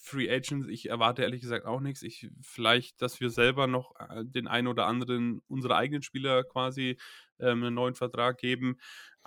Free 0.00 0.30
Agents, 0.30 0.68
ich 0.68 0.88
erwarte 0.88 1.22
ehrlich 1.22 1.40
gesagt 1.40 1.66
auch 1.66 1.80
nichts. 1.80 2.02
Ich, 2.02 2.30
vielleicht, 2.40 3.02
dass 3.02 3.18
wir 3.18 3.30
selber 3.30 3.66
noch 3.66 3.96
äh, 3.98 4.24
den 4.24 4.46
einen 4.46 4.68
oder 4.68 4.86
anderen 4.86 5.40
unsere 5.48 5.74
eigenen 5.74 6.02
Spieler 6.02 6.44
quasi 6.44 6.96
ähm, 7.40 7.64
einen 7.64 7.74
neuen 7.74 7.96
Vertrag 7.96 8.38
geben. 8.38 8.78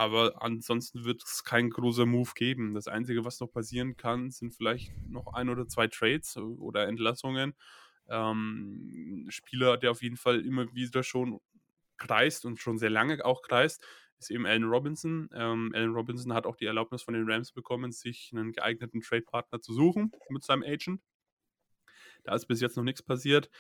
Aber 0.02 0.42
ansonsten 0.42 1.06
wird 1.06 1.24
es 1.24 1.44
kein 1.44 1.70
großer 1.70 2.08
Move 2.08 2.32
geben. 2.34 2.74
Das 2.74 2.88
Einzige, 2.88 3.24
was 3.24 3.40
noch 3.40 3.52
passieren 3.52 3.98
kann, 3.98 4.32
sind 4.32 4.56
vielleicht 4.56 4.92
noch 5.08 5.28
ein 5.36 5.48
oder 5.48 5.68
zwei 5.68 5.88
Trades 5.90 6.38
oder 6.38 6.88
Entlassungen. 6.88 7.54
Ähm, 8.10 9.28
Spieler, 9.30 9.78
der 9.78 9.92
auf 9.92 10.02
jeden 10.02 10.18
Fall 10.18 10.44
immer 10.44 10.74
wieder 10.74 11.04
schon 11.04 11.40
kreist 12.00 12.46
und 12.46 12.60
schon 12.60 12.80
sehr 12.80 12.90
lange 12.90 13.24
auch 13.24 13.44
kreist, 13.44 13.86
ist 14.18 14.32
eben 14.32 14.48
Allen 14.48 14.64
Robinson. 14.64 15.30
Ähm, 15.36 15.72
Allen 15.76 15.94
Robinson 15.94 16.34
hat 16.34 16.48
auch 16.48 16.56
die 16.56 16.66
Erlaubnis 16.66 17.04
von 17.04 17.14
den 17.14 17.30
Rams 17.30 17.52
bekommen, 17.52 17.92
sich 17.92 18.32
einen 18.34 18.54
geeigneten 18.54 19.02
Trade-Partner 19.02 19.62
zu 19.62 19.72
suchen 19.72 20.12
mit 20.30 20.44
seinem 20.44 20.64
Agent. 20.64 21.00
Da 22.24 22.34
ist 22.34 22.48
bis 22.48 22.60
jetzt 22.60 22.76
noch 22.76 22.84
nichts 22.84 23.04
passiert. 23.04 23.52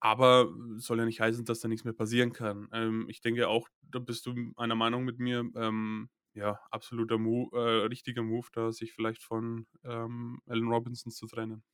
Aber 0.00 0.48
soll 0.76 0.98
ja 0.98 1.04
nicht 1.04 1.20
heißen, 1.20 1.44
dass 1.44 1.60
da 1.60 1.68
nichts 1.68 1.84
mehr 1.84 1.94
passieren 1.94 2.32
kann. 2.32 2.68
Ähm, 2.72 3.06
ich 3.08 3.20
denke 3.20 3.48
auch, 3.48 3.68
da 3.82 3.98
bist 3.98 4.26
du 4.26 4.34
einer 4.56 4.74
Meinung 4.76 5.04
mit 5.04 5.18
mir. 5.18 5.50
Ähm, 5.56 6.08
ja, 6.34 6.60
absoluter 6.70 7.18
Move, 7.18 7.56
äh, 7.56 7.86
richtiger 7.86 8.22
Move, 8.22 8.46
da 8.52 8.70
sich 8.72 8.92
vielleicht 8.92 9.22
von 9.22 9.66
ähm, 9.84 10.40
Allen 10.46 10.68
Robinson 10.68 11.10
zu 11.12 11.26
trennen. 11.26 11.64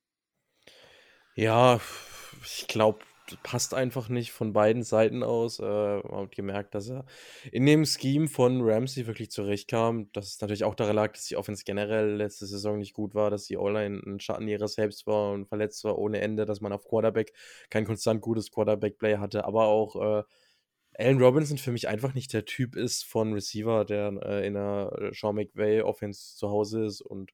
Ja, 1.35 1.79
ich 2.43 2.67
glaube, 2.67 2.99
passt 3.43 3.73
einfach 3.73 4.09
nicht 4.09 4.31
von 4.31 4.53
beiden 4.53 4.83
Seiten 4.83 5.23
aus. 5.23 5.59
Äh, 5.59 5.63
man 5.63 6.23
hat 6.23 6.31
gemerkt, 6.31 6.75
dass 6.75 6.89
er 6.89 7.05
in 7.51 7.65
dem 7.65 7.85
Scheme 7.85 8.27
von 8.27 8.61
Ramsey 8.61 9.07
wirklich 9.07 9.31
zurechtkam. 9.31 10.11
Dass 10.11 10.27
es 10.27 10.41
natürlich 10.41 10.63
auch 10.63 10.75
daran 10.75 10.95
lag, 10.95 11.13
dass 11.13 11.25
die 11.25 11.37
Offense 11.37 11.63
generell 11.65 12.15
letzte 12.15 12.45
Saison 12.45 12.77
nicht 12.77 12.93
gut 12.93 13.15
war, 13.15 13.29
dass 13.29 13.45
die 13.45 13.57
O-Line 13.57 14.01
ein 14.05 14.19
Schatten 14.19 14.47
ihrer 14.47 14.67
selbst 14.67 15.07
war 15.07 15.31
und 15.33 15.47
verletzt 15.47 15.83
war 15.83 15.97
ohne 15.97 16.21
Ende, 16.21 16.45
dass 16.45 16.61
man 16.61 16.73
auf 16.73 16.85
Quarterback 16.85 17.33
kein 17.69 17.85
konstant 17.85 18.21
gutes 18.21 18.51
Quarterback-Play 18.51 19.17
hatte, 19.17 19.45
aber 19.45 19.65
auch 19.65 19.95
äh, 19.95 20.23
Allen 20.97 21.21
Robinson 21.21 21.57
für 21.57 21.71
mich 21.71 21.87
einfach 21.89 22.13
nicht 22.13 22.31
der 22.31 22.45
Typ 22.45 22.75
ist 22.75 23.03
von 23.03 23.33
Receiver, 23.33 23.83
der 23.83 24.13
äh, 24.23 24.47
in 24.47 24.55
einer 24.55 24.91
Sean 25.11 25.35
McVay 25.35 25.81
Offense 25.81 26.37
zu 26.37 26.49
Hause 26.49 26.85
ist 26.85 27.01
und 27.01 27.31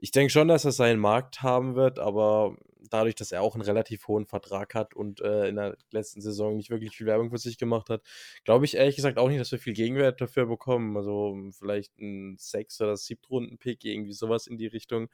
ich 0.00 0.10
denke 0.12 0.30
schon, 0.30 0.48
dass 0.48 0.64
er 0.64 0.72
seinen 0.72 1.00
Markt 1.00 1.42
haben 1.42 1.74
wird, 1.74 1.98
aber 1.98 2.56
dadurch, 2.90 3.14
dass 3.14 3.32
er 3.32 3.42
auch 3.42 3.54
einen 3.54 3.62
relativ 3.64 4.06
hohen 4.08 4.26
Vertrag 4.26 4.74
hat 4.74 4.94
und 4.94 5.20
äh, 5.20 5.48
in 5.48 5.56
der 5.56 5.76
letzten 5.90 6.20
Saison 6.20 6.56
nicht 6.56 6.70
wirklich 6.70 6.96
viel 6.96 7.06
Werbung 7.06 7.30
für 7.30 7.38
sich 7.38 7.58
gemacht 7.58 7.90
hat, 7.90 8.02
glaube 8.44 8.64
ich 8.64 8.74
ehrlich 8.76 8.96
gesagt 8.96 9.18
auch 9.18 9.28
nicht, 9.28 9.40
dass 9.40 9.52
wir 9.52 9.58
viel 9.58 9.72
Gegenwert 9.74 10.20
dafür 10.20 10.46
bekommen. 10.46 10.96
Also 10.96 11.36
vielleicht 11.58 11.98
ein 11.98 12.36
Sechs- 12.38 12.80
oder 12.80 12.96
Siebtrunden-Pick, 12.96 13.84
irgendwie 13.84 14.12
sowas 14.12 14.46
in 14.46 14.56
die 14.58 14.66
Richtung. 14.66 15.08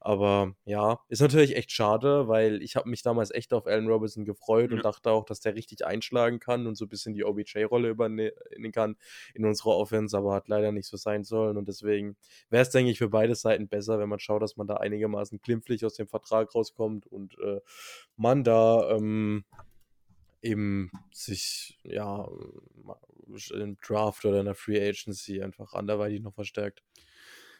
Aber 0.00 0.54
ja, 0.64 1.00
ist 1.08 1.20
natürlich 1.22 1.56
echt 1.56 1.72
schade, 1.72 2.28
weil 2.28 2.62
ich 2.62 2.76
habe 2.76 2.88
mich 2.88 3.02
damals 3.02 3.30
echt 3.30 3.52
auf 3.54 3.66
Allen 3.66 3.88
Robinson 3.88 4.24
gefreut 4.24 4.70
Ja. 4.70 4.76
und 4.76 4.84
dachte 4.84 5.10
auch, 5.10 5.24
dass 5.24 5.40
der 5.40 5.54
richtig 5.54 5.86
einschlagen 5.86 6.40
kann 6.40 6.66
und 6.66 6.74
so 6.76 6.84
ein 6.84 6.88
bisschen 6.88 7.14
die 7.14 7.24
OBJ-Rolle 7.24 7.88
übernehmen 7.88 8.32
kann 8.72 8.96
in 9.34 9.44
unserer 9.44 9.76
Offense, 9.76 10.16
aber 10.16 10.34
hat 10.34 10.48
leider 10.48 10.72
nicht 10.72 10.86
so 10.88 10.96
sein 10.96 11.24
sollen. 11.24 11.56
Und 11.56 11.68
deswegen 11.68 12.16
wäre 12.50 12.62
es, 12.62 12.70
denke 12.70 12.90
ich, 12.90 12.98
für 12.98 13.08
beide 13.08 13.34
Seiten 13.34 13.68
besser, 13.68 13.98
wenn 13.98 14.08
man 14.08 14.18
schaut, 14.18 14.42
dass 14.42 14.56
man 14.56 14.66
da 14.66 14.74
einigermaßen 14.76 15.40
glimpflich 15.40 15.84
aus 15.84 15.94
dem 15.94 16.06
Vertrag 16.08 16.54
rauskommt 16.54 17.03
und 17.06 17.38
äh, 17.38 17.60
man 18.16 18.44
da 18.44 18.90
ähm, 18.90 19.44
eben 20.42 20.90
sich 21.12 21.78
ja 21.82 22.28
im 23.52 23.76
Draft 23.80 24.24
oder 24.24 24.40
in 24.40 24.46
der 24.46 24.54
Free 24.54 24.80
Agency 24.80 25.42
einfach 25.42 25.72
anderweitig 25.72 26.20
noch 26.20 26.34
verstärkt. 26.34 26.82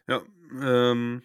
Ja, 0.06 0.22
ähm, 0.60 1.22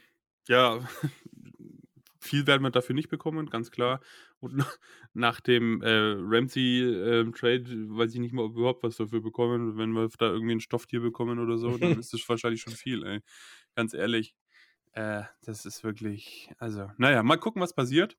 ja, 0.48 0.80
viel 2.20 2.48
werden 2.48 2.64
wir 2.64 2.72
dafür 2.72 2.96
nicht 2.96 3.10
bekommen, 3.10 3.50
ganz 3.50 3.72
klar. 3.72 4.00
Und 4.40 4.54
nach, 5.14 5.42
dem 5.42 5.82
äh, 5.82 6.16
Ramsey-Trade 6.18 7.66
weiß 7.90 8.14
ich 8.14 8.20
nicht 8.20 8.34
mal, 8.34 8.46
ob 8.46 8.56
wir 8.56 8.60
überhaupt 8.60 8.84
was 8.84 8.98
dafür 8.98 9.22
bekommen. 9.22 9.78
Wenn 9.78 9.92
wir 9.92 10.10
da 10.18 10.28
irgendwie 10.28 10.56
ein 10.56 10.62
Stofftier 10.62 11.02
bekommen 11.02 11.40
oder 11.40 11.58
so, 11.58 11.78
dann 11.78 12.00
ist 12.00 12.14
das 12.14 12.28
wahrscheinlich 12.30 12.62
schon 12.62 12.74
viel, 12.74 13.06
ey. 13.06 13.20
Ganz 13.76 13.94
ehrlich. 13.94 14.36
Äh, 15.00 15.24
das 15.46 15.66
ist 15.66 15.86
wirklich, 15.86 16.52
also, 16.58 16.92
naja, 16.98 17.24
mal 17.24 17.38
gucken, 17.38 17.62
was 17.62 17.74
passiert. 17.74 18.18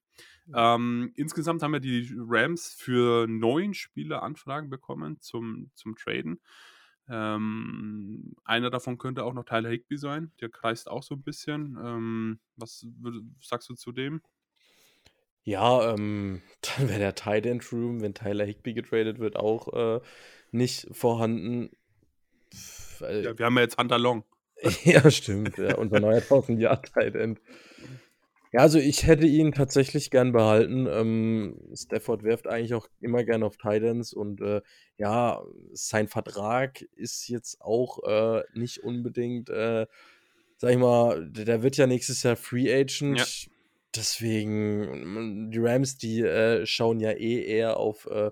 Ähm, 0.55 1.13
insgesamt 1.15 1.63
haben 1.63 1.75
wir 1.75 1.81
die 1.81 2.11
Rams 2.17 2.73
für 2.73 3.27
neun 3.29 3.75
Spieler 3.75 4.23
Anfragen 4.23 4.71
bekommen 4.71 5.21
zum, 5.21 5.71
zum 5.75 5.95
Traden. 5.95 6.41
Ähm, 7.07 8.35
einer 8.45 8.71
davon 8.71 8.97
könnte 8.97 9.25
auch 9.25 9.35
noch 9.35 9.45
Tyler 9.45 9.69
Higby 9.69 9.99
sein. 9.99 10.33
Der 10.41 10.49
kreist 10.49 10.91
auch 10.91 11.03
so 11.03 11.17
ein 11.17 11.23
bisschen. 11.23 11.77
Ähm, 11.85 12.41
was 12.57 12.87
sagst 13.43 13.69
du 13.69 13.75
zu 13.75 13.93
dem? 13.93 14.23
Ja, 15.43 15.93
ähm, 15.93 16.41
dann 16.79 16.89
wäre 16.89 16.99
der 16.99 17.15
Tight 17.15 17.45
End 17.45 17.71
Room, 17.73 18.01
wenn 18.01 18.15
Tyler 18.15 18.47
Higby 18.47 18.73
getradet 18.73 19.19
wird, 19.19 19.37
auch 19.37 19.69
äh, 19.75 20.01
nicht 20.51 20.89
vorhanden. 20.93 21.69
ja, 23.01 23.39
wir 23.39 23.45
haben 23.45 23.57
ja 23.57 23.65
jetzt 23.65 23.77
Hunter 23.77 23.99
Long. 23.99 24.25
ja, 24.85 25.11
stimmt. 25.11 25.57
Ja, 25.59 25.77
unser 25.77 26.01
neuer 26.01 26.23
1000 26.23 26.61
Jahr 26.61 26.83
Tight 26.83 27.15
End. 27.15 27.41
Ja, 28.53 28.61
also 28.61 28.79
ich 28.81 29.07
hätte 29.07 29.27
ihn 29.27 29.53
tatsächlich 29.53 30.11
gern 30.11 30.33
behalten. 30.33 30.89
Ähm, 30.91 31.57
Stafford 31.73 32.25
werft 32.25 32.49
eigentlich 32.49 32.75
auch 32.75 32.89
immer 33.01 33.23
gern 33.23 33.45
auf 33.45 33.57
Titans 33.57 34.13
und 34.13 34.41
äh, 34.41 34.61
ja, 34.97 35.43
sein 35.73 36.09
Vertrag 36.09 36.83
ist 36.97 37.29
jetzt 37.29 37.61
auch 37.61 38.03
äh, 38.03 38.43
nicht 38.55 38.79
unbedingt, 38.83 39.51
äh, 39.51 39.87
sag 40.57 40.73
ich 40.73 40.79
mal, 40.79 41.29
der 41.31 41.63
wird 41.63 41.77
ja 41.77 41.87
nächstes 41.87 42.25
Jahr 42.25 42.37
Free 42.37 42.73
Agent. 42.73 43.19
Ja. 43.19 43.25
Deswegen, 43.95 45.51
die 45.51 45.59
Rams, 45.59 45.97
die 45.97 46.21
äh, 46.21 46.65
schauen 46.65 47.01
ja 47.01 47.11
eh 47.11 47.45
eher 47.45 47.77
auf 47.77 48.07
äh, 48.07 48.31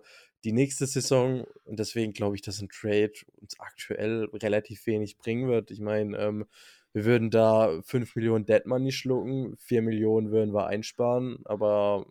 die 0.48 0.54
nächste 0.54 0.86
Saison 0.86 1.44
und 1.66 1.78
deswegen 1.78 2.14
glaube 2.14 2.34
ich, 2.34 2.40
dass 2.40 2.62
ein 2.62 2.70
Trade 2.70 3.12
uns 3.38 3.60
aktuell 3.60 4.30
relativ 4.32 4.86
wenig 4.86 5.18
bringen 5.18 5.46
wird. 5.46 5.70
Ich 5.70 5.78
meine, 5.78 6.16
ähm, 6.16 6.46
wir 6.94 7.04
würden 7.04 7.28
da 7.28 7.82
5 7.82 8.16
Millionen 8.16 8.46
Dead 8.46 8.64
Money 8.64 8.90
schlucken, 8.90 9.58
4 9.58 9.82
Millionen 9.82 10.30
würden 10.30 10.54
wir 10.54 10.66
einsparen, 10.66 11.40
aber 11.44 12.06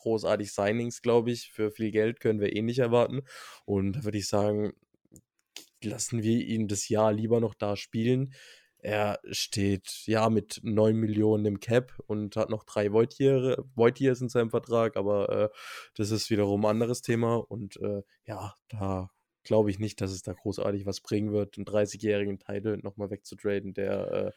großartig 0.00 0.52
Signings, 0.52 1.00
glaube 1.00 1.30
ich, 1.30 1.52
für 1.52 1.70
viel 1.70 1.92
Geld 1.92 2.18
können 2.18 2.40
wir 2.40 2.56
eh 2.56 2.62
nicht 2.62 2.80
erwarten. 2.80 3.22
Und 3.64 3.92
da 3.92 4.04
würde 4.04 4.18
ich 4.18 4.26
sagen, 4.26 4.72
lassen 5.80 6.24
wir 6.24 6.44
ihn 6.44 6.66
das 6.66 6.88
Jahr 6.88 7.12
lieber 7.12 7.38
noch 7.38 7.54
da 7.54 7.76
spielen. 7.76 8.34
Er 8.88 9.20
steht 9.32 10.06
ja 10.06 10.30
mit 10.30 10.60
9 10.62 10.96
Millionen 10.96 11.44
im 11.44 11.60
Cap 11.60 11.92
und 12.06 12.36
hat 12.36 12.48
noch 12.48 12.64
drei 12.64 12.86
Years 12.86 14.20
in 14.22 14.30
seinem 14.30 14.48
Vertrag, 14.48 14.96
aber 14.96 15.28
äh, 15.28 15.48
das 15.94 16.10
ist 16.10 16.30
wiederum 16.30 16.64
ein 16.64 16.70
anderes 16.70 17.02
Thema. 17.02 17.36
Und 17.36 17.76
äh, 17.82 18.00
ja, 18.24 18.54
da 18.70 19.10
glaube 19.44 19.70
ich 19.70 19.78
nicht, 19.78 20.00
dass 20.00 20.10
es 20.10 20.22
da 20.22 20.32
großartig 20.32 20.86
was 20.86 21.02
bringen 21.02 21.32
wird, 21.32 21.58
einen 21.58 21.66
30-jährigen 21.66 22.38
Title 22.38 22.78
nochmal 22.78 23.10
wegzutraden, 23.10 23.74
der 23.74 24.10
äh, 24.10 24.32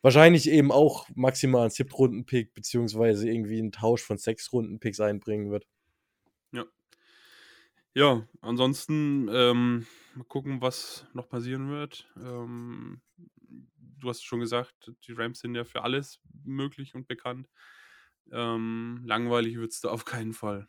wahrscheinlich 0.00 0.48
eben 0.48 0.70
auch 0.70 1.08
maximal 1.16 1.62
einen 1.62 1.70
7-Runden-Pick 1.70 2.54
beziehungsweise 2.54 3.28
irgendwie 3.28 3.58
einen 3.58 3.72
Tausch 3.72 4.04
von 4.04 4.16
6-Runden-Picks 4.16 5.00
einbringen 5.00 5.50
wird. 5.50 5.66
Ja. 6.52 6.66
Ja, 7.94 8.28
ansonsten 8.42 9.28
ähm, 9.32 9.88
mal 10.14 10.22
gucken, 10.22 10.60
was 10.60 11.04
noch 11.14 11.28
passieren 11.28 11.68
wird. 11.68 12.08
Ähm, 12.16 13.00
du 13.98 14.08
hast 14.08 14.22
schon 14.24 14.40
gesagt, 14.40 14.92
die 15.06 15.12
Rams 15.12 15.40
sind 15.40 15.54
ja 15.54 15.64
für 15.64 15.82
alles 15.82 16.20
möglich 16.44 16.94
und 16.94 17.06
bekannt. 17.08 17.48
Ähm, 18.30 19.02
langweilig 19.04 19.56
wird 19.56 19.72
es 19.72 19.80
da 19.80 19.88
auf 19.90 20.04
keinen 20.04 20.32
Fall. 20.32 20.68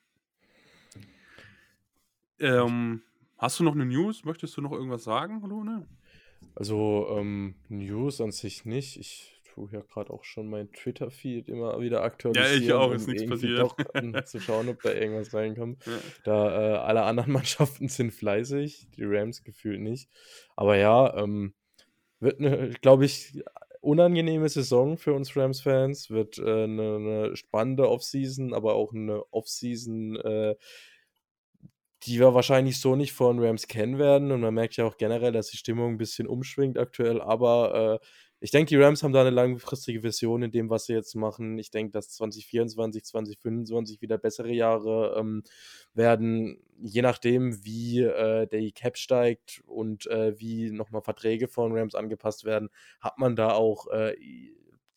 Ähm, 2.40 3.02
Hast 3.40 3.58
du 3.58 3.64
noch 3.64 3.74
eine 3.74 3.86
News? 3.86 4.26
Möchtest 4.26 4.58
du 4.58 4.62
noch 4.62 4.74
irgendwas 4.74 5.06
sagen, 5.06 5.42
Lone? 5.48 5.88
Also, 6.56 7.08
ähm, 7.18 7.56
News 7.70 8.20
an 8.20 8.34
sich 8.34 8.66
nicht. 8.66 8.98
Ich 8.98 9.42
tue 9.46 9.70
ja 9.72 9.80
gerade 9.80 10.12
auch 10.12 10.26
schon 10.26 10.50
mein 10.50 10.74
Twitter-Feed 10.74 11.48
immer 11.48 11.80
wieder 11.80 12.04
aktualisieren. 12.04 12.52
Ja, 12.52 12.60
ich 12.60 12.74
auch, 12.74 12.92
ist 12.94 13.08
um 13.08 13.14
nichts 13.14 13.30
passiert. 13.30 13.60
Doch, 13.60 13.78
um 13.94 14.14
zu 14.26 14.42
schauen, 14.42 14.68
ob 14.68 14.82
da 14.82 14.92
irgendwas 14.92 15.34
reinkommt. 15.34 15.86
Ja. 15.86 16.00
Da 16.26 16.74
äh, 16.74 16.78
alle 16.80 17.04
anderen 17.04 17.32
Mannschaften 17.32 17.88
sind 17.88 18.12
fleißig, 18.12 18.90
die 18.98 19.06
Rams 19.06 19.42
gefühlt 19.42 19.80
nicht. 19.80 20.10
Aber 20.58 20.76
ja, 20.76 21.16
ähm, 21.18 21.54
wird 22.20 22.40
eine, 22.40 22.70
glaube 22.82 23.06
ich, 23.06 23.44
unangenehme 23.82 24.50
Saison 24.50 24.98
für 24.98 25.14
uns 25.14 25.36
Rams-Fans. 25.36 26.10
Wird 26.10 26.38
äh, 26.38 26.64
eine, 26.64 26.96
eine, 26.96 27.36
spannende 27.36 27.90
Offseason, 27.90 28.54
aber 28.54 28.76
auch 28.76 28.94
eine 28.94 29.24
Offseason, 29.32 30.18
äh, 30.18 30.56
die 32.04 32.20
wir 32.20 32.34
wahrscheinlich 32.34 32.80
so 32.80 32.96
nicht 32.96 33.14
von 33.14 33.40
Rams 33.40 33.68
kennen 33.68 33.98
werden. 33.98 34.32
Und 34.32 34.42
man 34.42 34.54
merkt 34.54 34.78
ja 34.78 34.86
auch 34.86 34.98
generell, 34.98 35.32
dass 35.32 35.48
die 35.48 35.58
Stimmung 35.58 35.94
ein 35.94 35.98
bisschen 35.98 36.28
umschwingt 36.28 36.78
aktuell. 36.78 37.22
Aber 37.22 38.00
äh, 38.02 38.06
ich 38.42 38.52
denke, 38.52 38.70
die 38.70 38.78
Rams 38.78 39.04
haben 39.04 39.12
da 39.12 39.22
eine 39.22 39.30
langfristige 39.32 40.02
Vision 40.02 40.44
in 40.44 40.52
dem, 40.52 40.70
was 40.70 40.86
sie 40.86 40.94
jetzt 40.94 41.16
machen. 41.16 41.58
Ich 41.58 41.72
denke, 41.72 41.92
dass 41.92 42.10
2024, 42.12 43.04
2025 43.04 44.02
wieder 44.02 44.18
bessere 44.18 44.52
Jahre 44.52 45.16
ähm, 45.18 45.44
werden, 45.94 46.62
je 46.82 47.02
nachdem, 47.02 47.64
wie 47.66 48.02
äh, 48.02 48.48
der 48.48 48.72
Cap 48.72 48.98
steigt 48.98 49.62
und 49.66 50.08
äh, 50.08 50.40
wie 50.40 50.72
nochmal 50.72 51.02
Verträge 51.02 51.48
von 51.48 51.76
Rams 51.76 51.96
angepasst 51.96 52.46
werden, 52.46 52.70
hat 53.02 53.18
man 53.18 53.36
da 53.36 53.52
auch 53.52 53.88
äh, 53.88 54.16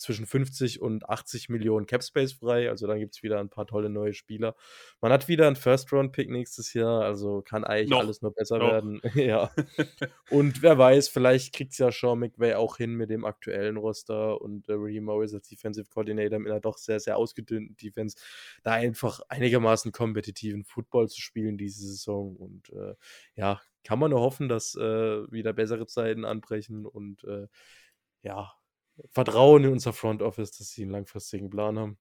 zwischen 0.02 0.26
50 0.26 0.82
und 0.82 1.08
80 1.08 1.48
Millionen 1.48 1.86
Cap 1.86 2.02
Space 2.02 2.32
frei. 2.32 2.68
Also 2.68 2.86
dann 2.86 2.98
gibt 2.98 3.14
es 3.14 3.22
wieder 3.22 3.40
ein 3.40 3.48
paar 3.48 3.66
tolle 3.66 3.88
neue 3.88 4.12
Spieler. 4.12 4.54
Man 5.00 5.12
hat 5.12 5.28
wieder 5.28 5.46
einen 5.46 5.56
First-Round-Pick 5.56 6.28
nächstes 6.30 6.74
Jahr, 6.74 7.02
also 7.02 7.42
kann 7.42 7.64
eigentlich 7.64 7.90
noch, 7.90 8.00
alles 8.00 8.22
nur 8.22 8.34
besser 8.34 8.58
noch. 8.58 8.70
werden. 8.70 9.00
ja. 9.14 9.50
Und 10.30 10.62
wer 10.62 10.76
weiß, 10.76 11.08
vielleicht 11.08 11.54
kriegt 11.54 11.72
es 11.72 11.78
ja 11.78 11.90
Sean 11.90 12.18
McVay 12.18 12.54
auch 12.54 12.76
hin 12.76 12.94
mit 12.94 13.10
dem 13.10 13.24
aktuellen 13.24 13.76
Roster 13.76 14.40
und 14.40 14.68
äh, 14.68 14.74
Raheem 14.74 15.04
Morris 15.04 15.34
als 15.34 15.48
Defensive 15.48 15.88
Coordinator 15.88 16.38
mit 16.38 16.50
einer 16.50 16.60
doch 16.60 16.78
sehr, 16.78 17.00
sehr 17.00 17.16
ausgedünnten 17.16 17.76
Defense, 17.76 18.16
da 18.62 18.72
einfach 18.72 19.20
einigermaßen 19.28 19.92
kompetitiven 19.92 20.64
Football 20.64 21.08
zu 21.08 21.20
spielen 21.20 21.56
diese 21.56 21.86
Saison. 21.86 22.36
Und 22.36 22.70
äh, 22.70 22.94
ja, 23.34 23.60
kann 23.84 23.98
man 23.98 24.10
nur 24.10 24.20
hoffen, 24.20 24.48
dass 24.48 24.74
äh, 24.74 25.30
wieder 25.30 25.52
bessere 25.52 25.86
Zeiten 25.86 26.24
anbrechen 26.24 26.86
und 26.86 27.24
äh, 27.24 27.46
ja, 28.22 28.52
Vertrauen 29.10 29.64
in 29.64 29.72
unser 29.72 29.92
Front 29.92 30.22
Office, 30.22 30.52
dass 30.52 30.70
sie 30.70 30.82
einen 30.82 30.92
langfristigen 30.92 31.50
Plan 31.50 31.78
haben. 31.78 31.98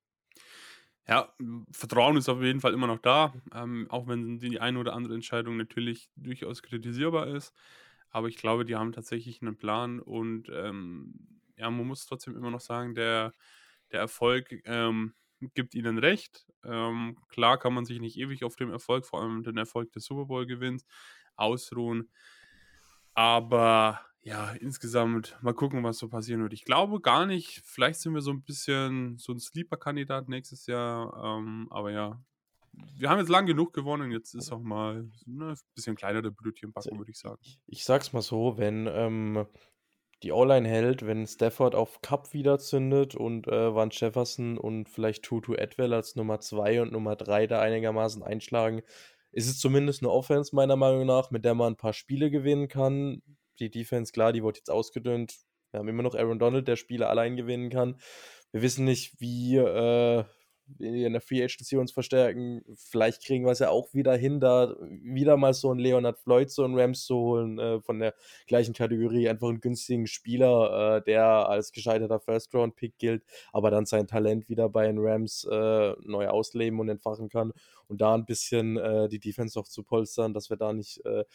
Ja, 1.08 1.34
Vertrauen 1.72 2.16
ist 2.18 2.30
auf 2.30 2.42
jeden 2.42 2.62
Fall 2.62 2.74
immer 2.74 2.88
noch 2.88 3.00
da, 3.00 3.34
ähm, 3.54 3.88
auch 3.90 4.08
wenn 4.08 4.40
die 4.40 4.60
eine 4.60 4.80
oder 4.80 4.94
andere 4.94 5.16
Entscheidung 5.16 5.58
natürlich 5.58 6.10
durchaus 6.16 6.62
kritisierbar 6.62 7.28
ist. 7.28 7.54
Aber 8.12 8.28
ich 8.28 8.38
glaube, 8.38 8.66
die 8.66 8.76
haben 8.76 8.92
tatsächlich 8.92 9.42
einen 9.42 9.58
Plan 9.58 10.00
und 10.00 10.50
ähm, 10.54 11.42
ja, 11.58 11.70
man 11.70 11.88
muss 11.88 12.06
trotzdem 12.06 12.36
immer 12.36 12.52
noch 12.52 12.62
sagen, 12.62 12.94
der, 12.94 13.34
der 13.92 14.00
Erfolg 14.00 14.62
ähm, 14.66 15.14
gibt 15.54 15.76
ihnen 15.76 15.98
recht. 15.98 16.46
Ähm, 16.64 17.18
klar 17.30 17.58
kann 17.58 17.74
man 17.74 17.86
sich 17.86 18.00
nicht 18.00 18.18
ewig 18.18 18.44
auf 18.44 18.56
dem 18.56 18.72
Erfolg, 18.72 19.06
vor 19.06 19.22
allem 19.22 19.44
den 19.44 19.58
Erfolg 19.58 19.92
des 19.94 20.06
Super 20.06 20.26
Bowl 20.26 20.46
gewinnt, 20.46 20.84
ausruhen. 21.36 22.12
Aber 23.14 24.02
ja, 24.24 24.52
insgesamt 24.54 25.38
mal 25.42 25.54
gucken, 25.54 25.84
was 25.84 25.98
so 25.98 26.08
passieren 26.08 26.44
wird. 26.44 26.54
Ich 26.54 26.64
glaube 26.64 27.02
gar 27.02 27.26
nicht, 27.26 27.62
vielleicht 27.66 28.00
sind 28.00 28.14
wir 28.14 28.22
so 28.22 28.32
ein 28.32 28.44
bisschen 28.44 29.18
so 29.18 29.34
ein 29.34 29.40
Sleeper-Kandidat 29.40 30.30
nächstes 30.30 30.68
Jahr, 30.68 31.14
ähm, 31.24 31.68
aber 31.72 31.92
ja, 31.92 32.22
wir 32.72 33.10
haben 33.10 33.20
jetzt 33.20 33.30
lang 33.30 33.48
genug 33.48 33.74
gewonnen, 33.74 34.12
jetzt 34.12 34.36
ist 34.36 34.52
auch 34.52 34.62
mal 34.62 35.10
ne, 35.26 35.50
ein 35.50 35.58
bisschen 35.76 35.96
kleiner 35.96 36.22
der 36.22 36.30
Brötchen 36.30 36.72
backen, 36.72 36.98
würde 36.98 37.12
ich 37.12 37.18
sagen. 37.18 37.40
Ich, 37.42 37.60
ich 37.66 37.84
sag's 37.84 38.14
mal 38.14 38.22
so, 38.22 38.58
wenn 38.58 38.88
ähm, 38.88 39.46
die 40.24 40.32
O-Line 40.32 40.70
hält, 40.70 41.06
wenn 41.06 41.26
Stafford 41.26 41.74
auf 41.74 42.02
Cup 42.02 42.32
wieder 42.32 42.60
zündet 42.60 43.16
und 43.16 43.48
äh, 43.48 43.74
Van 43.74 43.90
Jefferson 43.92 44.58
und 44.58 44.88
vielleicht 44.88 45.24
Tutu 45.24 45.56
Edwell 45.56 45.94
als 45.94 46.16
Nummer 46.16 46.40
2 46.40 46.84
und 46.84 46.92
Nummer 46.92 47.16
3 47.16 47.48
da 47.48 47.60
einigermaßen 47.60 48.22
einschlagen, 48.22 48.84
ist 49.32 49.50
es 49.50 49.60
zumindest 49.60 50.04
eine 50.04 50.12
Offense 50.12 50.56
meiner 50.56 50.76
Meinung 50.76 51.08
nach, 51.08 51.32
mit 51.32 51.44
der 51.44 51.56
man 51.56 51.74
ein 51.74 51.78
paar 51.78 51.94
Spiele 51.94 52.30
gewinnen 52.30 52.68
kann 52.68 53.22
die 53.62 53.70
Defense, 53.72 54.12
klar, 54.12 54.34
die 54.34 54.44
wurde 54.44 54.60
jetzt 54.60 54.72
ausgedünnt. 54.72 55.36
Wir 55.72 55.80
haben 55.80 55.88
immer 55.88 56.04
noch 56.04 56.16
Aaron 56.16 56.40
Donald, 56.40 56.68
der 56.68 56.76
Spiele 56.76 57.08
allein 57.08 57.38
gewinnen 57.38 57.70
kann. 57.70 58.00
Wir 58.52 58.62
wissen 58.62 58.84
nicht, 58.84 59.22
wie 59.22 59.56
äh, 59.56 60.26
wir 60.78 61.08
in 61.08 61.14
der 61.14 61.22
Free 61.22 61.44
Agency 61.44 61.78
uns 61.78 61.92
verstärken. 61.92 62.64
Vielleicht 62.76 63.24
kriegen 63.24 63.46
wir 63.46 63.52
es 63.52 63.60
ja 63.60 63.70
auch 63.70 63.94
wieder 63.94 64.16
hin, 64.16 64.40
da 64.40 64.76
wieder 64.80 65.38
mal 65.38 65.54
so 65.54 65.70
einen 65.72 65.80
Leonard 65.80 66.20
Floyd, 66.20 66.50
so 66.50 66.64
einen 66.64 66.78
Rams 66.78 67.06
zu 67.06 67.16
holen, 67.16 67.60
äh, 67.60 67.82
von 67.82 68.00
der 68.00 68.14
gleichen 68.48 68.74
Kategorie. 68.74 69.30
Einfach 69.30 69.50
einen 69.50 69.62
günstigen 69.62 70.08
Spieler, 70.08 70.98
äh, 70.98 71.04
der 71.04 71.26
als 71.26 71.72
gescheiterter 71.72 72.20
First-Round-Pick 72.20 72.98
gilt, 72.98 73.24
aber 73.52 73.72
dann 73.72 73.86
sein 73.86 74.08
Talent 74.08 74.50
wieder 74.50 74.70
bei 74.70 74.88
den 74.88 74.98
Rams 75.00 75.46
äh, 75.50 75.94
neu 76.04 76.28
ausleben 76.28 76.80
und 76.80 76.90
entfachen 76.90 77.30
kann. 77.30 77.54
Und 77.88 78.02
da 78.02 78.14
ein 78.14 78.26
bisschen 78.26 78.78
äh, 78.78 79.10
die 79.10 79.20
Defense 79.20 79.58
noch 79.58 79.68
zu 79.68 79.84
polstern, 79.84 80.34
dass 80.34 80.50
wir 80.50 80.58
da 80.58 80.74
nicht 80.74 81.04
äh, 81.06 81.26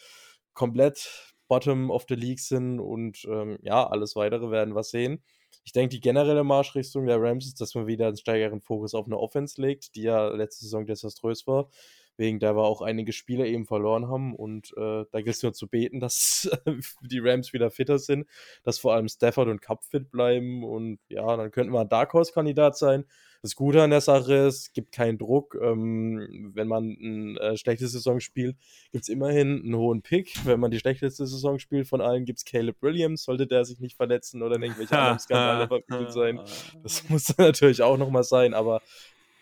komplett 0.53 1.36
Bottom 1.47 1.91
of 1.91 2.05
the 2.09 2.15
League 2.15 2.39
sind 2.39 2.79
und 2.79 3.25
ähm, 3.29 3.57
ja, 3.61 3.87
alles 3.87 4.15
weitere 4.15 4.51
werden 4.51 4.75
wir 4.75 4.83
sehen. 4.83 5.23
Ich 5.63 5.73
denke, 5.73 5.89
die 5.95 5.99
generelle 5.99 6.43
Marschrichtung 6.43 7.05
der 7.07 7.21
Rams 7.21 7.45
ist, 7.45 7.59
dass 7.59 7.75
man 7.75 7.87
wieder 7.87 8.07
einen 8.07 8.17
steigeren 8.17 8.61
Fokus 8.61 8.93
auf 8.93 9.05
eine 9.05 9.17
Offense 9.17 9.61
legt, 9.61 9.95
die 9.95 10.03
ja 10.03 10.29
letzte 10.29 10.63
Saison 10.65 10.85
desaströs 10.85 11.45
war. 11.47 11.69
wegen 12.17 12.39
der 12.39 12.55
wir 12.55 12.63
auch 12.63 12.81
einige 12.81 13.13
Spieler 13.13 13.45
eben 13.45 13.65
verloren 13.65 14.07
haben. 14.07 14.35
Und 14.35 14.71
äh, 14.77 15.05
da 15.11 15.21
gilt 15.21 15.35
es 15.35 15.43
nur 15.43 15.53
zu 15.53 15.67
beten, 15.67 15.99
dass 16.01 16.49
die 17.01 17.19
Rams 17.19 17.53
wieder 17.53 17.69
fitter 17.69 17.99
sind, 17.99 18.27
dass 18.63 18.79
vor 18.79 18.93
allem 18.93 19.07
Stafford 19.07 19.49
und 19.49 19.61
Cup 19.61 19.83
fit 19.83 20.09
bleiben. 20.11 20.63
Und 20.63 20.99
ja, 21.09 21.35
dann 21.37 21.51
könnten 21.51 21.73
wir 21.73 21.81
ein 21.81 21.89
Dark 21.89 22.13
Horse-Kandidat 22.13 22.77
sein. 22.77 23.05
Das 23.41 23.55
Gute 23.55 23.81
an 23.81 23.89
der 23.89 24.01
Sache 24.01 24.33
ist, 24.33 24.57
es 24.57 24.73
gibt 24.73 24.91
keinen 24.91 25.17
Druck. 25.17 25.57
Ähm, 25.61 26.51
wenn 26.53 26.67
man 26.67 26.97
eine 27.01 27.39
äh, 27.39 27.57
schlechte 27.57 27.87
Saison 27.87 28.19
spielt, 28.19 28.57
gibt 28.91 29.03
es 29.03 29.09
immerhin 29.09 29.61
einen 29.63 29.75
hohen 29.75 30.01
Pick. 30.01 30.45
Wenn 30.45 30.59
man 30.59 30.71
die 30.71 30.79
schlechteste 30.79 31.25
Saison 31.27 31.59
spielt 31.59 31.87
von 31.87 32.01
allen, 32.01 32.25
gibt 32.25 32.39
es 32.39 32.45
Caleb 32.45 32.81
Williams, 32.81 33.23
sollte 33.23 33.47
der 33.47 33.65
sich 33.65 33.79
nicht 33.79 33.95
verletzen 33.95 34.41
oder 34.41 34.59
irgendwelche 34.59 34.97
anderen 34.97 35.19
Skandale 35.19 35.67
verwickelt 35.67 36.11
sein. 36.11 36.39
Das 36.83 37.07
muss 37.09 37.37
natürlich 37.37 37.81
auch 37.81 37.97
nochmal 37.97 38.23
sein, 38.23 38.53
aber 38.53 38.81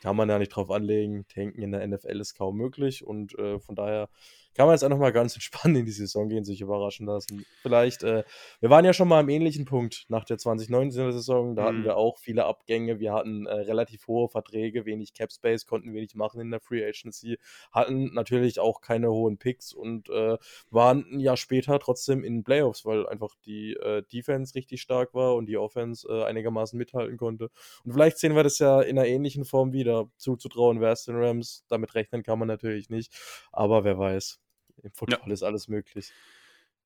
kann 0.02 0.16
man 0.16 0.30
ja 0.30 0.40
nicht 0.40 0.50
drauf 0.50 0.70
anlegen. 0.72 1.26
Tanken 1.34 1.62
in 1.62 1.72
der 1.72 1.86
NFL 1.88 2.20
ist 2.20 2.36
kaum 2.36 2.58
möglich 2.58 3.06
und 3.06 3.38
äh, 3.38 3.60
von 3.60 3.76
daher 3.76 4.10
kann 4.56 4.68
man 4.68 4.74
jetzt 4.76 4.84
einfach 4.84 4.98
mal 4.98 5.12
ganz 5.12 5.36
entspannt 5.36 5.78
in 5.78 5.86
die 5.86 5.92
Saison 5.92 6.30
gehen, 6.30 6.46
sich 6.46 6.62
überraschen 6.62 7.06
lassen. 7.06 7.46
Vielleicht, 7.62 8.04
äh, 8.04 8.24
wir 8.62 8.70
waren 8.70 8.86
ja 8.86 8.94
schon 8.94 9.08
mal 9.08 9.20
am 9.20 9.30
ähnlichen 9.30 9.66
Punkt 9.66 10.06
nach 10.08 10.24
der 10.24 10.38
2019er 10.38 11.12
Saison. 11.12 11.56
Da 11.56 11.64
mhm. 11.64 11.68
hatten 11.68 11.84
wir 11.84 11.98
auch 11.98 12.18
viele 12.18 12.46
Abgänge. 12.46 13.00
Wir 13.00 13.14
hatten 13.14 13.46
äh, 13.46 13.54
relativ 13.54 14.08
hohe 14.08 14.30
Verträge, 14.30 14.86
wenig 14.86 15.14
Cap 15.14 15.32
Space, 15.32 15.66
konnten 15.66 15.94
wenig 15.94 16.16
machen 16.16 16.40
in 16.40 16.52
der 16.52 16.62
Free 16.62 16.86
Agency, 16.86 17.38
hatten 17.72 18.14
natürlich 18.14 18.60
auch 18.60 18.80
keine 18.80 19.12
hohen 19.12 19.38
Picks 19.38 19.74
und 19.74 20.10
äh, 20.10 20.38
waren 20.70 21.06
ein 21.12 21.20
Jahr 21.20 21.38
später 21.38 21.78
trotzdem 21.80 22.24
in 22.24 22.44
Playoffs, 22.44 22.86
weil 22.86 23.06
einfach 23.08 23.36
die 23.46 23.74
äh, 23.74 24.04
Defense 24.12 24.56
richtig 24.56 24.82
stark 24.82 25.14
war 25.14 25.36
und 25.36 25.48
die 25.48 25.58
Offense 25.58 26.08
äh, 26.08 26.24
einigermaßen 26.24 26.78
mithalten 26.78 27.18
konnte. 27.18 27.50
Und 27.84 27.92
vielleicht 27.92 28.20
sehen 28.20 28.36
wir 28.36 28.44
das 28.44 28.60
ja 28.60 28.82
in 28.82 28.98
einer 28.98 29.08
ähnlichen 29.08 29.44
Form 29.44 29.74
wieder. 29.74 30.10
Zuzutrauen 30.18 30.80
wäre 30.80 30.94
es 30.94 31.04
den 31.04 31.16
Rams. 31.16 31.66
Damit 31.68 31.94
rechnen 31.96 32.24
kann 32.24 32.40
man 32.40 32.48
natürlich 32.48 32.90
nicht, 32.90 33.14
aber 33.52 33.84
wer 33.84 33.98
weiß. 33.98 34.40
Im 34.84 34.92
Football 34.92 35.28
ja. 35.28 35.34
ist 35.34 35.44
alles 35.44 35.68
möglich. 35.68 36.12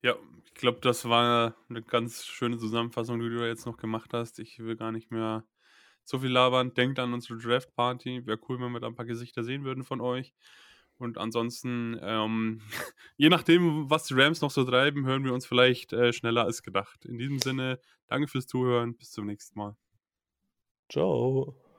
Ja, 0.02 0.16
ich 0.46 0.54
glaube, 0.54 0.80
das 0.80 1.08
war 1.08 1.54
eine 1.68 1.82
ganz 1.82 2.24
schöne 2.24 2.56
Zusammenfassung, 2.58 3.20
die 3.20 3.28
du 3.28 3.46
jetzt 3.46 3.66
noch 3.66 3.76
gemacht 3.76 4.14
hast. 4.14 4.38
Ich 4.38 4.58
will 4.58 4.76
gar 4.76 4.92
nicht 4.92 5.10
mehr 5.10 5.44
so 6.04 6.18
viel 6.18 6.30
labern. 6.30 6.72
Denkt 6.74 6.98
an 6.98 7.12
unsere 7.12 7.38
Draft 7.38 7.74
Party. 7.74 8.26
Wäre 8.26 8.40
cool, 8.48 8.60
wenn 8.60 8.72
wir 8.72 8.80
da 8.80 8.86
ein 8.86 8.94
paar 8.94 9.06
Gesichter 9.06 9.44
sehen 9.44 9.64
würden 9.64 9.84
von 9.84 10.00
euch. 10.00 10.32
Und 10.98 11.16
ansonsten, 11.18 11.98
ähm, 12.02 12.60
je 13.16 13.28
nachdem, 13.28 13.90
was 13.90 14.04
die 14.04 14.14
Rams 14.14 14.40
noch 14.40 14.50
so 14.50 14.64
treiben, 14.64 15.06
hören 15.06 15.24
wir 15.24 15.32
uns 15.32 15.46
vielleicht 15.46 15.92
äh, 15.92 16.12
schneller 16.12 16.44
als 16.44 16.62
gedacht. 16.62 17.04
In 17.04 17.18
diesem 17.18 17.38
Sinne, 17.38 17.80
danke 18.06 18.28
fürs 18.28 18.46
Zuhören. 18.46 18.96
Bis 18.96 19.10
zum 19.10 19.26
nächsten 19.26 19.58
Mal. 19.58 19.76
Ciao. 20.90 21.69